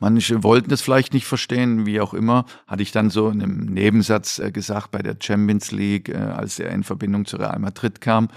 Manche 0.00 0.42
wollten 0.44 0.70
das 0.70 0.80
vielleicht 0.80 1.12
nicht 1.12 1.26
verstehen, 1.26 1.84
wie 1.86 2.00
auch 2.00 2.14
immer, 2.14 2.44
hatte 2.66 2.82
ich 2.82 2.92
dann 2.92 3.10
so 3.10 3.30
in 3.30 3.42
einem 3.42 3.66
Nebensatz 3.66 4.38
äh, 4.38 4.52
gesagt 4.52 4.90
bei 4.90 5.02
der 5.02 5.16
Champions 5.20 5.72
League, 5.72 6.08
äh, 6.08 6.16
als 6.16 6.58
er 6.58 6.70
in 6.70 6.84
Verbindung 6.84 7.26
zu 7.26 7.36
Real 7.36 7.58
Madrid 7.58 8.00
kam. 8.00 8.28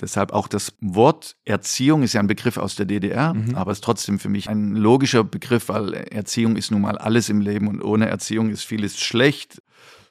Deshalb 0.00 0.32
auch 0.32 0.48
das 0.48 0.72
Wort 0.80 1.36
Erziehung 1.44 2.02
ist 2.02 2.14
ja 2.14 2.20
ein 2.20 2.26
Begriff 2.26 2.56
aus 2.56 2.74
der 2.74 2.86
DDR, 2.86 3.34
mhm. 3.34 3.54
aber 3.54 3.72
ist 3.72 3.84
trotzdem 3.84 4.18
für 4.18 4.28
mich 4.28 4.48
ein 4.48 4.74
logischer 4.74 5.22
Begriff, 5.22 5.68
weil 5.68 5.94
Erziehung 5.94 6.56
ist 6.56 6.70
nun 6.70 6.80
mal 6.80 6.98
alles 6.98 7.28
im 7.28 7.40
Leben 7.40 7.68
und 7.68 7.82
ohne 7.82 8.08
Erziehung 8.08 8.50
ist 8.50 8.64
vieles 8.64 8.98
schlecht. 8.98 9.62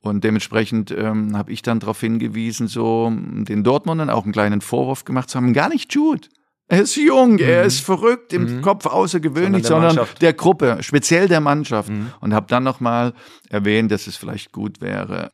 Und 0.01 0.23
dementsprechend 0.23 0.91
ähm, 0.91 1.36
habe 1.36 1.51
ich 1.51 1.63
dann 1.63 1.79
darauf 1.79 1.99
hingewiesen, 1.99 2.67
so 2.67 3.11
den 3.11 3.63
Dortmundern 3.63 4.11
auch 4.11 4.23
einen 4.23 4.33
kleinen 4.33 4.61
Vorwurf 4.61 5.03
gemacht 5.03 5.29
zu 5.29 5.38
haben, 5.38 5.51
gar 5.53 5.67
nicht 5.67 5.93
Jude. 5.93 6.27
Er 6.68 6.82
ist 6.82 6.95
jung, 6.95 7.34
mhm. 7.34 7.39
er 7.39 7.63
ist 7.63 7.82
verrückt 7.82 8.34
im 8.34 8.57
mhm. 8.57 8.61
Kopf 8.61 8.88
außergewöhnlich, 8.88 9.66
sondern, 9.66 9.95
der, 9.95 10.05
sondern 10.05 10.20
der, 10.20 10.34
Gruppe, 10.34 10.78
speziell 10.82 11.28
der 11.28 11.41
Mannschaft. 11.41 11.89
Mhm. 11.89 12.11
Und 12.22 12.34
habe 12.34 12.47
dann 12.47 12.63
nochmal 12.63 13.13
erwähnt, 13.49 13.91
dass 13.91 14.07
es 14.07 14.18
vielleicht 14.18 14.51
gut 14.51 14.82
wäre, 14.82 15.32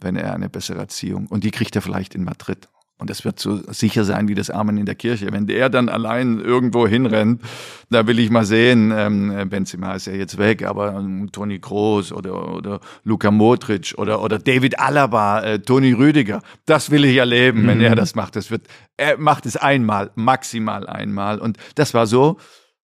wenn 0.00 0.16
er 0.16 0.34
eine 0.34 0.48
bessere 0.48 0.78
Erziehung 0.78 1.26
und 1.26 1.44
die 1.44 1.50
kriegt 1.50 1.76
er 1.76 1.82
vielleicht 1.82 2.14
in 2.14 2.24
Madrid. 2.24 2.68
Und 3.00 3.08
das 3.08 3.24
wird 3.24 3.40
so 3.40 3.60
sicher 3.72 4.04
sein 4.04 4.28
wie 4.28 4.34
das 4.34 4.50
Amen 4.50 4.76
in 4.76 4.84
der 4.84 4.94
Kirche. 4.94 5.32
Wenn 5.32 5.46
der 5.46 5.70
dann 5.70 5.88
allein 5.88 6.38
irgendwo 6.38 6.86
hinrennt, 6.86 7.40
da 7.88 8.06
will 8.06 8.18
ich 8.18 8.30
mal 8.30 8.44
sehen, 8.44 8.92
ähm, 8.94 9.48
Benzema 9.48 9.94
ist 9.94 10.06
ja 10.06 10.12
jetzt 10.12 10.36
weg, 10.36 10.66
aber 10.66 10.94
ähm, 10.94 11.32
Toni 11.32 11.58
Kroos 11.60 12.12
oder, 12.12 12.54
oder 12.54 12.80
Luka 13.02 13.30
Modric 13.30 13.94
oder, 13.96 14.22
oder 14.22 14.38
David 14.38 14.78
Alaba, 14.78 15.40
äh, 15.40 15.58
Toni 15.60 15.92
Rüdiger, 15.92 16.42
das 16.66 16.90
will 16.90 17.06
ich 17.06 17.16
erleben, 17.16 17.62
mhm. 17.62 17.68
wenn 17.68 17.80
er 17.80 17.94
das 17.94 18.14
macht. 18.14 18.36
Das 18.36 18.50
wird, 18.50 18.66
er 18.98 19.16
macht 19.16 19.46
es 19.46 19.56
einmal, 19.56 20.10
maximal 20.14 20.86
einmal. 20.86 21.38
Und 21.38 21.56
das 21.76 21.94
war 21.94 22.06
so. 22.06 22.36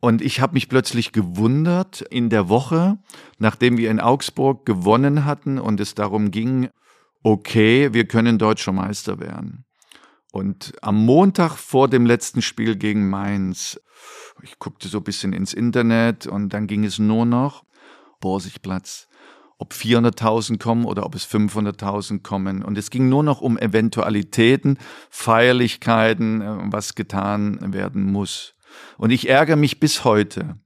Und 0.02 0.22
ich 0.22 0.42
habe 0.42 0.56
mich 0.56 0.68
plötzlich 0.68 1.14
gewundert 1.14 2.02
in 2.02 2.30
der 2.30 2.50
Woche, 2.50 2.98
nachdem 3.38 3.78
wir 3.78 3.90
in 3.90 4.02
Augsburg 4.02 4.66
gewonnen 4.66 5.24
hatten 5.24 5.58
und 5.58 5.80
es 5.80 5.96
darum 5.96 6.32
ging, 6.32 6.70
okay, 7.24 7.94
wir 7.94 8.08
können 8.08 8.38
deutscher 8.38 8.72
Meister 8.74 9.20
werden. 9.20 9.64
Und 10.32 10.74
am 10.82 11.06
Montag 11.06 11.58
vor 11.58 11.90
dem 11.90 12.06
letzten 12.06 12.42
Spiel 12.42 12.78
gegen 12.78 13.10
Mainz, 13.10 13.80
ich 14.42 14.58
guckte 14.60 14.88
so 14.88 15.00
ein 15.00 15.04
bisschen 15.04 15.34
ins 15.34 15.54
Internet 15.54 16.26
und 16.26 16.50
dann 16.50 16.68
ging 16.68 16.86
es 16.86 17.00
nur 17.00 17.26
noch 17.26 17.66
Borsigplatz, 18.22 19.10
ob 19.58 19.74
400.000 19.74 20.58
kommen 20.58 20.86
oder 20.86 21.06
ob 21.06 21.16
es 21.16 21.28
500.000 21.28 22.24
kommen. 22.24 22.64
Und 22.64 22.78
es 22.78 22.90
ging 22.90 23.10
nur 23.10 23.24
noch 23.24 23.42
um 23.42 23.58
Eventualitäten, 23.58 24.80
Feierlichkeiten, 25.10 26.42
äh, 26.42 26.58
was 26.72 26.96
getan 26.96 27.74
werden 27.74 28.12
muss. 28.12 28.56
Und 28.98 29.12
ich 29.12 29.28
ärgere 29.28 29.58
mich 29.58 29.82
bis 29.82 30.06
heute, 30.06 30.58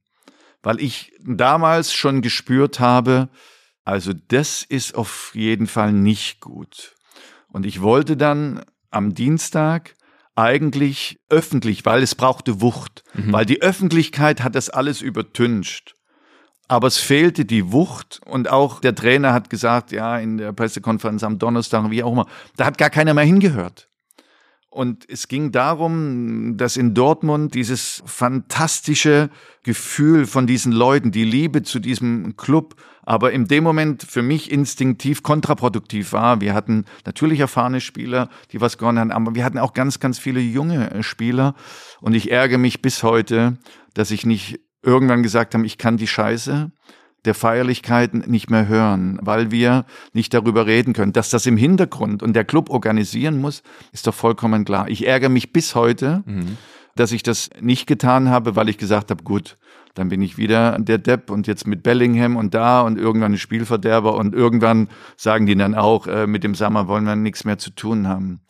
weil 0.62 0.80
ich 0.80 1.12
damals 1.26 1.92
schon 1.92 2.22
gespürt 2.22 2.80
habe, 2.80 3.30
also 3.84 4.14
das 4.14 4.64
ist 4.64 4.96
auf 4.96 5.32
jeden 5.34 5.68
Fall 5.68 5.92
nicht 5.92 6.40
gut. 6.40 6.96
Und 7.48 7.66
ich 7.66 7.82
wollte 7.82 8.16
dann 8.16 8.64
am 8.96 9.14
Dienstag 9.14 9.96
eigentlich 10.36 11.20
öffentlich, 11.30 11.86
weil 11.86 12.04
es 12.04 12.16
brauchte 12.16 12.62
Wucht, 12.62 13.04
mhm. 13.14 13.34
weil 13.34 13.46
die 13.46 13.62
Öffentlichkeit 13.62 14.44
hat 14.44 14.56
das 14.56 14.70
alles 14.70 15.02
übertüncht. 15.02 15.96
Aber 16.68 16.88
es 16.88 16.98
fehlte 16.98 17.46
die 17.46 17.72
Wucht 17.72 18.22
und 18.26 18.50
auch 18.50 18.80
der 18.82 18.96
Trainer 18.96 19.34
hat 19.34 19.50
gesagt, 19.50 19.92
ja, 19.92 20.18
in 20.18 20.38
der 20.38 20.52
Pressekonferenz 20.52 21.24
am 21.24 21.38
Donnerstag, 21.38 21.90
wie 21.92 22.04
auch 22.04 22.12
immer, 22.12 22.26
da 22.58 22.66
hat 22.66 22.78
gar 22.78 22.90
keiner 22.90 23.14
mehr 23.14 23.24
hingehört. 23.24 23.88
Und 24.70 25.10
es 25.10 25.30
ging 25.30 25.54
darum, 25.54 26.58
dass 26.58 26.76
in 26.76 26.94
Dortmund 26.94 27.54
dieses 27.54 28.04
fantastische 28.06 29.30
Gefühl 29.64 30.26
von 30.26 30.48
diesen 30.48 30.74
Leuten, 30.74 31.12
die 31.12 31.24
Liebe 31.24 31.64
zu 31.64 31.80
diesem 31.80 32.36
Club, 32.36 32.76
aber 33.06 33.32
in 33.32 33.48
dem 33.48 33.64
Moment 33.64 34.04
für 34.04 34.22
mich 34.22 34.52
instinktiv 34.52 35.24
kontraproduktiv 35.24 36.14
war. 36.14 36.42
Wir 36.42 36.54
hatten 36.54 36.86
natürlich 37.06 37.40
erfahrene 37.40 37.82
Spieler, 37.82 38.30
die 38.52 38.62
was 38.62 38.78
gewonnen 38.78 39.00
haben, 39.00 39.12
aber 39.12 39.36
wir 39.36 39.46
hatten 39.46 39.60
auch 39.60 39.74
ganz, 39.74 40.00
ganz 40.00 40.20
viele 40.20 40.40
junge 40.40 40.92
äh, 40.92 41.04
Spieler. 41.04 41.56
Und 42.02 42.14
ich 42.14 42.32
ärgere 42.32 42.58
mich 42.58 42.82
bis 42.82 43.04
heute, 43.04 43.58
dass 43.94 44.12
ich 44.12 44.26
nicht 44.26 44.60
irgendwann 44.82 45.24
gesagt 45.24 45.54
habe, 45.54 45.66
ich 45.66 45.78
kann 45.78 45.98
die 45.98 46.08
Scheiße 46.08 46.72
der 47.26 47.34
Feierlichkeiten 47.34 48.24
nicht 48.28 48.50
mehr 48.50 48.68
hören, 48.68 49.18
weil 49.22 49.52
wir 49.52 49.86
nicht 50.14 50.34
darüber 50.34 50.66
reden 50.66 50.94
können. 50.94 51.14
Dass 51.14 51.30
das 51.30 51.46
im 51.46 51.58
Hintergrund 51.58 52.22
und 52.24 52.34
der 52.34 52.46
Club 52.46 52.70
organisieren 52.70 53.40
muss, 53.40 53.64
ist 53.92 54.08
doch 54.08 54.14
vollkommen 54.14 54.64
klar. 54.64 54.88
Ich 54.90 55.08
ärgere 55.08 55.30
mich 55.30 55.52
bis 55.52 55.76
heute, 55.76 56.24
mhm. 56.26 56.58
dass 56.96 57.12
ich 57.12 57.24
das 57.24 57.50
nicht 57.60 57.88
getan 57.88 58.30
habe, 58.30 58.56
weil 58.56 58.70
ich 58.70 58.78
gesagt 58.78 59.10
habe, 59.10 59.24
gut, 59.24 59.58
dann 59.96 60.10
bin 60.10 60.22
ich 60.22 60.38
wieder 60.38 60.78
der 60.78 60.98
Depp 60.98 61.32
und 61.32 61.48
jetzt 61.48 61.66
mit 61.66 61.82
Bellingham 61.82 62.36
und 62.36 62.54
da 62.54 62.82
und 62.82 63.00
irgendwann 63.00 63.34
ein 63.34 63.38
Spielverderber 63.38 64.16
und 64.16 64.36
irgendwann 64.36 64.90
sagen 65.18 65.46
die 65.46 65.56
dann 65.56 65.74
auch, 65.74 66.06
äh, 66.06 66.28
mit 66.28 66.44
dem 66.44 66.54
Sommer 66.54 66.88
wollen 66.88 67.06
wir 67.06 67.16
nichts 67.16 67.46
mehr 67.46 67.58
zu 67.58 67.72
tun 67.72 68.08
haben. 68.08 68.42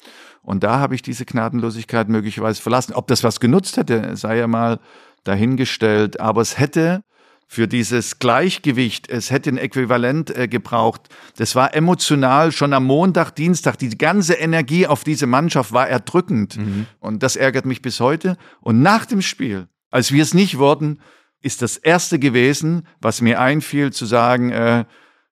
Und 0.41 0.63
da 0.63 0.79
habe 0.79 0.93
ich 0.93 1.01
diese 1.01 1.25
Gnadenlosigkeit 1.25 2.09
möglicherweise 2.09 2.61
verlassen. 2.61 2.93
Ob 2.93 3.07
das 3.07 3.23
was 3.23 3.39
genutzt 3.39 3.77
hätte, 3.77 4.15
sei 4.15 4.37
ja 4.37 4.47
mal 4.47 4.79
dahingestellt. 5.23 6.19
Aber 6.19 6.41
es 6.41 6.59
hätte 6.59 7.03
für 7.47 7.67
dieses 7.67 8.19
Gleichgewicht. 8.19 9.09
Es 9.09 9.31
hätte 9.31 9.49
ein 9.49 9.57
Äquivalent 9.57 10.35
äh, 10.35 10.47
gebraucht. 10.47 11.09
Das 11.37 11.55
war 11.55 11.73
emotional 11.75 12.51
schon 12.51 12.73
am 12.73 12.85
Montag, 12.85 13.31
Dienstag. 13.31 13.77
Die 13.77 13.97
ganze 13.97 14.33
Energie 14.33 14.87
auf 14.87 15.03
diese 15.03 15.27
Mannschaft 15.27 15.71
war 15.71 15.87
erdrückend. 15.87 16.57
Mhm. 16.57 16.87
Und 16.99 17.23
das 17.23 17.35
ärgert 17.35 17.65
mich 17.65 17.81
bis 17.81 17.99
heute. 17.99 18.37
Und 18.61 18.81
nach 18.81 19.05
dem 19.05 19.21
Spiel, 19.21 19.67
als 19.91 20.11
wir 20.11 20.23
es 20.23 20.33
nicht 20.33 20.57
wurden, 20.57 20.99
ist 21.45 21.61
das 21.61 21.77
erste 21.77 22.17
gewesen, 22.17 22.87
was 22.99 23.21
mir 23.21 23.39
einfiel, 23.39 23.93
zu 23.93 24.05
sagen, 24.05 24.51
äh, 24.51 24.85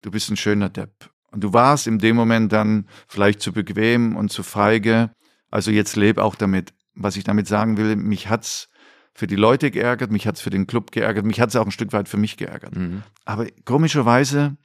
du 0.03 0.11
bist 0.11 0.29
ein 0.29 0.37
schöner 0.37 0.69
Depp. 0.69 1.09
Und 1.31 1.43
du 1.43 1.53
warst 1.53 1.87
in 1.87 1.97
dem 1.97 2.15
Moment 2.15 2.53
dann 2.53 2.87
vielleicht 3.07 3.41
zu 3.41 3.51
bequem 3.51 4.15
und 4.15 4.31
zu 4.31 4.43
feige. 4.43 5.09
Also 5.49 5.71
jetzt 5.71 5.95
leb 5.95 6.19
auch 6.19 6.35
damit. 6.35 6.73
Was 6.93 7.17
ich 7.17 7.23
damit 7.23 7.47
sagen 7.47 7.77
will, 7.77 7.95
mich 7.95 8.29
hat's 8.29 8.69
für 9.15 9.25
die 9.25 9.35
Leute 9.35 9.71
geärgert, 9.71 10.11
mich 10.11 10.27
hat's 10.27 10.41
für 10.41 10.51
den 10.51 10.67
Club 10.67 10.91
geärgert, 10.91 11.25
mich 11.25 11.41
hat's 11.41 11.55
auch 11.55 11.65
ein 11.65 11.71
Stück 11.71 11.93
weit 11.93 12.07
für 12.07 12.17
mich 12.17 12.37
geärgert. 12.37 12.75
Mhm. 12.75 13.01
Aber 13.25 13.47
komischerweise 13.65 14.55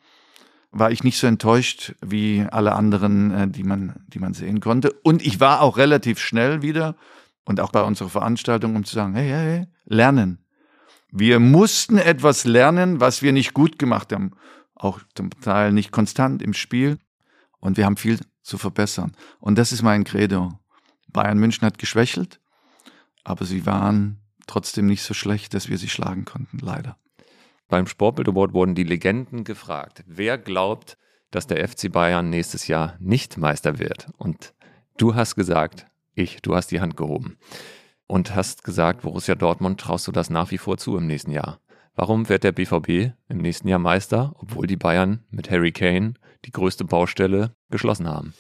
war 0.71 0.91
ich 0.91 1.03
nicht 1.03 1.19
so 1.19 1.27
enttäuscht 1.27 1.95
wie 2.03 2.45
alle 2.51 2.75
anderen, 2.75 3.31
äh, 3.31 3.49
die 3.49 3.65
man, 3.65 4.05
die 4.09 4.19
man 4.19 4.35
sehen 4.35 4.61
konnte. 4.61 4.93
Und 5.03 5.25
ich 5.25 5.41
war 5.41 5.63
auch 5.63 5.79
relativ 5.79 6.19
schnell 6.19 6.61
wieder 6.61 6.95
und 7.47 7.61
auch 7.61 7.73
bei 7.73 7.81
unserer 7.81 8.11
Veranstaltung, 8.11 8.77
um 8.77 8.85
zu 8.85 8.95
sagen, 8.95 9.15
hey, 9.15 9.29
hey, 9.29 9.45
hey, 9.45 9.67
lernen. 9.87 10.45
Wir 11.11 11.41
mussten 11.41 11.99
etwas 11.99 12.45
lernen, 12.45 13.01
was 13.01 13.23
wir 13.23 13.33
nicht 13.33 13.55
gut 13.55 13.79
gemacht 13.79 14.13
haben. 14.13 14.33
Auch 14.75 15.01
zum 15.15 15.31
Teil 15.31 15.73
nicht 15.73 15.91
konstant 15.91 16.43
im 16.43 16.53
Spiel. 16.53 16.99
Und 17.61 17.77
wir 17.77 17.87
haben 17.87 17.97
viel 17.97 18.21
zu 18.43 18.59
verbessern. 18.59 19.13
Und 19.41 19.59
das 19.59 19.73
ist 19.73 19.83
mein 19.83 20.05
Credo. 20.05 20.59
Bayern 21.09 21.39
München 21.39 21.67
hat 21.67 21.79
geschwächelt, 21.79 22.41
aber 23.25 23.45
sie 23.45 23.67
waren 23.67 24.21
trotzdem 24.47 24.87
nicht 24.87 25.03
so 25.03 25.15
schlecht, 25.15 25.55
dass 25.55 25.69
wir 25.69 25.79
sie 25.79 25.89
schlagen 25.89 26.25
konnten, 26.25 26.59
leider. 26.59 26.99
Beim 27.69 27.87
Sportbild 27.87 28.29
Award 28.29 28.53
wurden 28.53 28.75
die 28.75 28.85
Legenden 28.85 29.45
gefragt, 29.45 30.05
wer 30.07 30.39
glaubt, 30.39 30.97
dass 31.31 31.47
der 31.47 31.67
FC 31.67 31.91
Bayern 31.91 32.31
nächstes 32.31 32.67
Jahr 32.67 32.97
nicht 33.01 33.37
Meister 33.37 33.79
wird. 33.79 34.09
Und 34.17 34.55
du 34.97 35.15
hast 35.15 35.35
gesagt, 35.35 35.87
ich, 36.15 36.41
du 36.43 36.55
hast 36.55 36.71
die 36.71 36.81
Hand 36.81 36.97
gehoben 36.97 37.39
und 38.09 38.35
hast 38.35 38.65
gesagt, 38.65 39.03
Borussia 39.03 39.37
Dortmund 39.37 39.81
traust 39.81 40.09
du 40.09 40.13
das 40.13 40.31
nach 40.31 40.51
wie 40.51 40.59
vor 40.59 40.79
zu 40.79 40.97
im 40.97 41.07
nächsten 41.07 41.31
Jahr. 41.31 41.61
Warum 41.95 42.29
wird 42.29 42.43
der 42.43 42.53
BVB 42.53 43.13
im 43.29 43.39
nächsten 43.39 43.69
Jahr 43.69 43.79
Meister, 43.79 44.33
obwohl 44.39 44.67
die 44.67 44.77
Bayern 44.77 45.25
mit 45.31 45.51
Harry 45.51 45.73
Kane 45.73 46.15
die 46.45 46.53
größte 46.53 46.85
Baustelle 46.85 47.53
geschlossen 47.71 48.09
haben? 48.09 48.35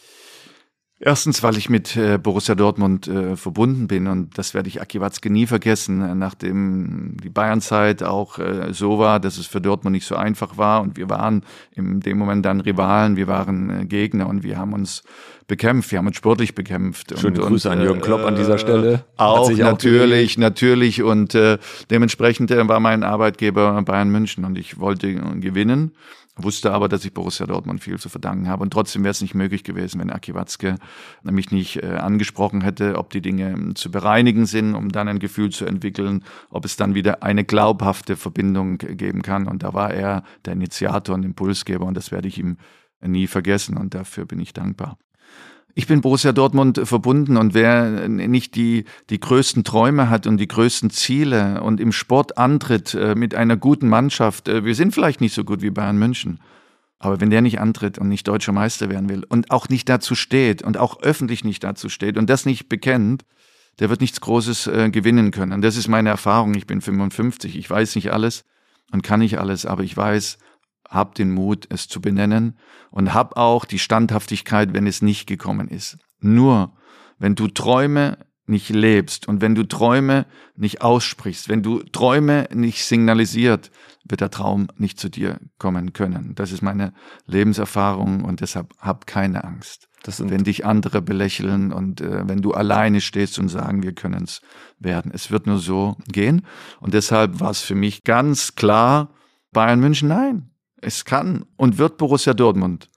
Erstens, 1.00 1.44
weil 1.44 1.56
ich 1.56 1.70
mit 1.70 1.96
äh, 1.96 2.18
Borussia 2.18 2.56
Dortmund 2.56 3.06
äh, 3.06 3.36
verbunden 3.36 3.86
bin 3.86 4.08
und 4.08 4.36
das 4.36 4.52
werde 4.52 4.68
ich 4.68 4.80
Aki 4.80 5.00
Watzke 5.00 5.30
nie 5.30 5.46
vergessen, 5.46 6.02
äh, 6.02 6.14
nachdem 6.16 7.16
die 7.22 7.30
Bayernzeit 7.30 8.02
auch 8.02 8.40
äh, 8.40 8.72
so 8.72 8.98
war, 8.98 9.20
dass 9.20 9.38
es 9.38 9.46
für 9.46 9.60
Dortmund 9.60 9.94
nicht 9.94 10.06
so 10.06 10.16
einfach 10.16 10.56
war 10.56 10.80
und 10.82 10.96
wir 10.96 11.08
waren 11.08 11.44
in 11.70 12.00
dem 12.00 12.18
Moment 12.18 12.44
dann 12.44 12.60
Rivalen, 12.60 13.14
wir 13.14 13.28
waren 13.28 13.70
äh, 13.70 13.86
Gegner 13.86 14.26
und 14.26 14.42
wir 14.42 14.58
haben 14.58 14.72
uns 14.72 15.04
bekämpft, 15.48 15.90
wir 15.90 15.98
haben 15.98 16.06
uns 16.06 16.16
sportlich 16.16 16.54
bekämpft. 16.54 17.18
Schöne 17.18 17.40
und, 17.40 17.48
Grüße 17.48 17.68
und, 17.68 17.78
an 17.78 17.82
Jürgen 17.82 18.00
Klopp 18.00 18.24
an 18.24 18.36
dieser 18.36 18.54
äh, 18.54 18.58
Stelle. 18.58 19.04
Auch 19.16 19.50
natürlich, 19.50 20.36
auch 20.36 20.40
natürlich 20.40 21.02
und 21.02 21.34
äh, 21.34 21.58
dementsprechend 21.90 22.52
äh, 22.52 22.68
war 22.68 22.78
mein 22.78 23.02
Arbeitgeber 23.02 23.82
Bayern 23.82 24.10
München 24.10 24.44
und 24.44 24.56
ich 24.56 24.78
wollte 24.78 25.12
gewinnen 25.40 25.92
wusste 26.40 26.72
aber, 26.72 26.88
dass 26.88 27.04
ich 27.04 27.12
Borussia 27.12 27.46
Dortmund 27.46 27.82
viel 27.82 27.98
zu 27.98 28.08
verdanken 28.08 28.48
habe. 28.48 28.62
Und 28.62 28.70
trotzdem 28.70 29.02
wäre 29.02 29.10
es 29.10 29.20
nicht 29.20 29.34
möglich 29.34 29.64
gewesen, 29.64 30.00
wenn 30.00 30.10
Aki 30.10 30.34
Watzke 30.34 30.76
mich 31.22 31.50
nicht 31.50 31.82
äh, 31.82 31.96
angesprochen 31.96 32.60
hätte, 32.62 32.96
ob 32.96 33.10
die 33.10 33.20
Dinge 33.20 33.50
ähm, 33.50 33.74
zu 33.74 33.90
bereinigen 33.90 34.46
sind, 34.46 34.74
um 34.74 34.90
dann 34.90 35.08
ein 35.08 35.18
Gefühl 35.18 35.50
zu 35.50 35.66
entwickeln, 35.66 36.24
ob 36.50 36.64
es 36.64 36.76
dann 36.76 36.94
wieder 36.94 37.22
eine 37.22 37.44
glaubhafte 37.44 38.16
Verbindung 38.16 38.78
geben 38.78 39.22
kann. 39.22 39.48
Und 39.48 39.62
da 39.62 39.74
war 39.74 39.92
er 39.92 40.22
der 40.44 40.52
Initiator 40.52 41.14
und 41.14 41.24
Impulsgeber 41.24 41.86
und 41.86 41.96
das 41.96 42.12
werde 42.12 42.28
ich 42.28 42.38
ihm 42.38 42.56
nie 43.00 43.26
vergessen 43.26 43.76
und 43.76 43.94
dafür 43.94 44.24
bin 44.24 44.40
ich 44.40 44.52
dankbar 44.52 44.96
ich 45.78 45.86
bin 45.86 46.00
Borussia 46.00 46.32
Dortmund 46.32 46.80
verbunden 46.82 47.36
und 47.36 47.54
wer 47.54 48.08
nicht 48.08 48.56
die, 48.56 48.84
die 49.10 49.20
größten 49.20 49.62
Träume 49.62 50.10
hat 50.10 50.26
und 50.26 50.38
die 50.38 50.48
größten 50.48 50.90
Ziele 50.90 51.62
und 51.62 51.78
im 51.78 51.92
Sport 51.92 52.36
antritt 52.36 52.94
äh, 52.94 53.14
mit 53.14 53.36
einer 53.36 53.56
guten 53.56 53.88
Mannschaft, 53.88 54.48
äh, 54.48 54.64
wir 54.64 54.74
sind 54.74 54.92
vielleicht 54.92 55.20
nicht 55.20 55.34
so 55.34 55.44
gut 55.44 55.62
wie 55.62 55.70
Bayern 55.70 55.96
München, 55.96 56.40
Aber 56.98 57.20
wenn 57.20 57.30
der 57.30 57.42
nicht 57.42 57.60
antritt 57.60 57.96
und 57.96 58.08
nicht 58.08 58.26
deutscher 58.26 58.50
Meister 58.50 58.90
werden 58.90 59.08
will 59.08 59.22
und 59.28 59.52
auch 59.52 59.68
nicht 59.68 59.88
dazu 59.88 60.16
steht 60.16 60.62
und 60.62 60.78
auch 60.78 61.00
öffentlich 61.02 61.44
nicht 61.44 61.62
dazu 61.62 61.88
steht 61.88 62.18
und 62.18 62.28
das 62.28 62.44
nicht 62.44 62.68
bekennt, 62.68 63.24
der 63.78 63.88
wird 63.88 64.00
nichts 64.00 64.20
Großes 64.20 64.66
äh, 64.66 64.90
gewinnen 64.90 65.30
können. 65.30 65.62
Das 65.62 65.76
ist 65.76 65.86
meine 65.86 66.08
Erfahrung. 66.08 66.54
Ich 66.56 66.66
bin 66.66 66.80
55, 66.80 67.56
ich 67.56 67.70
weiß 67.70 67.94
nicht 67.94 68.12
alles 68.12 68.44
und 68.90 69.04
kann 69.04 69.20
nicht 69.20 69.38
alles, 69.38 69.64
aber 69.64 69.84
ich 69.84 69.96
weiß, 69.96 70.38
hab 70.88 71.14
den 71.14 71.30
Mut, 71.30 71.66
es 71.70 71.86
zu 71.86 72.00
benennen 72.00 72.58
und 72.90 73.14
hab 73.14 73.36
auch 73.36 73.64
die 73.64 73.78
Standhaftigkeit, 73.78 74.72
wenn 74.72 74.86
es 74.86 75.02
nicht 75.02 75.26
gekommen 75.26 75.68
ist. 75.68 75.98
Nur 76.20 76.72
wenn 77.18 77.34
du 77.34 77.48
Träume 77.48 78.18
nicht 78.46 78.70
lebst 78.70 79.28
und 79.28 79.40
wenn 79.40 79.54
du 79.54 79.62
Träume 79.62 80.26
nicht 80.56 80.80
aussprichst, 80.80 81.48
wenn 81.48 81.62
du 81.62 81.82
Träume 81.82 82.48
nicht 82.52 82.84
signalisiert, 82.84 83.70
wird 84.04 84.22
der 84.22 84.30
Traum 84.30 84.68
nicht 84.76 84.98
zu 84.98 85.10
dir 85.10 85.38
kommen 85.58 85.92
können. 85.92 86.34
Das 86.34 86.50
ist 86.50 86.62
meine 86.62 86.94
Lebenserfahrung 87.26 88.24
und 88.24 88.40
deshalb 88.40 88.72
hab 88.78 89.06
keine 89.06 89.44
Angst. 89.44 89.88
wenn 90.18 90.44
dich 90.44 90.64
andere 90.64 91.02
belächeln 91.02 91.72
und 91.72 92.00
äh, 92.00 92.26
wenn 92.26 92.40
du 92.40 92.52
alleine 92.52 93.02
stehst 93.02 93.38
und 93.38 93.48
sagen, 93.48 93.82
wir 93.82 93.92
können 93.92 94.24
es 94.24 94.40
werden. 94.78 95.10
Es 95.12 95.30
wird 95.30 95.46
nur 95.46 95.58
so 95.58 95.96
gehen. 96.06 96.46
Und 96.80 96.94
deshalb 96.94 97.40
war 97.40 97.50
es 97.50 97.60
für 97.60 97.74
mich 97.74 98.04
ganz 98.04 98.54
klar, 98.54 99.10
Bayern 99.52 99.80
München, 99.80 100.08
nein, 100.08 100.50
es 100.80 101.04
kann 101.04 101.44
und 101.56 101.78
wird 101.78 101.98
Borussia 101.98 102.34
Dortmund. 102.34 102.88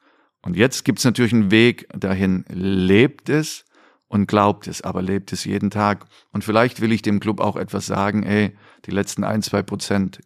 Und 0.42 0.56
jetzt 0.56 0.86
gibt 0.86 1.00
es 1.00 1.06
natürlich 1.06 1.34
einen 1.34 1.52
Weg 1.52 1.88
dahin. 1.98 2.46
Lebt 2.50 3.30
es 3.30 3.66
und 4.08 4.28
glaubt 4.28 4.68
es, 4.68 4.82
aber 4.82 5.02
lebt 5.02 5.32
es 5.32 5.46
jeden 5.46 5.70
Tag. 5.70 6.06
Und 6.32 6.44
vielleicht 6.44 6.82
will 6.82 6.92
ich 6.92 7.02
dem 7.02 7.20
Club 7.20 7.40
auch 7.40 7.56
etwas 7.56 7.86
sagen, 7.86 8.24
ey, 8.24 8.56
die 8.86 8.92
letzten 8.92 9.24
ein, 9.24 9.42
zwei 9.42 9.62
Prozent, 9.62 10.20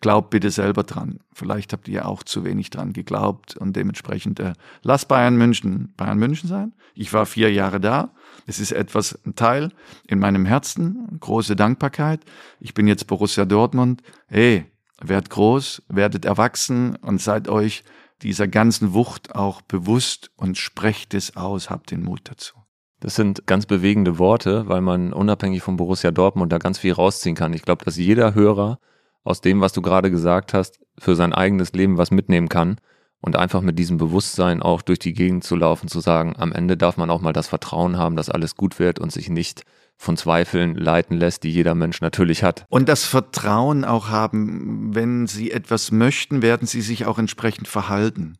glaubt 0.00 0.30
bitte 0.30 0.50
selber 0.50 0.84
dran. 0.84 1.18
Vielleicht 1.32 1.72
habt 1.72 1.88
ihr 1.88 2.06
auch 2.06 2.22
zu 2.22 2.44
wenig 2.44 2.70
dran 2.70 2.92
geglaubt 2.92 3.56
und 3.56 3.74
dementsprechend 3.74 4.38
äh, 4.40 4.52
lass 4.82 5.06
Bayern 5.06 5.36
München 5.36 5.92
Bayern 5.96 6.18
München 6.18 6.48
sein. 6.48 6.72
Ich 6.94 7.12
war 7.12 7.26
vier 7.26 7.52
Jahre 7.52 7.80
da. 7.80 8.14
Es 8.46 8.60
ist 8.60 8.72
etwas 8.72 9.18
ein 9.26 9.34
Teil 9.34 9.72
in 10.06 10.18
meinem 10.18 10.46
Herzen, 10.46 11.18
große 11.20 11.56
Dankbarkeit. 11.56 12.20
Ich 12.60 12.74
bin 12.74 12.86
jetzt 12.86 13.06
Borussia 13.06 13.44
Dortmund. 13.44 14.02
Hey, 14.28 14.66
werdet 15.00 15.30
groß, 15.30 15.82
werdet 15.88 16.24
erwachsen 16.24 16.96
und 16.96 17.20
seid 17.20 17.48
euch 17.48 17.84
dieser 18.22 18.48
ganzen 18.48 18.94
Wucht 18.94 19.34
auch 19.34 19.62
bewusst 19.62 20.30
und 20.36 20.58
sprecht 20.58 21.14
es 21.14 21.36
aus, 21.36 21.70
habt 21.70 21.90
den 21.90 22.02
Mut 22.02 22.22
dazu. 22.24 22.54
Das 23.00 23.14
sind 23.14 23.46
ganz 23.46 23.66
bewegende 23.66 24.18
Worte, 24.18 24.68
weil 24.68 24.80
man 24.80 25.12
unabhängig 25.12 25.62
von 25.62 25.76
Borussia 25.76 26.10
Dortmund 26.10 26.52
da 26.52 26.58
ganz 26.58 26.78
viel 26.78 26.92
rausziehen 26.92 27.36
kann. 27.36 27.52
Ich 27.52 27.62
glaube, 27.62 27.84
dass 27.84 27.96
jeder 27.96 28.34
Hörer 28.34 28.80
aus 29.22 29.40
dem, 29.40 29.60
was 29.60 29.72
du 29.72 29.82
gerade 29.82 30.10
gesagt 30.10 30.52
hast, 30.52 30.80
für 30.98 31.14
sein 31.14 31.32
eigenes 31.32 31.72
Leben 31.72 31.96
was 31.96 32.10
mitnehmen 32.10 32.48
kann 32.48 32.80
und 33.20 33.36
einfach 33.36 33.60
mit 33.60 33.78
diesem 33.78 33.98
Bewusstsein 33.98 34.62
auch 34.62 34.82
durch 34.82 34.98
die 34.98 35.12
Gegend 35.12 35.44
zu 35.44 35.54
laufen, 35.54 35.88
zu 35.88 36.00
sagen, 36.00 36.34
am 36.36 36.52
Ende 36.52 36.76
darf 36.76 36.96
man 36.96 37.10
auch 37.10 37.20
mal 37.20 37.32
das 37.32 37.46
Vertrauen 37.46 37.98
haben, 37.98 38.16
dass 38.16 38.30
alles 38.30 38.56
gut 38.56 38.80
wird 38.80 38.98
und 38.98 39.12
sich 39.12 39.28
nicht 39.28 39.64
von 39.98 40.16
Zweifeln 40.16 40.74
leiten 40.74 41.18
lässt, 41.18 41.42
die 41.42 41.50
jeder 41.50 41.74
Mensch 41.74 42.00
natürlich 42.00 42.42
hat. 42.42 42.64
Und 42.68 42.88
das 42.88 43.04
Vertrauen 43.04 43.84
auch 43.84 44.08
haben, 44.08 44.94
wenn 44.94 45.26
Sie 45.26 45.50
etwas 45.50 45.90
möchten, 45.90 46.40
werden 46.40 46.66
Sie 46.66 46.80
sich 46.80 47.04
auch 47.04 47.18
entsprechend 47.18 47.68
verhalten. 47.68 48.38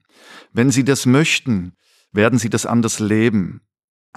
Wenn 0.52 0.70
Sie 0.70 0.84
das 0.84 1.04
möchten, 1.04 1.72
werden 2.12 2.38
Sie 2.38 2.48
das 2.48 2.64
anders 2.64 3.00
leben 3.00 3.60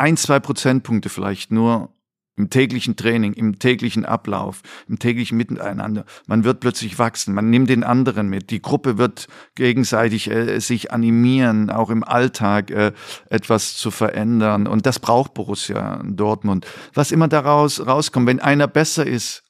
ein, 0.01 0.17
zwei 0.17 0.39
Prozentpunkte 0.39 1.09
vielleicht 1.09 1.51
nur 1.51 1.93
im 2.37 2.49
täglichen 2.49 2.95
Training, 2.95 3.33
im 3.33 3.59
täglichen 3.59 4.05
Ablauf, 4.05 4.61
im 4.87 4.99
täglichen 4.99 5.37
Miteinander. 5.37 6.05
Man 6.27 6.43
wird 6.43 6.59
plötzlich 6.59 6.97
wachsen, 6.97 7.33
man 7.33 7.49
nimmt 7.49 7.69
den 7.69 7.83
anderen 7.83 8.29
mit. 8.29 8.49
Die 8.49 8.61
Gruppe 8.61 8.97
wird 8.97 9.27
gegenseitig 9.55 10.29
äh, 10.29 10.59
sich 10.59 10.91
animieren, 10.91 11.69
auch 11.69 11.89
im 11.89 12.03
Alltag 12.03 12.71
äh, 12.71 12.93
etwas 13.29 13.75
zu 13.75 13.91
verändern. 13.91 14.67
Und 14.67 14.85
das 14.85 14.99
braucht 14.99 15.33
Borussia 15.33 16.01
Dortmund. 16.05 16.65
Was 16.93 17.11
immer 17.11 17.27
daraus 17.27 17.85
rauskommt, 17.85 18.27
wenn 18.27 18.39
einer 18.39 18.67
besser 18.67 19.05
ist, 19.05 19.43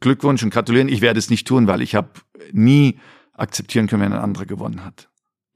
Glückwunsch 0.00 0.44
und 0.44 0.50
gratulieren. 0.50 0.88
Ich 0.88 1.00
werde 1.00 1.18
es 1.18 1.28
nicht 1.28 1.46
tun, 1.46 1.66
weil 1.66 1.82
ich 1.82 1.96
habe 1.96 2.10
nie 2.52 3.00
akzeptieren 3.32 3.88
können, 3.88 4.02
wenn 4.02 4.12
ein 4.12 4.20
anderer 4.20 4.46
gewonnen 4.46 4.84
hat 4.84 5.08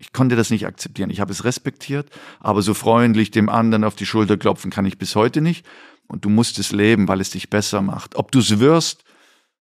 ich 0.02 0.12
konnte 0.12 0.34
das 0.34 0.50
nicht 0.50 0.66
akzeptieren. 0.66 1.10
Ich 1.10 1.20
habe 1.20 1.30
es 1.30 1.44
respektiert, 1.44 2.10
aber 2.40 2.60
so 2.60 2.74
freundlich 2.74 3.30
dem 3.30 3.48
anderen 3.48 3.84
auf 3.84 3.94
die 3.94 4.04
Schulter 4.04 4.36
klopfen 4.36 4.68
kann 4.68 4.84
ich 4.84 4.98
bis 4.98 5.14
heute 5.14 5.40
nicht. 5.40 5.64
Und 6.08 6.24
du 6.24 6.28
musst 6.28 6.58
es 6.58 6.72
leben, 6.72 7.08
weil 7.08 7.20
es 7.20 7.30
dich 7.30 7.50
besser 7.50 7.82
macht. 7.82 8.16
Ob 8.16 8.32
du 8.32 8.40
es 8.40 8.58
wirst, 8.58 9.04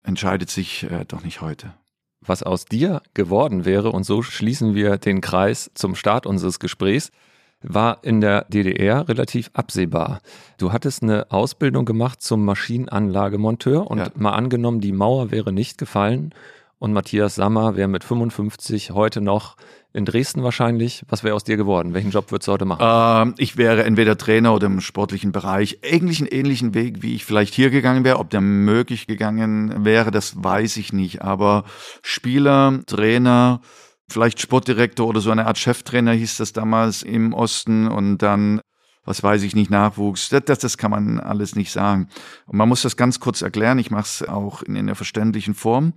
entscheidet 0.04 0.50
sich 0.50 0.84
äh, 0.84 1.06
doch 1.06 1.24
nicht 1.24 1.42
heute. 1.42 1.74
Was 2.22 2.44
aus 2.44 2.66
dir 2.66 3.02
geworden 3.14 3.66
wäre, 3.66 3.92
und 3.92 4.04
so 4.04 4.22
schließen 4.22 4.76
wir 4.76 4.98
den 4.98 5.22
Kreis 5.22 5.72
zum 5.74 5.96
Start 5.96 6.26
unseres 6.26 6.60
Gesprächs, 6.60 7.12
war 7.62 8.04
in 8.04 8.22
der 8.22 8.46
DDR 8.46 9.08
relativ 9.08 9.50
absehbar. 9.54 10.22
Du 10.58 10.72
hattest 10.72 11.04
eine 11.04 11.30
Ausbildung 11.32 11.86
gemacht 11.86 12.22
zum 12.22 12.46
Maschinenanlagemonteur 12.46 13.90
und 13.90 13.98
ja. 14.00 14.12
mal 14.16 14.34
angenommen, 14.34 14.80
die 14.80 14.94
Mauer 14.94 15.32
wäre 15.32 15.52
nicht 15.52 15.78
gefallen 15.78 16.34
und 16.80 16.94
Matthias 16.94 17.36
Sammer 17.36 17.76
wäre 17.76 17.90
mit 17.90 18.04
55 18.04 18.92
heute 18.92 19.22
noch 19.22 19.58
in 19.92 20.06
Dresden 20.06 20.44
wahrscheinlich. 20.44 21.04
Was 21.10 21.24
wäre 21.24 21.36
aus 21.36 21.44
dir 21.44 21.58
geworden? 21.58 21.94
Welchen 21.94 22.12
Job 22.12 22.32
würdest 22.32 22.48
du 22.48 22.54
heute 22.54 22.66
machen? 22.66 22.82
Ähm, 23.30 23.36
ich 23.38 23.58
wäre 23.58 23.84
entweder 23.84 24.18
Trainer 24.18 24.54
oder 24.54 24.68
im 24.68 24.80
sportlichen 24.80 25.32
Bereich. 25.32 25.80
Eigentlich 25.84 26.20
einen 26.20 26.30
ähnlichen 26.30 26.74
Weg, 26.74 27.02
wie 27.02 27.16
ich 27.16 27.26
vielleicht 27.26 27.54
hier 27.54 27.70
gegangen 27.70 28.06
wäre. 28.06 28.20
Ob 28.20 28.30
der 28.30 28.42
möglich 28.42 29.08
gegangen 29.08 29.84
wäre, 29.84 30.12
das 30.12 30.42
weiß 30.42 30.78
ich 30.78 30.94
nicht. 30.94 31.22
Aber 31.22 31.66
Spieler, 32.02 32.80
Trainer, 32.86 33.62
vielleicht 34.08 34.40
Sportdirektor 34.40 35.08
oder 35.08 35.20
so 35.22 35.32
eine 35.32 35.48
Art 35.48 35.58
Cheftrainer 35.58 36.14
hieß 36.14 36.38
das 36.38 36.54
damals 36.54 37.04
im 37.04 37.34
Osten 37.34 37.88
und 37.88 38.20
dann 38.20 38.62
was 39.06 39.24
weiß 39.24 39.44
ich 39.44 39.56
nicht, 39.56 39.72
Nachwuchs, 39.72 40.30
das, 40.30 40.44
das, 40.46 40.60
das 40.60 40.78
kann 40.78 40.92
man 40.92 41.20
alles 41.20 41.56
nicht 41.56 41.72
sagen. 41.72 42.10
Und 42.46 42.58
man 42.58 42.70
muss 42.70 42.82
das 42.82 42.98
ganz 42.98 43.20
kurz 43.20 43.42
erklären, 43.42 43.80
ich 43.80 43.92
mache 43.92 44.04
es 44.04 44.28
auch 44.28 44.62
in, 44.62 44.76
in 44.76 44.88
der 44.88 44.96
verständlichen 44.96 45.56
Form. 45.56 45.94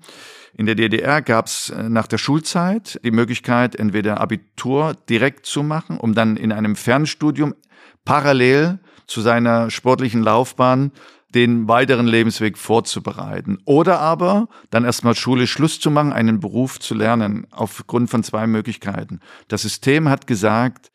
In 0.55 0.67
der 0.67 0.75
DDR 0.75 1.23
gab 1.23 1.47
es 1.47 1.71
äh, 1.71 1.89
nach 1.89 2.07
der 2.07 2.19
Schulzeit 2.19 3.01
die 3.05 3.11
Möglichkeit, 3.11 3.77
entweder 3.77 4.21
Abitur 4.21 4.95
direkt 5.09 5.47
zu 5.47 5.63
machen, 5.63 5.99
um 5.99 6.15
dann 6.15 6.37
in 6.37 6.53
einem 6.53 6.77
Fernstudium 6.77 7.55
parallel 8.05 8.81
zu 9.07 9.21
seiner 9.21 9.71
sportlichen 9.71 10.23
Laufbahn 10.23 10.93
den 11.35 11.67
weiteren 11.67 12.07
Lebensweg 12.07 12.59
vorzubereiten. 12.59 13.59
Oder 13.65 14.01
aber 14.01 14.49
dann 14.71 14.85
erstmal 14.85 15.15
Schule 15.15 15.47
Schluss 15.47 15.81
zu 15.81 15.91
machen, 15.91 16.13
einen 16.13 16.41
Beruf 16.41 16.79
zu 16.79 16.95
lernen, 16.95 17.47
aufgrund 17.51 18.11
von 18.11 18.23
zwei 18.23 18.47
Möglichkeiten. 18.47 19.21
Das 19.49 19.63
System 19.63 20.09
hat 20.09 20.27
gesagt, 20.27 20.92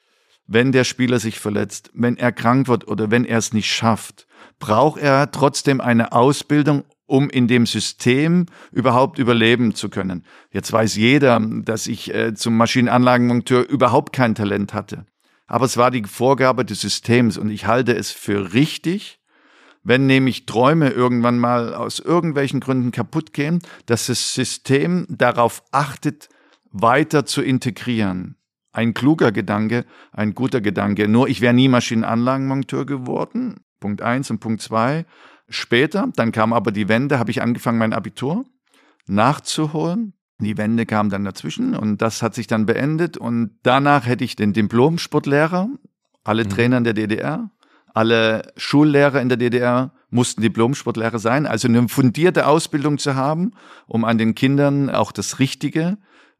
wenn 0.48 0.72
der 0.72 0.86
Spieler 0.86 1.20
sich 1.20 1.40
verletzt, 1.40 1.92
wenn 1.94 2.18
er 2.18 2.32
krank 2.32 2.68
wird 2.68 2.88
oder 2.88 3.12
wenn 3.12 3.26
er 3.26 3.38
es 3.38 3.54
nicht 3.54 3.72
schafft, 3.72 4.28
braucht 4.60 5.00
er 5.00 5.32
trotzdem 5.32 5.82
eine 5.82 6.14
Ausbildung, 6.14 6.84
um 7.06 7.30
in 7.30 7.48
dem 7.48 7.66
System 7.66 8.48
überhaupt 8.72 9.20
überleben 9.20 9.76
zu 9.76 9.90
können. 9.90 10.26
Jetzt 10.52 10.72
weiß 10.72 10.96
jeder, 10.96 11.40
dass 11.40 11.88
ich 11.88 12.14
äh, 12.14 12.34
zum 12.34 12.58
Maschinenanlagenmonteur 12.58 13.68
überhaupt 13.70 14.14
kein 14.14 14.36
Talent 14.36 14.74
hatte. 14.74 15.06
Aber 15.48 15.66
es 15.66 15.78
war 15.78 15.92
die 15.92 16.04
Vorgabe 16.04 16.66
des 16.66 16.82
Systems 16.82 17.38
und 17.38 17.50
ich 17.50 17.66
halte 17.66 17.96
es 17.96 18.12
für 18.12 18.54
richtig, 18.54 19.20
wenn 19.84 20.06
nämlich 20.06 20.46
Träume 20.46 20.90
irgendwann 20.90 21.40
mal 21.40 21.74
aus 21.74 22.00
irgendwelchen 22.00 22.60
Gründen 22.60 22.92
kaputt 22.92 23.32
gehen, 23.32 23.62
dass 23.86 24.08
das 24.08 24.34
System 24.34 25.06
darauf 25.10 25.64
achtet, 25.72 26.28
weiter 26.72 27.26
zu 27.26 27.42
integrieren. 27.42 28.36
Ein 28.78 28.94
kluger 28.94 29.32
Gedanke, 29.32 29.86
ein 30.12 30.36
guter 30.36 30.62
Gedanke. 30.62 31.08
Nur 31.08 31.28
ich 31.30 31.42
wäre 31.42 31.52
nie 31.52 31.68
Maschinenanlagenmonteur 31.68 32.86
geworden. 32.86 33.56
Punkt 33.80 34.04
eins 34.04 34.30
und 34.30 34.38
Punkt 34.38 34.62
zwei. 34.62 35.08
Später, 35.50 36.10
dann 36.16 36.32
kam 36.32 36.54
aber 36.54 36.72
die 36.72 36.88
Wende, 36.88 37.18
habe 37.18 37.32
ich 37.32 37.42
angefangen, 37.42 37.80
mein 37.80 37.94
Abitur 37.94 38.46
nachzuholen. 39.08 40.14
Die 40.38 40.60
Wende 40.60 40.86
kam 40.86 41.10
dann 41.10 41.26
dazwischen 41.26 41.76
und 41.76 42.04
das 42.04 42.22
hat 42.22 42.36
sich 42.36 42.46
dann 42.46 42.68
beendet. 42.68 43.18
Und 43.18 43.58
danach 43.64 44.06
hätte 44.06 44.24
ich 44.24 44.36
den 44.36 44.54
Diplom-Sportlehrer, 44.54 45.70
alle 46.24 46.44
mhm. 46.44 46.50
Trainer 46.50 46.78
in 46.78 46.84
der 46.84 46.94
DDR, 46.94 47.50
alle 47.96 48.54
Schullehrer 48.58 49.20
in 49.20 49.30
der 49.30 49.40
DDR 49.40 49.92
mussten 50.12 50.44
Diplom-Sportlehrer 50.44 51.18
sein, 51.18 51.48
also 51.48 51.68
eine 51.68 51.90
fundierte 51.90 52.46
Ausbildung 52.46 53.00
zu 53.00 53.16
haben, 53.16 53.54
um 53.88 54.06
an 54.06 54.20
den 54.20 54.36
Kindern 54.36 54.92
auch 54.92 55.12
das 55.12 55.40
Richtige 55.40 55.98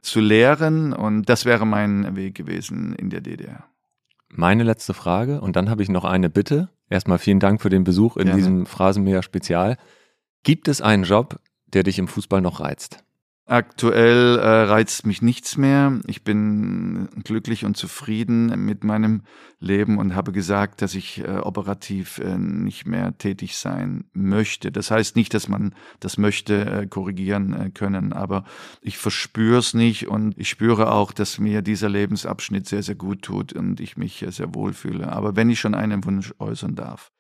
zu 0.08 0.20
lehren. 0.20 0.94
Und 0.94 1.30
das 1.30 1.46
wäre 1.46 1.66
mein 1.66 2.16
Weg 2.16 2.36
gewesen 2.36 2.94
in 2.96 3.10
der 3.10 3.22
DDR. 3.22 3.66
Meine 4.30 4.64
letzte 4.64 4.94
Frage 4.94 5.42
und 5.42 5.56
dann 5.56 5.70
habe 5.70 5.84
ich 5.84 5.90
noch 5.90 6.04
eine 6.04 6.30
Bitte. 6.30 6.70
Erstmal 6.90 7.18
vielen 7.18 7.40
Dank 7.40 7.62
für 7.62 7.70
den 7.70 7.84
Besuch 7.84 8.18
in 8.18 8.26
Gerne. 8.26 8.38
diesem 8.38 8.66
Phrasenmäher 8.66 9.24
Spezial. 9.24 9.78
Gibt 10.44 10.68
es 10.68 10.82
einen 10.82 11.04
Job, 11.04 11.40
der 11.68 11.84
dich 11.84 12.00
im 12.00 12.08
Fußball 12.08 12.42
noch 12.42 12.60
reizt? 12.60 13.04
Aktuell 13.50 14.40
äh, 14.40 14.64
reizt 14.64 15.06
mich 15.06 15.22
nichts 15.22 15.56
mehr. 15.56 16.02
Ich 16.06 16.26
bin 16.26 17.08
glücklich 17.24 17.64
und 17.64 17.78
zufrieden 17.78 18.48
mit 18.66 18.84
meinem 18.84 19.22
Leben 19.62 20.00
und 20.00 20.16
habe 20.16 20.34
gesagt, 20.34 20.82
dass 20.82 20.94
ich 20.96 21.24
äh, 21.24 21.38
operativ 21.38 22.20
äh, 22.20 22.38
nicht 22.38 22.86
mehr 22.86 23.18
tätig 23.18 23.56
sein 23.56 24.04
möchte. 24.12 24.70
Das 24.70 24.92
heißt 24.92 25.16
nicht, 25.16 25.34
dass 25.34 25.48
man 25.48 25.74
das 26.02 26.18
möchte 26.18 26.66
äh, 26.66 26.88
korrigieren 26.88 27.54
äh, 27.54 27.70
können, 27.70 28.12
aber 28.12 28.44
ich 28.82 28.98
verspüre 28.98 29.60
es 29.60 29.74
nicht 29.74 30.10
und 30.10 30.38
ich 30.38 30.50
spüre 30.50 30.92
auch, 30.92 31.14
dass 31.14 31.40
mir 31.40 31.62
dieser 31.62 31.88
Lebensabschnitt 31.88 32.68
sehr, 32.68 32.84
sehr 32.84 32.96
gut 32.96 33.22
tut 33.22 33.54
und 33.54 33.80
ich 33.80 33.96
mich 33.96 34.24
äh, 34.24 34.32
sehr 34.34 34.54
wohl 34.56 34.74
fühle. 34.74 35.14
Aber 35.14 35.38
wenn 35.38 35.50
ich 35.50 35.62
schon 35.62 35.74
einen 35.74 36.04
Wunsch 36.04 36.34
äußern 36.38 36.76
darf, 36.76 37.14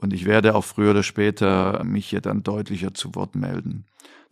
und 0.00 0.12
ich 0.12 0.24
werde 0.24 0.54
auch 0.54 0.64
früher 0.64 0.92
oder 0.92 1.02
später 1.02 1.82
mich 1.82 2.06
hier 2.10 2.20
dann 2.20 2.44
deutlicher 2.44 2.94
zu 2.94 3.16
Wort 3.16 3.34
melden. 3.34 3.84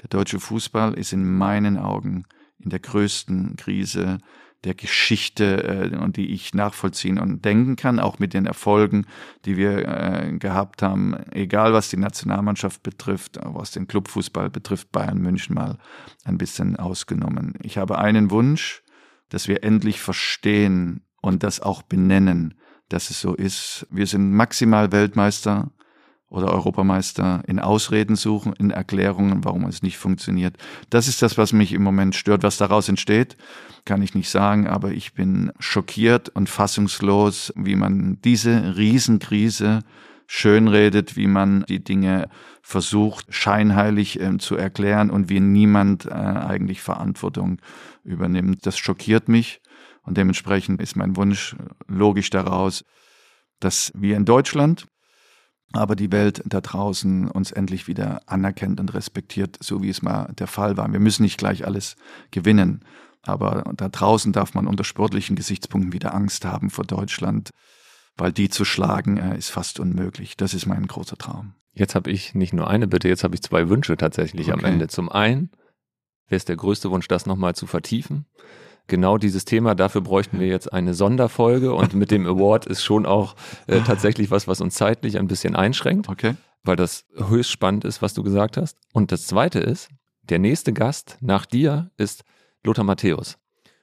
Der 0.02 0.08
deutsche 0.08 0.40
Fußball 0.40 0.94
ist 0.94 1.12
in 1.12 1.36
meinen 1.36 1.78
Augen 1.78 2.24
in 2.58 2.70
der 2.70 2.80
größten 2.80 3.56
Krise 3.56 4.18
der 4.64 4.74
Geschichte 4.74 5.92
äh, 5.92 5.96
und 5.96 6.16
die 6.16 6.32
ich 6.32 6.52
nachvollziehen 6.52 7.18
und 7.18 7.44
denken 7.44 7.76
kann, 7.76 8.00
auch 8.00 8.18
mit 8.18 8.34
den 8.34 8.46
Erfolgen, 8.46 9.06
die 9.44 9.56
wir 9.56 9.86
äh, 9.86 10.32
gehabt 10.38 10.82
haben, 10.82 11.14
egal 11.30 11.72
was 11.72 11.88
die 11.88 11.96
Nationalmannschaft 11.96 12.82
betrifft, 12.82 13.38
was 13.42 13.70
den 13.70 13.86
Clubfußball 13.86 14.50
betrifft, 14.50 14.90
Bayern 14.92 15.18
München 15.18 15.54
mal 15.54 15.78
ein 16.24 16.38
bisschen 16.38 16.76
ausgenommen. 16.76 17.54
Ich 17.62 17.78
habe 17.78 17.98
einen 17.98 18.30
Wunsch, 18.30 18.82
dass 19.28 19.48
wir 19.48 19.62
endlich 19.62 20.00
verstehen 20.00 21.04
und 21.20 21.42
das 21.42 21.60
auch 21.60 21.82
benennen, 21.82 22.54
dass 22.88 23.10
es 23.10 23.20
so 23.20 23.34
ist. 23.34 23.86
Wir 23.90 24.06
sind 24.06 24.32
maximal 24.32 24.92
Weltmeister 24.92 25.70
oder 26.28 26.52
Europameister 26.52 27.42
in 27.46 27.60
Ausreden 27.60 28.16
suchen, 28.16 28.52
in 28.54 28.70
Erklärungen, 28.70 29.44
warum 29.44 29.64
es 29.66 29.82
nicht 29.82 29.96
funktioniert. 29.96 30.56
Das 30.90 31.08
ist 31.08 31.22
das, 31.22 31.38
was 31.38 31.52
mich 31.52 31.72
im 31.72 31.82
Moment 31.82 32.14
stört. 32.14 32.42
Was 32.42 32.56
daraus 32.56 32.88
entsteht, 32.88 33.36
kann 33.84 34.02
ich 34.02 34.14
nicht 34.14 34.28
sagen, 34.28 34.66
aber 34.66 34.90
ich 34.90 35.14
bin 35.14 35.52
schockiert 35.60 36.28
und 36.30 36.48
fassungslos, 36.48 37.52
wie 37.56 37.76
man 37.76 38.18
diese 38.22 38.76
Riesenkrise 38.76 39.84
schönredet, 40.26 41.16
wie 41.16 41.28
man 41.28 41.64
die 41.68 41.82
Dinge 41.82 42.28
versucht, 42.60 43.32
scheinheilig 43.32 44.20
äh, 44.20 44.38
zu 44.38 44.56
erklären 44.56 45.10
und 45.10 45.28
wie 45.28 45.38
niemand 45.38 46.06
äh, 46.06 46.10
eigentlich 46.10 46.82
Verantwortung 46.82 47.60
übernimmt. 48.02 48.66
Das 48.66 48.76
schockiert 48.76 49.28
mich 49.28 49.60
und 50.02 50.16
dementsprechend 50.16 50.82
ist 50.82 50.96
mein 50.96 51.16
Wunsch 51.16 51.54
logisch 51.86 52.30
daraus, 52.30 52.84
dass 53.60 53.92
wir 53.94 54.16
in 54.16 54.24
Deutschland 54.24 54.88
aber 55.76 55.96
die 55.96 56.12
Welt 56.12 56.42
da 56.44 56.60
draußen 56.60 57.28
uns 57.30 57.52
endlich 57.52 57.86
wieder 57.86 58.22
anerkennt 58.26 58.80
und 58.80 58.94
respektiert, 58.94 59.58
so 59.60 59.82
wie 59.82 59.88
es 59.88 60.02
mal 60.02 60.32
der 60.38 60.46
Fall 60.46 60.76
war. 60.76 60.90
Wir 60.92 61.00
müssen 61.00 61.22
nicht 61.22 61.38
gleich 61.38 61.66
alles 61.66 61.96
gewinnen, 62.30 62.84
aber 63.22 63.72
da 63.76 63.88
draußen 63.88 64.32
darf 64.32 64.54
man 64.54 64.66
unter 64.66 64.84
sportlichen 64.84 65.36
Gesichtspunkten 65.36 65.92
wieder 65.92 66.14
Angst 66.14 66.44
haben 66.44 66.70
vor 66.70 66.84
Deutschland, 66.84 67.50
weil 68.16 68.32
die 68.32 68.48
zu 68.48 68.64
schlagen 68.64 69.18
äh, 69.18 69.36
ist 69.36 69.50
fast 69.50 69.80
unmöglich. 69.80 70.36
Das 70.36 70.54
ist 70.54 70.66
mein 70.66 70.86
großer 70.86 71.16
Traum. 71.16 71.54
Jetzt 71.72 71.94
habe 71.94 72.10
ich 72.10 72.34
nicht 72.34 72.52
nur 72.52 72.68
eine 72.68 72.86
Bitte, 72.86 73.08
jetzt 73.08 73.24
habe 73.24 73.34
ich 73.34 73.42
zwei 73.42 73.68
Wünsche 73.68 73.96
tatsächlich 73.96 74.52
okay. 74.52 74.58
am 74.58 74.64
Ende. 74.64 74.88
Zum 74.88 75.10
einen 75.10 75.50
wäre 76.28 76.36
es 76.36 76.46
der 76.46 76.56
größte 76.56 76.90
Wunsch, 76.90 77.08
das 77.08 77.26
nochmal 77.26 77.54
zu 77.54 77.66
vertiefen 77.66 78.26
genau 78.86 79.18
dieses 79.18 79.44
Thema. 79.44 79.74
Dafür 79.74 80.00
bräuchten 80.00 80.40
wir 80.40 80.46
jetzt 80.46 80.72
eine 80.72 80.94
Sonderfolge 80.94 81.74
und 81.74 81.94
mit 81.94 82.10
dem 82.10 82.26
Award 82.26 82.66
ist 82.66 82.82
schon 82.82 83.06
auch 83.06 83.34
äh, 83.66 83.80
tatsächlich 83.80 84.30
was, 84.30 84.48
was 84.48 84.60
uns 84.60 84.74
zeitlich 84.74 85.18
ein 85.18 85.28
bisschen 85.28 85.56
einschränkt. 85.56 86.08
Okay. 86.08 86.34
Weil 86.62 86.76
das 86.76 87.04
höchst 87.16 87.50
spannend 87.50 87.84
ist, 87.84 88.02
was 88.02 88.14
du 88.14 88.22
gesagt 88.22 88.56
hast. 88.56 88.76
Und 88.92 89.12
das 89.12 89.26
zweite 89.26 89.60
ist, 89.60 89.88
der 90.22 90.38
nächste 90.38 90.72
Gast 90.72 91.18
nach 91.20 91.46
dir 91.46 91.90
ist 91.96 92.24
Lothar 92.64 92.84
Matthäus. 92.84 93.38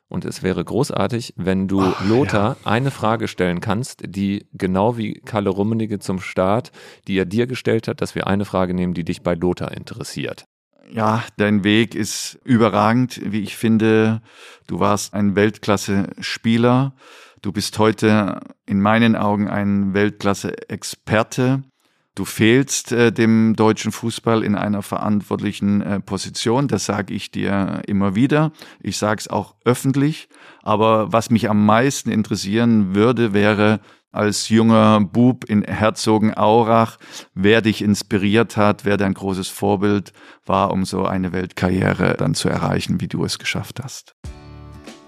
Und 0.10 0.26
es 0.26 0.44
wäre 0.44 0.64
großartig, 0.64 1.34
wenn 1.38 1.68
du 1.68 1.82
oh, 1.82 1.94
Lothar 2.08 2.58
ja. 2.64 2.70
eine 2.70 2.92
Frage 2.92 3.28
stellen 3.28 3.62
kannst, 3.62 4.04
die 4.06 4.46
genau 4.54 4.98
wie 4.98 5.14
Kalle 5.14 5.50
Rummenigge 5.50 6.00
zum 6.00 6.20
Start, 6.20 6.72
die 7.08 7.18
er 7.18 7.26
dir 7.26 7.48
gestellt 7.48 7.88
hat, 7.88 8.02
dass 8.02 8.14
wir 8.14 8.28
eine 8.28 8.46
Frage 8.46 8.74
nehmen, 8.74 8.94
die 8.94 9.06
dich 9.06 9.22
bei 9.24 9.34
Lothar 9.34 9.72
interessiert 9.72 10.46
ja, 10.90 11.24
dein 11.38 11.64
Weg 11.64 11.96
ist 11.96 12.40
überragend, 12.44 13.20
wie 13.24 13.42
ich 13.42 13.56
finde. 13.56 14.22
Du 14.68 14.80
warst 14.80 15.14
ein 15.14 15.36
Weltklasse-Spieler. 15.36 16.94
Du 17.42 17.52
bist 17.52 17.78
heute 17.80 18.40
in 18.66 18.82
meinen 18.82 19.16
Augen 19.16 19.48
ein 19.48 19.94
Weltklasse-Experte. 19.94 21.64
Du 22.16 22.26
fehlst 22.26 22.92
äh, 22.92 23.12
dem 23.12 23.56
deutschen 23.56 23.92
Fußball 23.92 24.44
in 24.44 24.56
einer 24.56 24.84
verantwortlichen 24.84 25.82
äh, 25.82 26.00
Position. 26.00 26.68
Das 26.68 26.86
sage 26.86 27.14
ich 27.14 27.32
dir 27.32 27.82
immer 27.88 28.14
wieder. 28.14 28.52
Ich 28.82 28.98
sage 28.98 29.20
es 29.20 29.28
auch 29.28 29.56
öffentlich. 29.66 30.30
Aber 30.62 31.12
was 31.12 31.32
mich 31.32 31.50
am 31.50 31.66
meisten 31.66 32.12
interessieren 32.12 32.94
würde, 32.94 33.34
wäre, 33.34 33.80
als 34.14 34.48
junger 34.48 35.02
Bub 35.02 35.44
in 35.44 35.64
Herzogenaurach, 35.64 36.98
wer 37.34 37.62
dich 37.62 37.82
inspiriert 37.82 38.56
hat, 38.56 38.86
wer 38.86 38.96
dein 38.96 39.14
großes 39.14 39.50
Vorbild 39.50 40.14
war, 40.46 40.72
um 40.72 40.86
so 40.86 41.06
eine 41.06 41.34
Weltkarriere 41.34 42.16
dann 42.18 42.36
zu 42.36 42.48
erreichen, 42.48 43.02
wie 43.02 43.08
du 43.08 43.26
es 43.26 43.40
geschafft 43.40 43.82
hast. 43.84 44.16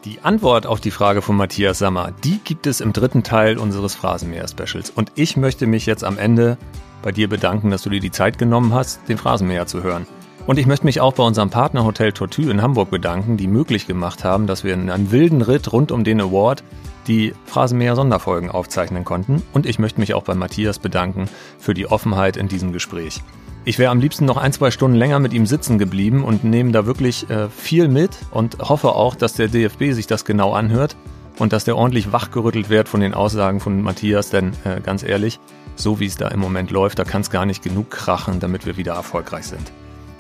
Die 0.06 0.20
Antwort 0.22 0.68
auf 0.68 0.82
die 0.82 0.92
Frage 0.92 1.22
von 1.22 1.36
Matthias 1.36 1.80
Sammer, 1.80 2.12
die 2.24 2.40
gibt 2.44 2.68
es 2.68 2.82
im 2.82 2.94
dritten 2.94 3.24
Teil 3.24 3.58
unseres 3.58 3.96
Phrasenmäher-Specials. 3.96 4.92
Und 4.92 5.12
ich 5.16 5.38
möchte 5.38 5.66
mich 5.66 5.86
jetzt 5.86 6.04
am 6.04 6.18
Ende 6.18 6.58
bei 7.02 7.12
dir 7.12 7.30
bedanken, 7.30 7.72
dass 7.72 7.84
du 7.84 7.90
dir 7.90 8.00
die 8.00 8.12
Zeit 8.12 8.38
genommen 8.38 8.74
hast, 8.74 9.08
den 9.08 9.18
Phrasenmäher 9.18 9.66
zu 9.66 9.82
hören. 9.82 10.06
Und 10.48 10.60
ich 10.60 10.68
möchte 10.68 10.86
mich 10.86 11.02
auch 11.02 11.14
bei 11.14 11.24
unserem 11.24 11.50
Partnerhotel 11.50 12.12
Tortue 12.12 12.52
in 12.52 12.62
Hamburg 12.62 12.92
bedanken, 12.92 13.36
die 13.36 13.48
möglich 13.48 13.88
gemacht 13.88 14.24
haben, 14.24 14.46
dass 14.46 14.64
wir 14.64 14.76
in 14.76 14.92
einem 14.92 15.10
wilden 15.10 15.42
Ritt 15.42 15.74
rund 15.74 15.92
um 15.92 16.04
den 16.04 16.22
Award 16.22 16.64
die 17.08 17.34
Phrasenmäher 17.46 17.96
Sonderfolgen 17.96 18.50
aufzeichnen 18.50 19.06
konnten. 19.06 19.42
Und 19.54 19.66
ich 19.66 19.80
möchte 19.80 20.00
mich 20.00 20.14
auch 20.14 20.24
bei 20.24 20.36
Matthias 20.36 20.80
bedanken 20.80 21.30
für 21.60 21.74
die 21.74 21.88
Offenheit 21.88 22.38
in 22.38 22.48
diesem 22.48 22.72
Gespräch. 22.74 23.22
Ich 23.68 23.80
wäre 23.80 23.92
am 23.92 24.00
liebsten 24.00 24.26
noch 24.26 24.38
ein, 24.38 24.54
zwei 24.54 24.70
Stunden 24.70 24.96
länger 24.96 25.20
mit 25.20 25.34
ihm 25.34 25.48
sitzen 25.48 25.80
geblieben 25.80 26.24
und 26.24 26.44
nehme 26.44 26.72
da 26.72 26.86
wirklich 26.86 27.28
äh, 27.32 27.50
viel 27.50 27.88
mit 27.88 28.12
und 28.30 28.60
hoffe 28.60 28.90
auch, 28.90 29.16
dass 29.16 29.34
der 29.34 29.48
DFB 29.48 29.92
sich 29.92 30.06
das 30.06 30.24
genau 30.24 30.54
anhört 30.54 30.96
und 31.40 31.52
dass 31.52 31.64
der 31.64 31.76
ordentlich 31.76 32.12
wachgerüttelt 32.12 32.70
wird 32.70 32.88
von 32.88 33.00
den 33.00 33.16
Aussagen 33.16 33.60
von 33.60 33.82
Matthias, 33.82 34.30
denn 34.30 34.54
äh, 34.66 34.82
ganz 34.82 35.02
ehrlich, 35.02 35.40
so 35.76 36.00
wie 36.00 36.06
es 36.06 36.16
da 36.16 36.28
im 36.28 36.40
Moment 36.40 36.70
läuft, 36.70 37.00
da 37.00 37.04
kann 37.04 37.22
es 37.22 37.32
gar 37.32 37.48
nicht 37.48 37.64
genug 37.64 37.90
krachen, 37.90 38.40
damit 38.40 38.68
wir 38.68 38.78
wieder 38.78 38.94
erfolgreich 38.94 39.46
sind. 39.46 39.72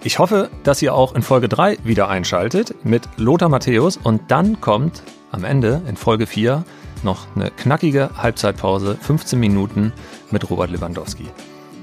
Ich 0.04 0.20
hoffe, 0.20 0.50
dass 0.64 0.82
ihr 0.82 0.94
auch 0.94 1.16
in 1.16 1.22
Folge 1.22 1.48
3 1.48 1.78
wieder 1.84 2.10
einschaltet 2.10 2.76
mit 2.84 3.08
Lothar 3.18 3.50
Matthäus 3.50 3.98
und 3.98 4.24
dann 4.30 4.62
kommt 4.62 5.04
am 5.36 5.44
Ende 5.44 5.82
in 5.88 5.98
Folge 5.98 6.28
4 6.28 6.64
noch 7.04 7.28
eine 7.36 7.52
knackige 7.52 8.10
Halbzeitpause, 8.18 8.98
15 9.00 9.38
Minuten 9.38 9.92
mit 10.32 10.50
Robert 10.50 10.72
Lewandowski. 10.72 11.28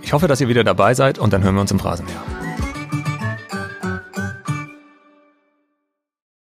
Ich 0.00 0.12
hoffe, 0.12 0.26
dass 0.26 0.40
ihr 0.40 0.48
wieder 0.48 0.64
dabei 0.64 0.94
seid 0.94 1.18
und 1.18 1.32
dann 1.32 1.44
hören 1.44 1.54
wir 1.54 1.60
uns 1.60 1.70
im 1.70 1.78
Phrasenmeer. 1.78 2.51